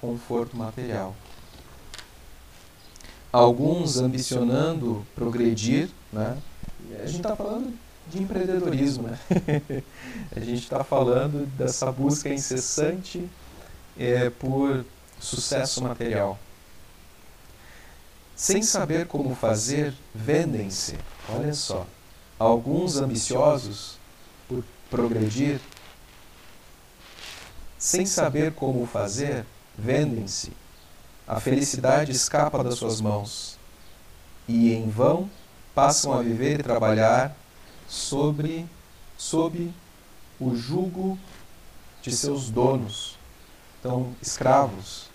conforto 0.00 0.56
material. 0.56 1.14
Alguns 3.32 3.98
ambicionando 3.98 5.06
progredir, 5.14 5.90
né? 6.12 6.36
A 7.00 7.06
gente 7.06 7.16
está 7.16 7.36
falando 7.36 7.78
de 8.10 8.22
empreendedorismo, 8.22 9.08
né? 9.08 9.18
a 10.34 10.40
gente 10.40 10.62
está 10.62 10.82
falando 10.82 11.46
dessa 11.56 11.92
busca 11.92 12.28
incessante 12.32 13.28
é, 13.96 14.30
por 14.30 14.84
sucesso 15.20 15.82
material. 15.82 16.38
Sem 18.34 18.62
saber 18.62 19.06
como 19.06 19.34
fazer, 19.34 19.92
vendem-se. 20.14 20.96
Olha 21.28 21.52
só, 21.52 21.86
alguns 22.38 22.96
ambiciosos 22.96 23.98
por 24.46 24.64
progredir, 24.90 25.60
sem 27.78 28.06
saber 28.06 28.54
como 28.54 28.86
fazer, 28.86 29.44
vendem-se. 29.76 30.52
A 31.26 31.40
felicidade 31.40 32.12
escapa 32.12 32.64
das 32.64 32.74
suas 32.74 33.00
mãos 33.00 33.58
e 34.46 34.72
em 34.72 34.88
vão 34.88 35.28
passam 35.74 36.12
a 36.12 36.22
viver 36.22 36.60
e 36.60 36.62
trabalhar 36.62 37.36
sobre, 37.86 38.66
sob 39.16 39.72
o 40.40 40.56
jugo 40.56 41.18
de 42.02 42.10
seus 42.10 42.50
donos. 42.50 43.18
Então, 43.78 44.14
escravos. 44.20 45.08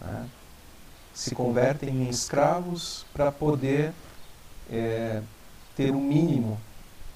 Né? 0.00 0.28
Se 1.12 1.34
convertem 1.34 1.88
em 1.88 2.08
escravos 2.08 3.06
para 3.12 3.32
poder 3.32 3.92
é, 4.70 5.22
ter 5.76 5.92
um 5.92 6.00
mínimo, 6.00 6.60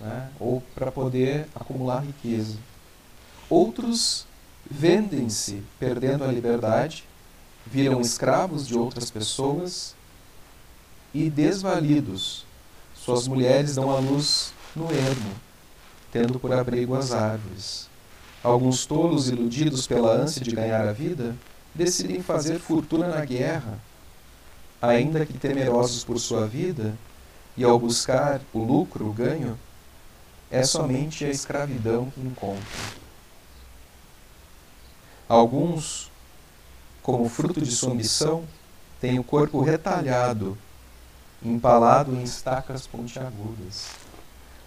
né? 0.00 0.30
ou 0.38 0.62
para 0.74 0.90
poder 0.90 1.46
acumular 1.54 2.04
riqueza. 2.04 2.56
Outros 3.48 4.26
vendem-se 4.70 5.62
perdendo 5.78 6.24
a 6.24 6.28
liberdade, 6.28 7.04
viram 7.66 8.00
escravos 8.00 8.66
de 8.66 8.76
outras 8.76 9.10
pessoas 9.10 9.94
e 11.14 11.30
desvalidos. 11.30 12.44
Suas 12.94 13.26
mulheres 13.26 13.74
dão 13.76 13.90
à 13.90 13.98
luz 13.98 14.52
no 14.76 14.90
ermo, 14.92 15.32
tendo 16.12 16.38
por 16.38 16.52
abrigo 16.52 16.94
as 16.94 17.12
árvores. 17.12 17.88
Alguns 18.42 18.86
tolos 18.86 19.28
iludidos 19.28 19.86
pela 19.86 20.12
ânsia 20.12 20.42
de 20.42 20.50
ganhar 20.50 20.86
a 20.86 20.92
vida 20.92 21.34
decidem 21.74 22.22
fazer 22.22 22.58
fortuna 22.58 23.08
na 23.08 23.24
guerra, 23.24 23.78
ainda 24.80 25.24
que 25.24 25.32
temerosos 25.38 26.04
por 26.04 26.18
sua 26.18 26.46
vida, 26.46 26.94
e 27.58 27.64
ao 27.64 27.76
buscar 27.76 28.40
o 28.54 28.60
lucro, 28.60 29.08
o 29.08 29.12
ganho, 29.12 29.58
é 30.48 30.62
somente 30.62 31.24
a 31.24 31.28
escravidão 31.28 32.08
que 32.08 32.20
encontram. 32.20 32.62
Alguns, 35.28 36.08
como 37.02 37.28
fruto 37.28 37.60
de 37.60 37.72
sua 37.72 37.90
ambição, 37.90 38.44
têm 39.00 39.18
o 39.18 39.24
corpo 39.24 39.60
retalhado, 39.60 40.56
empalado 41.42 42.14
em 42.14 42.22
estacas 42.22 42.86
pontiagudas. 42.86 43.88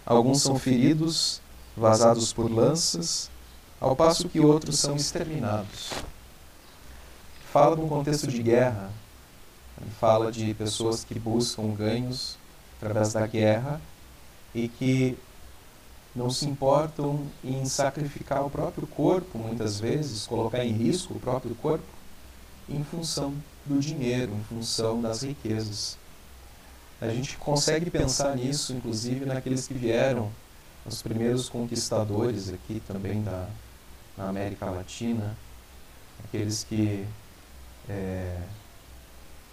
Alguns 0.05 0.41
são 0.41 0.59
feridos, 0.59 1.41
vazados 1.77 2.33
por 2.33 2.51
lanças, 2.51 3.31
ao 3.79 3.95
passo 3.95 4.27
que 4.27 4.41
outros 4.41 4.77
são 4.77 4.97
exterminados. 4.97 5.91
Fala 7.53 7.77
de 7.77 7.81
um 7.83 7.87
contexto 7.87 8.27
de 8.27 8.43
guerra, 8.43 8.91
fala 9.97 10.29
de 10.29 10.53
pessoas 10.53 11.05
que 11.05 11.17
buscam 11.17 11.73
ganhos 11.73 12.40
através 12.81 13.13
da 13.13 13.27
guerra 13.27 13.79
e 14.53 14.67
que 14.67 15.17
não 16.15 16.29
se 16.29 16.45
importam 16.45 17.25
em 17.43 17.63
sacrificar 17.65 18.45
o 18.45 18.49
próprio 18.49 18.87
corpo, 18.87 19.37
muitas 19.37 19.79
vezes, 19.79 20.25
colocar 20.25 20.65
em 20.65 20.71
risco 20.71 21.13
o 21.13 21.19
próprio 21.19 21.55
corpo, 21.55 21.85
em 22.67 22.83
função 22.83 23.33
do 23.65 23.79
dinheiro, 23.79 24.33
em 24.33 24.43
função 24.43 25.01
das 25.01 25.21
riquezas. 25.21 25.97
A 26.99 27.07
gente 27.07 27.37
consegue 27.37 27.89
pensar 27.89 28.35
nisso, 28.35 28.73
inclusive, 28.73 29.25
naqueles 29.25 29.67
que 29.67 29.73
vieram, 29.73 30.29
os 30.85 31.01
primeiros 31.01 31.47
conquistadores 31.47 32.49
aqui 32.49 32.81
também 32.87 33.21
da 33.21 33.47
na 34.17 34.29
América 34.29 34.65
Latina, 34.65 35.35
aqueles 36.23 36.63
que, 36.63 37.05
é, 37.89 38.39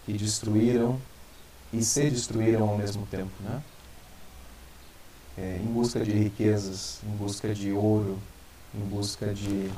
que 0.05 0.13
destruíram 0.13 1.01
e 1.73 1.83
se 1.83 2.11
destruíram 2.11 2.69
ao 2.69 2.77
mesmo 2.77 3.07
tempo, 3.07 3.33
né? 3.41 3.63
É, 5.37 5.61
em 5.63 5.67
busca 5.67 6.01
de 6.01 6.11
riquezas, 6.11 7.01
em 7.05 7.17
busca 7.17 7.55
de 7.55 7.73
ouro, 7.73 8.19
em 8.75 8.81
busca 8.81 9.33
de, 9.33 9.71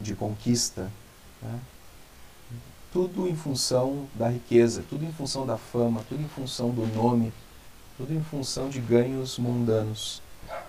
de 0.00 0.14
conquista. 0.16 0.90
Né? 1.40 1.60
tudo 2.96 3.28
em 3.28 3.36
função 3.36 4.06
da 4.14 4.26
riqueza, 4.30 4.82
tudo 4.88 5.04
em 5.04 5.12
função 5.12 5.44
da 5.44 5.58
fama, 5.58 6.02
tudo 6.08 6.22
em 6.22 6.28
função 6.28 6.70
do 6.70 6.86
nome, 6.86 7.30
tudo 7.98 8.14
em 8.14 8.22
função 8.22 8.70
de 8.70 8.80
ganhos 8.80 9.38
mundanos. 9.38 10.22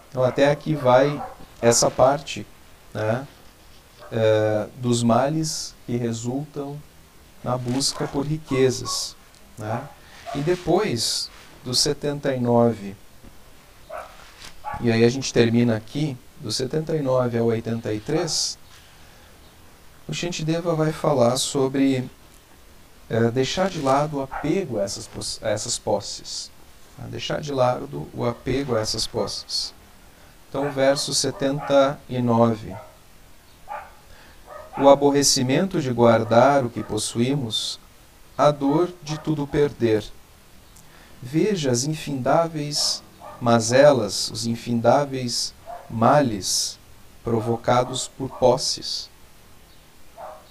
Então, 0.10 0.22
até 0.22 0.52
aqui 0.52 0.76
vai 0.76 1.24
essa 1.62 1.90
parte 1.90 2.46
né, 2.94 3.26
é, 4.12 4.68
dos 4.76 5.04
males 5.04 5.74
que 5.86 5.96
resultam 5.96 6.78
na 7.42 7.58
busca 7.58 8.06
por 8.06 8.26
riquezas. 8.26 9.16
Né? 9.58 9.88
E 10.36 10.40
depois 10.40 11.30
dos 11.64 11.80
79, 11.80 12.96
e 14.82 14.92
aí 14.92 15.04
a 15.04 15.10
gente 15.10 15.34
termina 15.34 15.76
aqui, 15.76 16.18
do 16.40 16.52
79 16.52 17.38
ao 17.38 17.48
83, 17.48 18.58
o 20.08 20.14
Shantideva 20.14 20.76
vai 20.76 20.92
falar 20.92 21.36
sobre 21.38 22.10
é, 23.10 23.32
deixar 23.32 23.70
de 23.70 23.82
lado 23.82 24.18
o 24.18 24.22
apego 24.22 24.80
a 24.80 24.84
essas, 24.84 25.40
a 25.42 25.50
essas 25.50 25.80
posses. 25.80 26.52
Deixar 27.10 27.42
de 27.42 27.52
lado 27.52 28.08
o 28.14 28.26
apego 28.26 28.76
a 28.76 28.80
essas 28.80 29.06
posses. 29.06 29.74
Então, 30.50 30.72
verso 30.72 31.14
79. 31.14 32.76
O 34.78 34.90
aborrecimento 34.90 35.82
de 35.82 35.92
guardar 35.92 36.66
o 36.66 36.70
que 36.70 36.84
possuímos, 36.84 37.80
a 38.38 38.52
dor 38.52 38.90
de 39.04 39.20
tudo 39.20 39.46
perder. 39.46 40.04
Veja 41.22 41.72
as 41.72 41.84
infindáveis 41.84 43.04
mazelas, 43.40 44.30
os 44.32 44.46
infindáveis 44.46 45.54
males 45.90 46.78
provocados 47.24 48.08
por 48.08 48.30
posses 48.38 49.10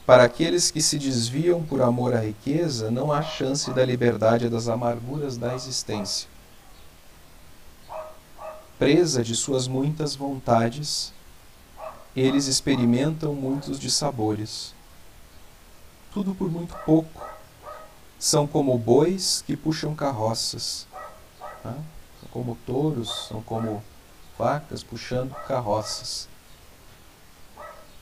para 0.07 0.23
aqueles 0.23 0.71
que 0.71 0.81
se 0.81 0.99
desviam 1.01 1.65
por 1.65 1.83
amor 1.83 2.15
à 2.15 2.21
riqueza, 2.21 2.93
não 2.93 3.11
há 3.11 3.23
chance 3.23 3.73
da 3.73 3.85
liberdade 3.85 4.49
das 4.49 4.69
amarguras 4.69 5.37
da 5.37 5.53
existência. 5.53 6.29
Presa 8.79 9.25
de 9.25 9.35
suas 9.35 9.67
muitas 9.67 10.15
vontades, 10.15 11.13
eles 12.15 12.47
experimentam 12.47 13.35
muitos 13.35 13.81
dissabores. 13.81 14.73
Tudo 16.13 16.37
por 16.37 16.49
muito 16.49 16.77
pouco. 16.85 17.36
São 18.19 18.47
como 18.47 18.77
bois 18.79 19.43
que 19.47 19.57
puxam 19.57 19.95
carroças. 19.95 20.87
Tá? 21.63 21.75
São 22.21 22.29
como 22.31 22.57
touros, 22.67 23.27
são 23.29 23.43
como 23.43 23.83
vacas 24.39 24.83
puxando 24.83 25.35
carroças 25.47 26.29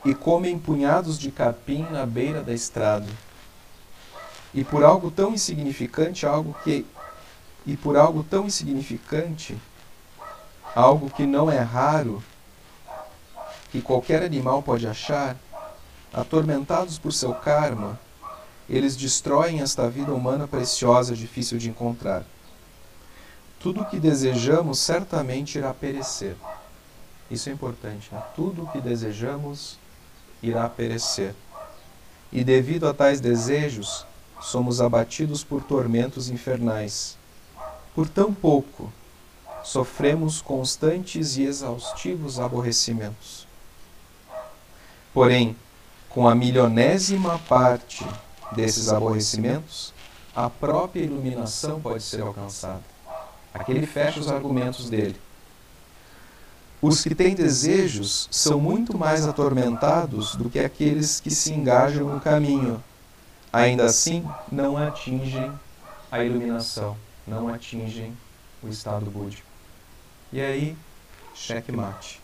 e 0.05 0.15
comem 0.15 0.59
punhados 0.59 1.19
de 1.19 1.31
capim 1.31 1.83
na 1.91 2.05
beira 2.05 2.43
da 2.43 2.53
estrada. 2.53 3.09
E 4.53 4.63
por 4.63 4.85
algo 4.85 5.11
tão 5.11 5.33
insignificante, 5.33 6.27
algo 6.27 6.55
que 6.63 6.87
e 7.67 7.77
por 7.79 7.97
algo 7.97 8.23
tão 8.23 8.45
insignificante, 8.45 9.59
algo 10.75 11.09
que 11.09 11.25
não 11.25 11.51
é 11.51 11.61
raro, 11.61 12.23
que 13.73 13.81
qualquer 13.81 14.23
animal 14.23 14.63
pode 14.63 14.87
achar, 14.87 15.35
atormentados 16.13 16.99
por 16.99 17.11
seu 17.11 17.35
karma, 17.35 17.99
eles 18.69 18.97
destroem 18.97 19.61
esta 19.61 19.89
vida 19.89 20.13
humana 20.13 20.49
preciosa, 20.49 21.15
difícil 21.15 21.59
de 21.59 21.69
encontrar. 21.69 22.25
Tudo 23.61 23.83
o 23.83 23.85
que 23.85 23.99
desejamos 23.99 24.79
certamente 24.79 25.59
irá 25.59 25.73
perecer. 25.73 26.37
Isso 27.31 27.49
é 27.49 27.53
importante. 27.53 28.09
Né? 28.13 28.23
Tudo 28.35 28.65
o 28.65 28.67
que 28.69 28.81
desejamos 28.81 29.79
irá 30.43 30.69
perecer. 30.69 31.35
E 32.33 32.45
devido 32.45 32.87
a 32.89 32.95
tais 32.95 33.21
desejos, 33.21 34.05
somos 34.41 34.81
abatidos 34.81 35.43
por 35.43 35.63
tormentos 35.63 36.29
infernais. 36.29 37.17
Por 37.95 38.09
tão 38.09 38.35
pouco, 38.35 38.93
sofremos 39.63 40.43
constantes 40.43 41.37
e 41.37 41.45
exaustivos 41.45 42.39
aborrecimentos. 42.39 43.47
Porém, 45.13 45.57
com 46.09 46.29
a 46.29 46.35
milionésima 46.35 47.39
parte 47.49 48.05
desses 48.53 48.89
aborrecimentos, 48.89 49.93
a 50.35 50.51
própria 50.51 51.03
iluminação 51.03 51.81
pode 51.81 52.03
ser 52.03 52.23
alcançada. 52.23 52.83
Aqui 53.53 53.71
ele 53.71 53.87
fecha 53.87 54.19
os 54.19 54.29
argumentos 54.29 54.91
dele. 54.91 55.17
Os 56.83 57.03
que 57.03 57.15
têm 57.15 57.35
desejos 57.35 58.29
são 58.31 58.61
muito 58.61 58.99
mais 58.99 59.27
atormentados 59.27 60.35
do 60.35 60.51
que 60.51 60.59
aqueles 60.59 61.21
que 61.21 61.31
se 61.31 61.53
engajam 61.53 62.09
no 62.09 62.21
caminho. 62.21 62.83
Ainda 63.53 63.85
assim, 63.85 64.29
não 64.51 64.77
atingem 64.77 65.51
a 66.11 66.23
iluminação, 66.23 66.97
não 67.27 67.49
atingem 67.49 68.15
o 68.63 68.69
estado 68.69 69.11
búdico. 69.11 69.47
E 70.33 70.41
aí, 70.41 70.77
checkmate. 71.35 72.21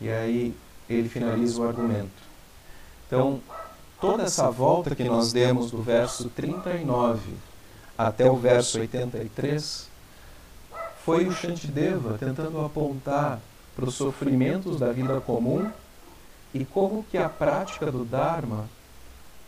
E 0.00 0.10
aí 0.10 0.54
ele 0.90 1.08
finaliza 1.08 1.60
o 1.60 1.66
argumento. 1.66 2.10
Então, 3.06 3.40
toda 4.00 4.24
essa 4.24 4.50
volta 4.50 4.94
que 4.94 5.04
nós 5.04 5.32
demos 5.32 5.70
do 5.70 5.82
verso 5.82 6.28
39 6.30 7.34
até 7.96 8.30
o 8.30 8.36
verso 8.36 8.78
83 8.78 9.88
foi 11.04 11.26
o 11.26 11.32
Shantideva 11.32 12.16
tentando 12.18 12.64
apontar 12.64 13.40
para 13.74 13.86
os 13.86 13.94
sofrimentos 13.94 14.78
da 14.78 14.92
vida 14.92 15.20
comum 15.20 15.70
e 16.54 16.64
como 16.64 17.04
que 17.04 17.18
a 17.18 17.28
prática 17.28 17.90
do 17.90 18.04
Dharma 18.04 18.68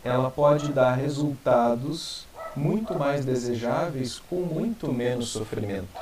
ela 0.03 0.31
pode 0.31 0.73
dar 0.73 0.95
resultados 0.95 2.25
muito 2.55 2.97
mais 2.97 3.23
desejáveis 3.23 4.19
com 4.29 4.41
muito 4.41 4.91
menos 4.91 5.29
sofrimento. 5.29 5.99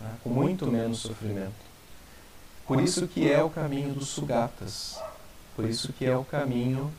Né? 0.00 0.10
Com 0.22 0.30
muito 0.30 0.66
menos 0.66 0.98
sofrimento. 0.98 1.66
Por 2.66 2.80
isso 2.80 3.06
que 3.08 3.30
é 3.30 3.42
o 3.42 3.50
caminho 3.50 3.94
dos 3.94 4.08
sugatas. 4.08 5.00
Por 5.54 5.64
isso 5.64 5.92
que 5.92 6.04
é 6.04 6.16
o 6.16 6.24
caminho 6.24 6.92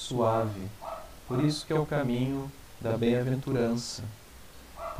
suave. 0.00 0.68
Por 1.28 1.44
isso 1.44 1.66
que 1.66 1.72
é 1.72 1.78
o 1.78 1.86
caminho 1.86 2.50
da 2.80 2.96
bem-aventurança 2.96 4.02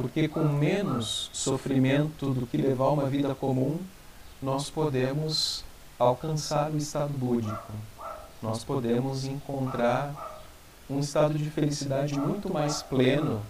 porque 0.00 0.28
com 0.28 0.44
menos 0.44 1.28
sofrimento 1.30 2.32
do 2.32 2.46
que 2.46 2.56
levar 2.56 2.88
uma 2.88 3.04
vida 3.04 3.34
comum, 3.34 3.78
nós 4.40 4.70
podemos 4.70 5.62
alcançar 5.98 6.70
o 6.70 6.78
estado 6.78 7.12
búdico. 7.12 7.72
Nós 8.42 8.64
podemos 8.64 9.26
encontrar 9.26 10.42
um 10.88 10.98
estado 11.00 11.36
de 11.36 11.50
felicidade 11.50 12.18
muito 12.18 12.50
mais 12.50 12.82
pleno 12.82 13.42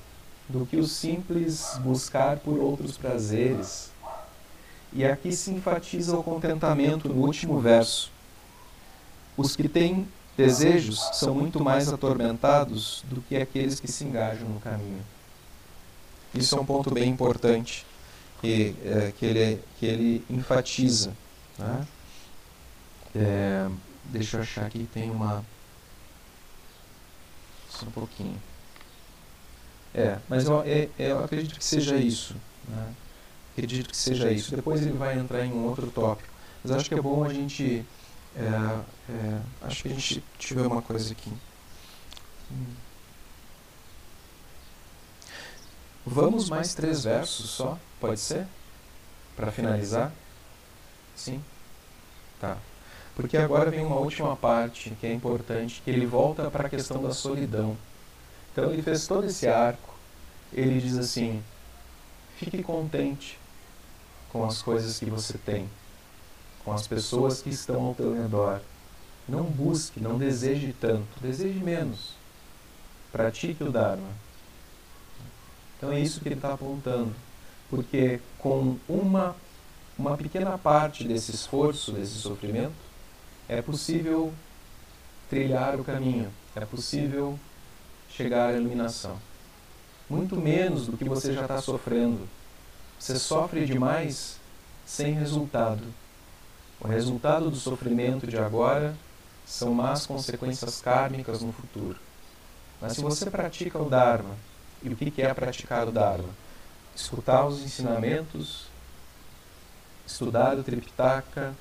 do 0.49 0.67
que 0.67 0.77
o 0.77 0.87
simples 0.87 1.79
buscar 1.85 2.39
por 2.39 2.59
outros 2.59 2.99
prazeres. 2.99 3.93
E 4.93 5.05
aqui 5.05 5.31
se 5.31 5.53
enfatiza 5.53 6.19
o 6.19 6.23
contentamento 6.25 7.09
no 7.09 7.25
último 7.25 7.61
verso. 7.61 8.11
Os 9.37 9.55
que 9.55 9.69
têm 9.69 10.09
desejos 10.37 11.01
são 11.15 11.35
muito 11.35 11.63
mais 11.63 11.93
atormentados 11.93 13.05
do 13.09 13.21
que 13.23 13.37
aqueles 13.37 13.79
que 13.79 13.91
se 13.91 14.05
engajam 14.05 14.49
no 14.49 14.61
caminho. 14.61 15.05
Isso 16.35 16.57
é 16.57 16.61
um 16.61 16.65
ponto 16.65 16.91
bem 16.93 17.11
importante 17.11 17.85
que, 18.41 18.75
é, 18.85 19.13
que, 19.17 19.27
ele, 19.27 19.61
que 19.79 19.87
ele 19.87 20.25
enfatiza. 20.31 21.13
Né? 21.59 21.87
É, 23.15 23.69
deixa 24.05 24.37
eu 24.37 24.43
achar 24.43 24.67
aqui, 24.67 24.89
tem 24.93 25.11
uma. 25.11 25.45
Só 27.69 27.87
um 27.87 27.91
pouquinho. 27.91 28.41
É, 29.93 30.19
mas 30.29 30.45
eu, 30.45 30.63
é, 30.63 30.89
é, 30.99 31.11
eu 31.11 31.25
acredito 31.25 31.59
que 31.59 31.65
seja 31.65 31.97
isso. 31.97 32.37
Né? 32.69 32.95
Acredito 33.53 33.91
que 33.91 33.97
seja 33.97 34.31
isso. 34.31 34.55
Depois 34.55 34.81
ele 34.81 34.93
vai 34.93 35.19
entrar 35.19 35.45
em 35.45 35.53
um 35.53 35.67
outro 35.67 35.91
tópico. 35.91 36.29
Mas 36.63 36.73
acho 36.73 36.89
que 36.89 36.95
é 36.95 37.03
bom 37.03 37.25
a 37.25 37.33
gente. 37.33 37.85
É, 38.37 39.13
é, 39.13 39.41
acho 39.63 39.83
que 39.83 39.89
a 39.89 39.93
gente 39.93 40.23
tiver 40.39 40.67
uma 40.67 40.83
coisa 40.83 41.13
aqui. 41.13 41.33
Hum. 42.51 42.75
Vamos 46.07 46.49
mais 46.49 46.75
três 46.75 47.05
versos 47.05 47.51
só? 47.51 47.79
Pode 48.01 48.19
ser? 48.19 48.47
Para 49.37 49.53
finalizar? 49.53 50.13
Sim? 51.15 51.45
Tá. 52.41 52.57
Porque 53.15 53.37
agora 53.37 53.71
vem 53.71 53.85
uma 53.85 53.97
última 53.97 54.35
parte 54.37 54.91
que 54.99 55.07
é 55.07 55.13
importante, 55.13 55.83
que 55.85 55.91
ele 55.91 56.07
volta 56.07 56.51
para 56.51 56.67
a 56.67 56.71
questão 56.71 57.03
da 57.03 57.13
solidão. 57.13 57.77
Então 58.53 58.73
ele 58.73 58.83
fez 58.83 59.07
todo 59.07 59.27
esse 59.27 59.47
arco. 59.47 59.95
Ele 60.53 60.81
diz 60.81 60.97
assim: 60.97 61.43
fique 62.39 62.63
contente 62.63 63.39
com 64.31 64.45
as 64.45 64.63
coisas 64.63 64.99
que 64.99 65.11
você 65.11 65.37
tem, 65.39 65.69
com 66.65 66.73
as 66.73 66.87
pessoas 66.87 67.43
que 67.43 67.51
estão 67.51 67.87
ao 67.87 67.95
teu 67.95 68.15
redor. 68.15 68.61
Não 69.29 69.45
busque, 69.45 70.01
não 70.01 70.19
deseje 70.19 70.75
tanto, 70.81 71.21
deseje 71.21 71.59
menos. 71.59 72.15
Pratique 73.13 73.63
o 73.63 73.71
Dharma. 73.71 74.09
Então 75.77 75.93
é 75.93 76.01
isso 76.01 76.21
que 76.21 76.29
ele 76.29 76.35
está 76.35 76.53
apontando. 76.53 77.15
Porque 77.69 78.21
com 78.39 78.77
uma, 78.89 79.37
uma 79.99 80.17
pequena 80.17 80.59
parte 80.59 81.05
desse 81.05 81.31
esforço, 81.31 81.93
desse 81.93 82.15
sofrimento, 82.15 82.75
é 83.49 83.63
possível 83.63 84.33
trilhar 85.29 85.79
o 85.79 85.85
caminho, 85.85 86.31
é 86.55 86.65
possível 86.65 87.39
chegar 88.11 88.51
à 88.51 88.53
iluminação. 88.53 89.17
Muito 90.09 90.37
menos 90.37 90.89
do 90.89 90.97
que 90.97 91.05
você 91.05 91.33
já 91.33 91.43
está 91.43 91.63
sofrendo. 91.63 92.29
Você 92.99 93.19
sofre 93.19 93.65
demais 93.65 94.39
sem 94.85 95.13
resultado. 95.15 95.83
O 96.81 96.89
resultado 96.89 97.51
do 97.51 97.57
sofrimento 97.57 98.27
de 98.27 98.39
agora 98.39 98.97
são 99.45 99.75
más 99.75 100.07
consequências 100.07 100.81
kármicas 100.81 101.43
no 101.43 101.53
futuro. 101.53 101.99
Mas 102.81 102.95
se 102.95 103.03
você 103.03 103.31
pratica 103.31 103.79
o 103.79 103.89
Dharma, 103.89 104.35
e 104.83 104.89
o 104.89 104.97
que 104.97 105.21
é 105.21 105.35
praticar 105.35 105.87
o 105.87 105.93
Dharma? 105.93 106.31
Escutar 106.97 107.47
os 107.47 107.61
ensinamentos, 107.63 108.67
estudar 110.07 110.57
o 110.57 110.63
Tripitaka, 110.63 111.55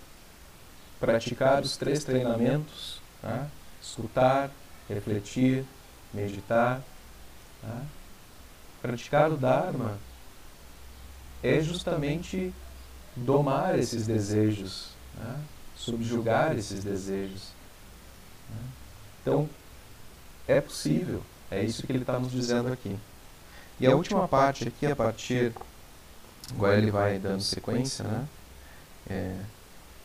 praticar 0.99 1.61
os 1.61 1.76
três 1.76 2.03
treinamentos, 2.03 3.01
tá? 3.22 3.47
escutar, 3.82 4.49
refletir, 4.88 5.65
meditar. 6.13 6.82
Tá? 7.61 7.82
Praticar 8.82 9.32
o 9.32 9.38
Dharma 9.38 9.99
é 11.43 11.59
justamente 11.59 12.53
domar 13.15 13.78
esses 13.78 14.07
desejos, 14.07 14.91
tá? 15.24 15.39
subjugar 15.76 16.57
esses 16.57 16.84
desejos. 16.84 17.49
Tá? 18.47 18.55
Então, 19.22 19.49
é 20.47 20.59
possível, 20.59 21.22
é 21.49 21.63
isso 21.63 21.86
que 21.86 21.91
ele 21.91 22.01
está 22.01 22.20
nos 22.20 22.32
dizendo 22.32 22.72
aqui. 22.72 22.97
E 23.80 23.88
a 23.88 23.95
última 23.95 24.28
parte 24.28 24.67
aqui, 24.67 24.86
a 24.86 24.95
partir. 24.95 25.53
Agora 26.51 26.78
ele 26.78 26.91
vai 26.91 27.17
dando 27.17 27.41
sequência, 27.41 28.03
né? 28.03 28.28
É, 29.09 29.36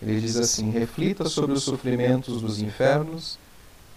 ele 0.00 0.20
diz 0.20 0.36
assim: 0.36 0.70
reflita 0.70 1.28
sobre 1.28 1.52
os 1.52 1.62
sofrimentos 1.64 2.40
dos 2.40 2.60
infernos 2.60 3.38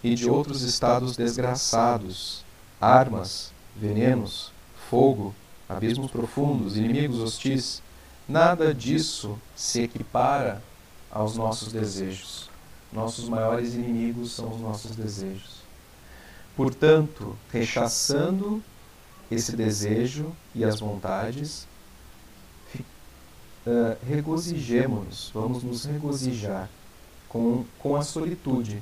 e 0.03 0.15
de 0.15 0.29
outros 0.29 0.61
estados 0.63 1.15
desgraçados, 1.15 2.43
armas, 2.79 3.51
venenos, 3.75 4.51
fogo, 4.89 5.35
abismos 5.67 6.09
profundos, 6.09 6.77
inimigos 6.77 7.19
hostis. 7.19 7.81
Nada 8.27 8.73
disso 8.73 9.39
se 9.55 9.83
equipara 9.83 10.61
aos 11.11 11.35
nossos 11.35 11.71
desejos. 11.71 12.49
Nossos 12.91 13.27
maiores 13.29 13.73
inimigos 13.73 14.31
são 14.31 14.49
os 14.53 14.61
nossos 14.61 14.95
desejos. 14.95 15.57
Portanto, 16.55 17.35
rechaçando 17.51 18.63
esse 19.29 19.55
desejo 19.55 20.35
e 20.55 20.63
as 20.63 20.79
vontades, 20.79 21.67
uh, 23.65 23.97
regozijemos-nos, 24.07 25.31
vamos 25.33 25.63
nos 25.63 25.85
regozijar 25.85 26.69
com, 27.27 27.65
com 27.79 27.95
a 27.95 28.01
solitude. 28.01 28.81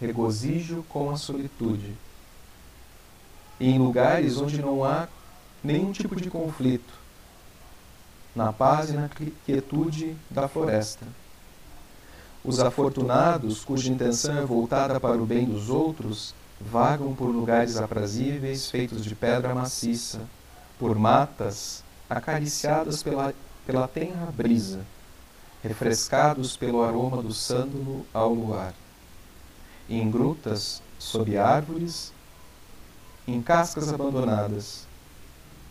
Regozijo 0.00 0.84
com 0.88 1.10
a 1.10 1.16
solitude. 1.16 1.96
em 3.60 3.78
lugares 3.78 4.38
onde 4.38 4.60
não 4.60 4.84
há 4.84 5.08
nenhum 5.62 5.92
tipo 5.92 6.16
de 6.16 6.28
conflito. 6.30 7.01
Na 8.34 8.52
paz 8.52 8.90
e 8.90 8.94
na 8.94 9.08
quietude 9.44 10.16
da 10.30 10.48
floresta. 10.48 11.06
Os 12.44 12.58
afortunados, 12.58 13.64
cuja 13.64 13.90
intenção 13.90 14.36
é 14.36 14.44
voltada 14.44 14.98
para 14.98 15.20
o 15.20 15.26
bem 15.26 15.44
dos 15.44 15.70
outros, 15.70 16.34
vagam 16.60 17.14
por 17.14 17.26
lugares 17.26 17.76
aprazíveis 17.76 18.70
feitos 18.70 19.04
de 19.04 19.14
pedra 19.14 19.54
maciça, 19.54 20.20
por 20.78 20.98
matas 20.98 21.84
acariciadas 22.10 23.02
pela, 23.02 23.32
pela 23.64 23.86
tenra 23.86 24.26
brisa, 24.32 24.80
refrescados 25.62 26.56
pelo 26.56 26.82
aroma 26.82 27.22
do 27.22 27.32
sândalo 27.32 28.04
ao 28.12 28.32
luar. 28.32 28.74
Em 29.88 30.10
grutas, 30.10 30.82
sob 30.98 31.36
árvores, 31.36 32.12
em 33.26 33.40
cascas 33.40 33.92
abandonadas, 33.92 34.86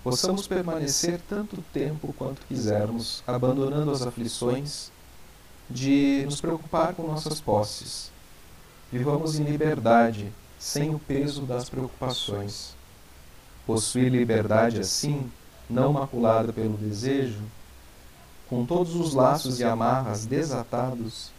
possamos 0.03 0.47
permanecer 0.47 1.19
tanto 1.29 1.63
tempo 1.73 2.13
quanto 2.13 2.45
quisermos, 2.47 3.23
abandonando 3.27 3.91
as 3.91 4.01
aflições 4.01 4.91
de 5.69 6.23
nos 6.25 6.41
preocupar 6.41 6.93
com 6.93 7.03
nossas 7.03 7.39
posses. 7.39 8.11
Vivamos 8.91 9.39
em 9.39 9.43
liberdade, 9.43 10.31
sem 10.59 10.93
o 10.93 10.99
peso 10.99 11.43
das 11.43 11.69
preocupações. 11.69 12.75
Possuir 13.65 14.11
liberdade 14.11 14.79
assim, 14.79 15.31
não 15.69 15.93
maculada 15.93 16.51
pelo 16.51 16.77
desejo, 16.77 17.41
com 18.49 18.65
todos 18.65 18.95
os 18.95 19.13
laços 19.13 19.59
e 19.59 19.63
amarras 19.63 20.25
desatados, 20.25 21.31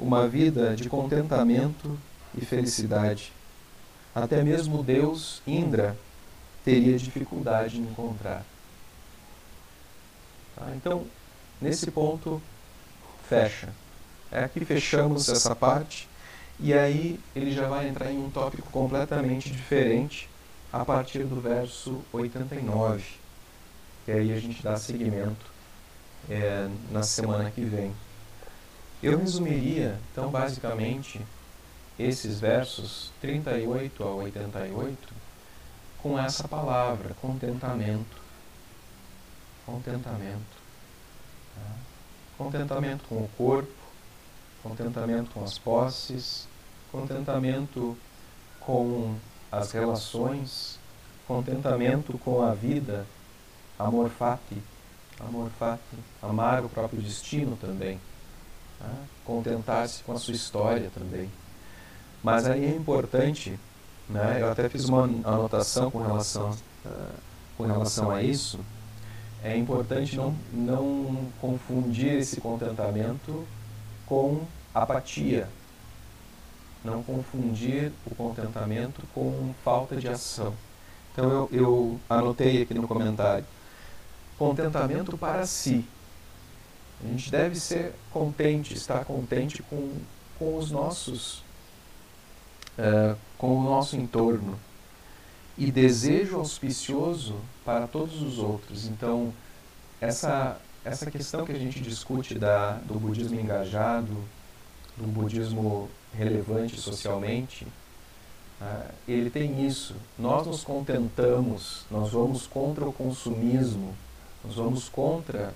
uma 0.00 0.26
vida 0.26 0.74
de 0.74 0.88
contentamento 0.88 1.98
e 2.34 2.44
felicidade. 2.44 3.32
Até 4.14 4.42
mesmo 4.42 4.82
Deus, 4.82 5.42
Indra, 5.46 5.96
teria 6.66 6.98
dificuldade 6.98 7.78
em 7.78 7.82
encontrar. 7.82 8.44
Tá? 10.56 10.72
Então, 10.74 11.06
nesse 11.60 11.92
ponto, 11.92 12.42
fecha. 13.28 13.68
É 14.32 14.42
aqui 14.42 14.64
fechamos 14.64 15.28
essa 15.28 15.54
parte 15.54 16.08
e 16.58 16.74
aí 16.74 17.20
ele 17.36 17.52
já 17.52 17.68
vai 17.68 17.88
entrar 17.88 18.10
em 18.10 18.18
um 18.18 18.28
tópico 18.28 18.68
completamente 18.72 19.48
diferente 19.48 20.28
a 20.72 20.84
partir 20.84 21.22
do 21.22 21.40
verso 21.40 22.02
89. 22.12 23.04
E 24.08 24.10
aí 24.10 24.32
a 24.32 24.40
gente 24.40 24.60
dá 24.60 24.76
seguimento 24.76 25.46
é, 26.28 26.68
na 26.90 27.04
semana 27.04 27.48
que 27.48 27.60
vem. 27.60 27.94
Eu 29.00 29.18
resumiria, 29.18 30.00
então, 30.10 30.32
basicamente, 30.32 31.20
esses 31.96 32.40
versos 32.40 33.12
38 33.20 34.02
a 34.02 34.14
88 34.14 35.15
com 36.06 36.16
essa 36.16 36.46
palavra, 36.46 37.14
contentamento. 37.20 38.16
Contentamento. 39.64 40.56
Tá? 41.52 41.72
Contentamento 42.38 43.04
com 43.08 43.16
o 43.16 43.30
corpo, 43.36 43.72
contentamento 44.62 45.30
com 45.32 45.42
as 45.42 45.58
posses, 45.58 46.46
contentamento 46.92 47.98
com 48.60 49.16
as 49.50 49.72
relações, 49.72 50.78
contentamento 51.26 52.16
com 52.18 52.40
a 52.40 52.54
vida, 52.54 53.04
amor 53.76 54.08
fati, 54.08 54.62
amor 55.18 55.50
fati, 55.58 55.82
amar 56.22 56.64
o 56.64 56.68
próprio 56.68 57.02
destino 57.02 57.56
também, 57.56 58.00
tá? 58.78 58.94
contentar-se 59.24 60.04
com 60.04 60.12
a 60.12 60.18
sua 60.20 60.34
história 60.34 60.88
também. 60.94 61.28
Mas 62.22 62.46
aí 62.46 62.64
é 62.64 62.76
importante, 62.76 63.58
né? 64.08 64.38
eu 64.40 64.50
até 64.50 64.68
fiz 64.68 64.84
uma 64.86 65.04
anotação 65.04 65.90
com 65.90 65.98
relação, 65.98 66.50
uh, 66.84 66.90
com 67.56 67.64
relação 67.64 68.10
a 68.10 68.22
isso, 68.22 68.60
é 69.42 69.56
importante 69.56 70.16
não, 70.16 70.34
não 70.52 71.28
confundir 71.40 72.14
esse 72.14 72.40
contentamento 72.40 73.46
com 74.06 74.44
apatia. 74.74 75.48
Não 76.84 77.02
confundir 77.02 77.92
o 78.06 78.14
contentamento 78.14 79.02
com 79.12 79.52
falta 79.64 79.96
de 79.96 80.08
ação. 80.08 80.54
Então 81.12 81.30
eu, 81.30 81.48
eu 81.52 82.00
anotei 82.08 82.62
aqui 82.62 82.74
no 82.74 82.86
comentário: 82.86 83.44
contentamento 84.38 85.16
para 85.16 85.46
si. 85.46 85.84
A 87.02 87.08
gente 87.08 87.30
deve 87.30 87.56
ser 87.56 87.94
contente, 88.12 88.74
estar 88.74 89.04
contente 89.04 89.62
com, 89.62 89.92
com 90.38 90.56
os 90.56 90.70
nossos, 90.70 91.42
uh, 92.78 93.16
com 93.38 93.56
o 93.58 93.62
nosso 93.62 93.96
entorno 93.96 94.58
e 95.56 95.70
desejo 95.70 96.36
auspicioso 96.36 97.36
para 97.64 97.86
todos 97.86 98.20
os 98.22 98.38
outros. 98.38 98.86
Então, 98.86 99.32
essa, 100.00 100.60
essa 100.84 101.10
questão 101.10 101.44
que 101.44 101.52
a 101.52 101.58
gente 101.58 101.80
discute 101.80 102.38
da, 102.38 102.72
do 102.72 102.94
budismo 102.94 103.40
engajado, 103.40 104.12
do 104.96 105.06
budismo 105.06 105.88
relevante 106.14 106.78
socialmente, 106.78 107.66
uh, 108.60 108.92
ele 109.08 109.30
tem 109.30 109.66
isso. 109.66 109.94
Nós 110.18 110.46
nos 110.46 110.62
contentamos, 110.62 111.86
nós 111.90 112.10
vamos 112.10 112.46
contra 112.46 112.86
o 112.86 112.92
consumismo, 112.92 113.94
nós 114.44 114.54
vamos 114.54 114.88
contra 114.88 115.54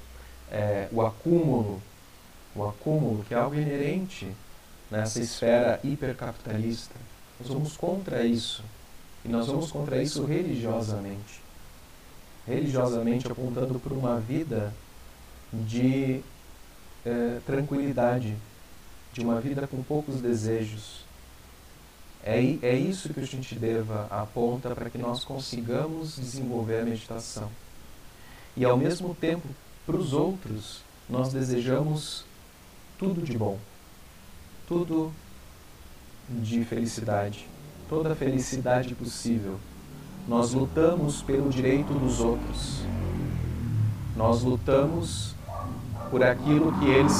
é, 0.50 0.88
o 0.90 1.00
acúmulo, 1.00 1.80
o 2.54 2.66
acúmulo 2.66 3.24
que 3.24 3.34
é 3.34 3.36
algo 3.36 3.54
inerente 3.54 4.34
nessa 4.90 5.20
esfera 5.20 5.78
hipercapitalista. 5.84 6.94
Nós 7.40 7.48
vamos 7.48 7.76
contra 7.76 8.24
isso. 8.24 8.62
E 9.24 9.28
nós 9.28 9.46
vamos 9.46 9.70
contra 9.72 10.02
isso 10.02 10.24
religiosamente. 10.24 11.40
Religiosamente 12.46 13.30
apontando 13.30 13.78
para 13.78 13.94
uma 13.94 14.20
vida 14.20 14.72
de 15.52 16.20
é, 17.04 17.40
tranquilidade, 17.46 18.36
de 19.12 19.20
uma 19.20 19.40
vida 19.40 19.66
com 19.66 19.82
poucos 19.82 20.20
desejos. 20.20 21.04
É, 22.22 22.38
é 22.62 22.74
isso 22.74 23.12
que 23.14 23.20
a 23.20 23.26
gente 23.26 23.54
deva 23.54 24.06
aponta 24.10 24.74
para 24.74 24.90
que 24.90 24.98
nós 24.98 25.24
consigamos 25.24 26.16
desenvolver 26.16 26.80
a 26.80 26.84
meditação. 26.84 27.50
E 28.56 28.64
ao 28.64 28.76
mesmo 28.76 29.14
tempo, 29.14 29.48
para 29.86 29.96
os 29.96 30.12
outros, 30.12 30.82
nós 31.08 31.32
desejamos 31.32 32.24
tudo 32.98 33.22
de 33.22 33.36
bom, 33.36 33.58
tudo 34.68 35.12
de 36.30 36.64
felicidade 36.64 37.50
toda 37.90 38.14
felicidade 38.14 38.94
possível. 38.94 39.58
Nós 40.28 40.52
lutamos 40.52 41.20
pelo 41.22 41.50
direito 41.50 41.92
dos 41.92 42.20
outros. 42.20 42.82
Nós 44.16 44.42
lutamos 44.42 45.34
por 46.08 46.22
aquilo 46.22 46.72
que 46.78 46.86
eles 46.86 47.16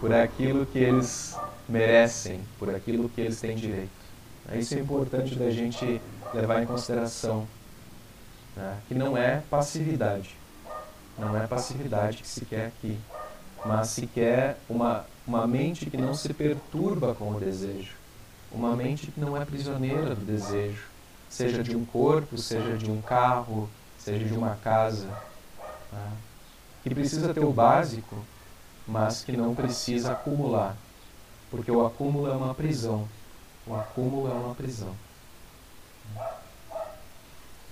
por 0.00 0.12
aquilo 0.12 0.64
que 0.64 0.78
eles 0.78 1.36
merecem, 1.68 2.40
por 2.58 2.72
aquilo 2.72 3.08
que 3.08 3.20
eles 3.20 3.40
têm 3.40 3.56
direito. 3.56 3.90
Isso 4.54 4.74
é 4.74 4.78
importante 4.78 5.34
da 5.34 5.50
gente 5.50 6.00
levar 6.32 6.62
em 6.62 6.66
consideração, 6.66 7.48
né? 8.54 8.76
que 8.86 8.94
não 8.94 9.16
é 9.16 9.42
passividade, 9.50 10.36
não 11.18 11.36
é 11.36 11.46
passividade 11.48 12.18
que 12.18 12.28
se 12.28 12.44
quer 12.44 12.66
aqui, 12.66 12.96
mas 13.64 13.88
se 13.88 14.06
quer 14.06 14.58
uma, 14.68 15.04
uma 15.26 15.46
mente 15.46 15.90
que 15.90 15.96
não 15.96 16.14
se 16.14 16.32
perturba 16.32 17.14
com 17.14 17.30
o 17.30 17.40
desejo, 17.40 17.94
uma 18.52 18.76
mente 18.76 19.10
que 19.10 19.20
não 19.20 19.36
é 19.36 19.44
prisioneira 19.44 20.14
do 20.14 20.24
desejo, 20.24 20.84
seja 21.28 21.62
de 21.62 21.76
um 21.76 21.84
corpo, 21.84 22.38
seja 22.38 22.76
de 22.76 22.90
um 22.90 23.02
carro, 23.02 23.68
seja 23.98 24.24
de 24.24 24.32
uma 24.32 24.54
casa, 24.56 25.08
tá? 25.90 26.12
que 26.82 26.94
precisa 26.94 27.34
ter 27.34 27.44
o 27.44 27.52
básico, 27.52 28.16
mas 28.86 29.24
que 29.24 29.36
não 29.36 29.54
precisa 29.54 30.12
acumular, 30.12 30.76
porque 31.50 31.70
o 31.70 31.84
acúmulo 31.84 32.28
é 32.28 32.32
uma 32.32 32.54
prisão. 32.54 33.08
O 33.66 33.74
acúmulo 33.74 34.30
é 34.30 34.32
uma 34.32 34.54
prisão. 34.54 34.94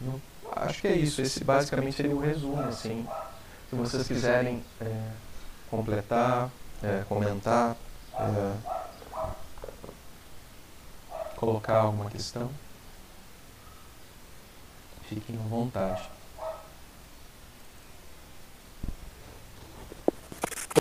Eu 0.03 0.21
acho 0.57 0.81
que 0.81 0.89
é 0.89 0.97
isso. 0.97 1.23
Esse 1.23 1.45
basicamente 1.45 1.95
seria 1.95 2.15
o 2.15 2.21
resumo. 2.21 2.61
Assim, 2.63 3.07
se 3.71 3.77
vocês 3.77 4.07
quiserem 4.07 4.63
é, 4.81 5.11
completar, 5.71 6.51
é, 6.85 7.05
comentar. 7.09 7.77
É, 8.15 8.75
colocar 11.37 11.77
alguma 11.77 12.11
questão, 12.11 12.51
fiquem 15.09 15.37
à 15.37 15.49
vontade. 15.49 16.09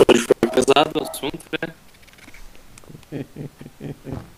Hoje 0.09 0.25
foi 0.25 0.49
pesado 0.49 0.99
o 0.99 1.03
assunto, 1.03 1.45
né? 1.61 1.73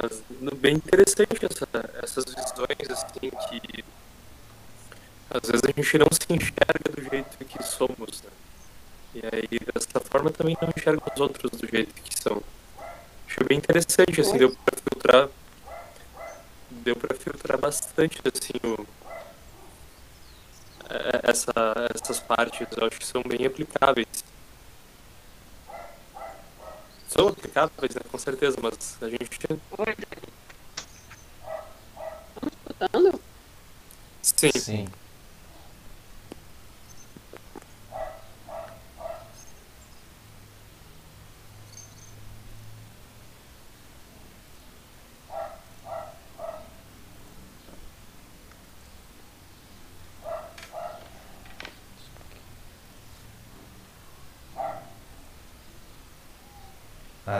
Mas 0.00 0.22
bem 0.58 0.76
interessante 0.76 1.44
essa, 1.44 1.66
essas 2.02 2.24
visões 2.24 2.90
assim 2.90 3.30
que 3.48 3.84
às 5.30 5.48
vezes 5.48 5.62
a 5.64 5.72
gente 5.72 5.98
não 5.98 6.06
se 6.12 6.32
enxerga 6.32 6.92
do 6.94 7.02
jeito 7.02 7.44
que 7.44 7.62
somos, 7.62 8.22
né? 8.22 8.30
E 9.14 9.20
aí 9.20 9.58
dessa 9.72 10.00
forma 10.00 10.30
também 10.30 10.56
não 10.60 10.68
enxerga 10.76 11.02
os 11.14 11.20
outros 11.20 11.50
do 11.50 11.66
jeito 11.66 11.92
que 12.02 12.22
são. 12.22 12.42
Achei 13.26 13.46
bem 13.46 13.58
interessante, 13.58 14.20
assim, 14.20 14.38
deu 14.38 14.50
pra 14.50 14.76
filtrar. 14.76 15.28
Deu 16.70 16.96
pra 16.96 17.14
filtrar 17.16 17.58
bastante, 17.58 18.20
assim, 18.24 18.52
o, 18.64 18.86
essa, 21.22 21.52
essas 21.94 22.18
partes, 22.20 22.66
eu 22.76 22.86
acho 22.86 22.98
que 22.98 23.06
são 23.06 23.22
bem 23.22 23.46
aplicáveis. 23.46 24.06
São 27.08 27.28
aplicáveis, 27.28 27.94
né, 27.94 28.00
com 28.10 28.18
certeza, 28.18 28.56
mas 28.62 28.96
a 29.02 29.08
gente. 29.08 29.38
Oi, 29.50 29.96
Dani. 29.96 30.28
Estão 32.34 32.48
escutando? 32.48 33.20
Sim. 34.22 34.50
Sim. 34.52 34.88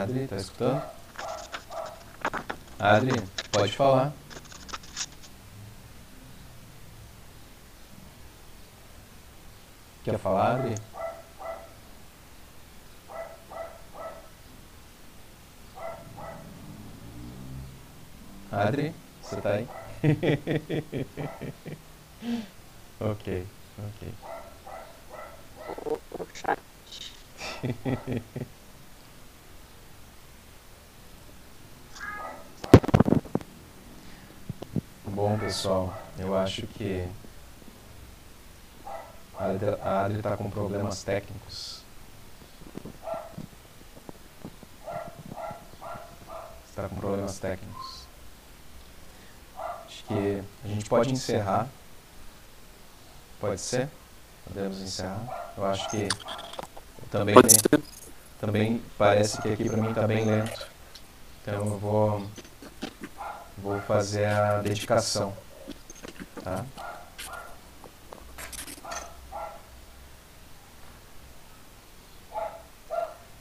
Adri, 0.03 0.27
tá 0.27 0.37
escutando? 0.37 0.81
Adri, 2.79 3.21
pode 3.51 3.75
falar. 3.75 4.13
Quer 10.03 10.17
falar, 10.17 10.55
Adri? 10.55 10.79
Adri, 18.51 18.93
você 19.21 19.41
tá 19.41 19.53
aí? 19.55 19.67
ok, 22.99 23.47
ok. 23.77 24.29
O, 25.67 25.97
o 26.19 26.25
chat. 26.33 26.59
Bom, 35.03 35.37
pessoal, 35.49 35.91
eu 36.19 36.37
acho 36.37 36.67
que 36.67 37.07
a 39.35 40.05
Adri 40.05 40.17
está 40.17 40.37
com 40.37 40.47
problemas 40.47 41.01
técnicos. 41.01 41.81
Está 46.69 46.87
com 46.87 46.95
problemas 46.97 47.39
técnicos. 47.39 48.03
Acho 49.87 50.03
que 50.03 50.43
a 50.63 50.67
gente 50.67 50.87
pode 50.87 51.11
encerrar. 51.11 51.67
Pode 53.39 53.59
ser? 53.59 53.89
Podemos 54.45 54.79
encerrar. 54.79 55.51
Eu 55.57 55.65
acho 55.65 55.89
que 55.89 56.07
também 57.09 57.33
tem, 57.33 57.83
também 58.39 58.83
parece 58.99 59.41
que 59.41 59.49
aqui 59.51 59.67
para 59.67 59.81
mim 59.81 59.89
está 59.89 60.05
bem 60.05 60.25
lento. 60.25 60.67
Então 61.41 61.65
eu 61.65 61.79
vou 61.79 62.27
vou 63.61 63.79
fazer 63.81 64.25
a 64.25 64.61
dedicação, 64.61 65.35
tá? 66.43 66.65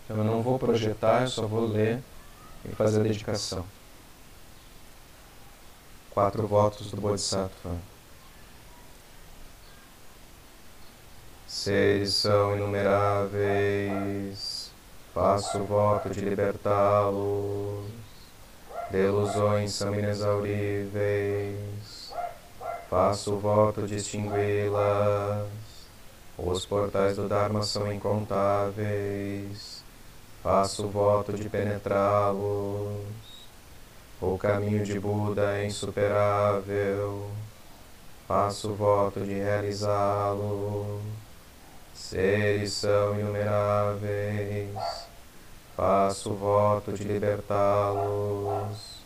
Então 0.04 0.16
eu 0.16 0.24
não 0.24 0.42
vou 0.42 0.58
projetar, 0.58 1.22
eu 1.22 1.28
só 1.28 1.46
vou 1.46 1.66
ler 1.66 2.02
e 2.64 2.68
fazer 2.74 3.00
a 3.00 3.02
dedicação. 3.02 3.64
Quatro 6.10 6.46
votos 6.46 6.90
do 6.90 7.00
Bodhisattva. 7.00 7.76
Seres 11.46 12.14
são 12.14 12.56
inumeráveis, 12.56 14.72
faço 15.12 15.58
o 15.58 15.66
voto 15.66 16.10
de 16.10 16.20
libertá-los. 16.20 17.97
De 18.90 19.04
ilusões 19.04 19.72
são 19.72 19.94
inexauríveis, 19.94 22.14
faço 22.88 23.34
o 23.34 23.38
voto 23.38 23.86
de 23.86 23.96
extingui-las. 23.96 25.46
Os 26.38 26.64
portais 26.64 27.16
do 27.16 27.28
Dharma 27.28 27.62
são 27.62 27.92
incontáveis, 27.92 29.84
faço 30.42 30.86
o 30.86 30.88
voto 30.88 31.34
de 31.34 31.50
penetrá-los. 31.50 33.04
O 34.20 34.38
caminho 34.38 34.82
de 34.84 34.98
Buda 34.98 35.58
é 35.58 35.66
insuperável, 35.66 37.30
faço 38.26 38.70
o 38.70 38.74
voto 38.74 39.20
de 39.20 39.34
realizá-lo. 39.34 41.02
Seres 41.94 42.72
são 42.72 43.20
inumeráveis, 43.20 44.74
faço 45.78 46.34
voto 46.34 46.92
de 46.92 47.04
libertá-los. 47.04 48.98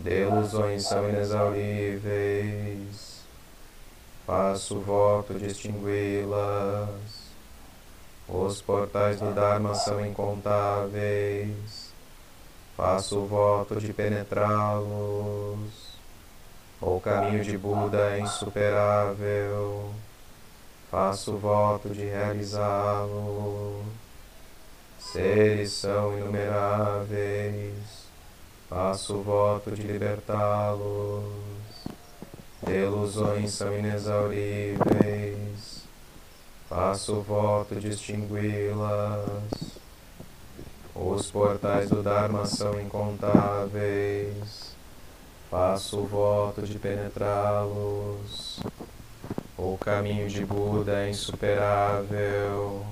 De 0.00 0.22
ilusões 0.22 0.84
são 0.84 1.06
inexauríveis, 1.06 3.20
faço 4.26 4.80
voto 4.80 5.34
de 5.34 5.48
extingui-las. 5.48 7.26
Os 8.26 8.62
portais 8.62 9.20
do 9.20 9.34
Dharma 9.34 9.74
são 9.74 10.02
incontáveis, 10.04 11.92
faço 12.74 13.26
voto 13.26 13.78
de 13.78 13.92
penetrá-los. 13.92 15.94
O 16.80 16.98
caminho 17.00 17.44
de 17.44 17.58
Buda 17.58 18.16
é 18.16 18.20
insuperável, 18.20 19.90
faço 20.90 21.36
voto 21.36 21.90
de 21.90 22.06
realizá-lo. 22.06 23.84
Seres 25.12 25.70
são 25.70 26.18
inumeráveis, 26.18 27.76
faço 28.68 29.14
o 29.14 29.22
voto 29.22 29.70
de 29.70 29.82
libertá-los. 29.82 31.22
De 32.66 32.72
ilusões 32.72 33.52
são 33.52 33.78
inexauríveis, 33.78 35.84
faço 36.68 37.14
o 37.14 37.22
voto 37.22 37.76
de 37.76 37.90
extingui-las. 37.90 39.78
Os 40.92 41.30
portais 41.30 41.88
do 41.88 42.02
Dharma 42.02 42.44
são 42.44 42.80
incontáveis, 42.80 44.74
faço 45.48 46.00
o 46.00 46.06
voto 46.06 46.62
de 46.62 46.80
penetrá-los. 46.80 48.58
O 49.56 49.78
caminho 49.78 50.28
de 50.28 50.44
Buda 50.44 51.04
é 51.04 51.10
insuperável, 51.10 52.84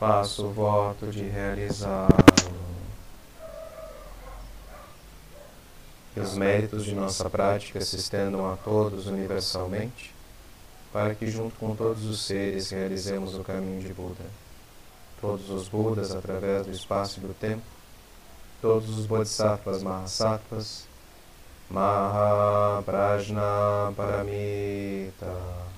faço 0.00 0.46
o 0.46 0.52
voto 0.52 1.08
de 1.08 1.22
realizá-lo. 1.24 2.08
Que 6.14 6.20
os 6.20 6.34
méritos 6.34 6.86
de 6.86 6.94
nossa 6.94 7.28
prática 7.28 7.82
se 7.82 7.96
estendam 7.96 8.50
a 8.50 8.56
todos 8.56 9.06
universalmente, 9.06 10.14
para 10.90 11.14
que, 11.14 11.30
junto 11.30 11.54
com 11.56 11.76
todos 11.76 12.06
os 12.06 12.24
seres, 12.24 12.70
realizemos 12.70 13.34
o 13.34 13.44
caminho 13.44 13.82
de 13.82 13.92
Buda. 13.92 14.24
Todos 15.20 15.50
os 15.50 15.68
Budas, 15.68 16.12
através 16.12 16.64
do 16.66 16.72
espaço 16.72 17.20
e 17.20 17.22
do 17.22 17.34
tempo, 17.34 17.62
todos 18.62 18.98
os 18.98 19.04
Bodhisattvas 19.04 19.82
Mahasattvas, 19.82 20.88
Mahaprajna 21.68 23.42
Paramita. 23.94 25.69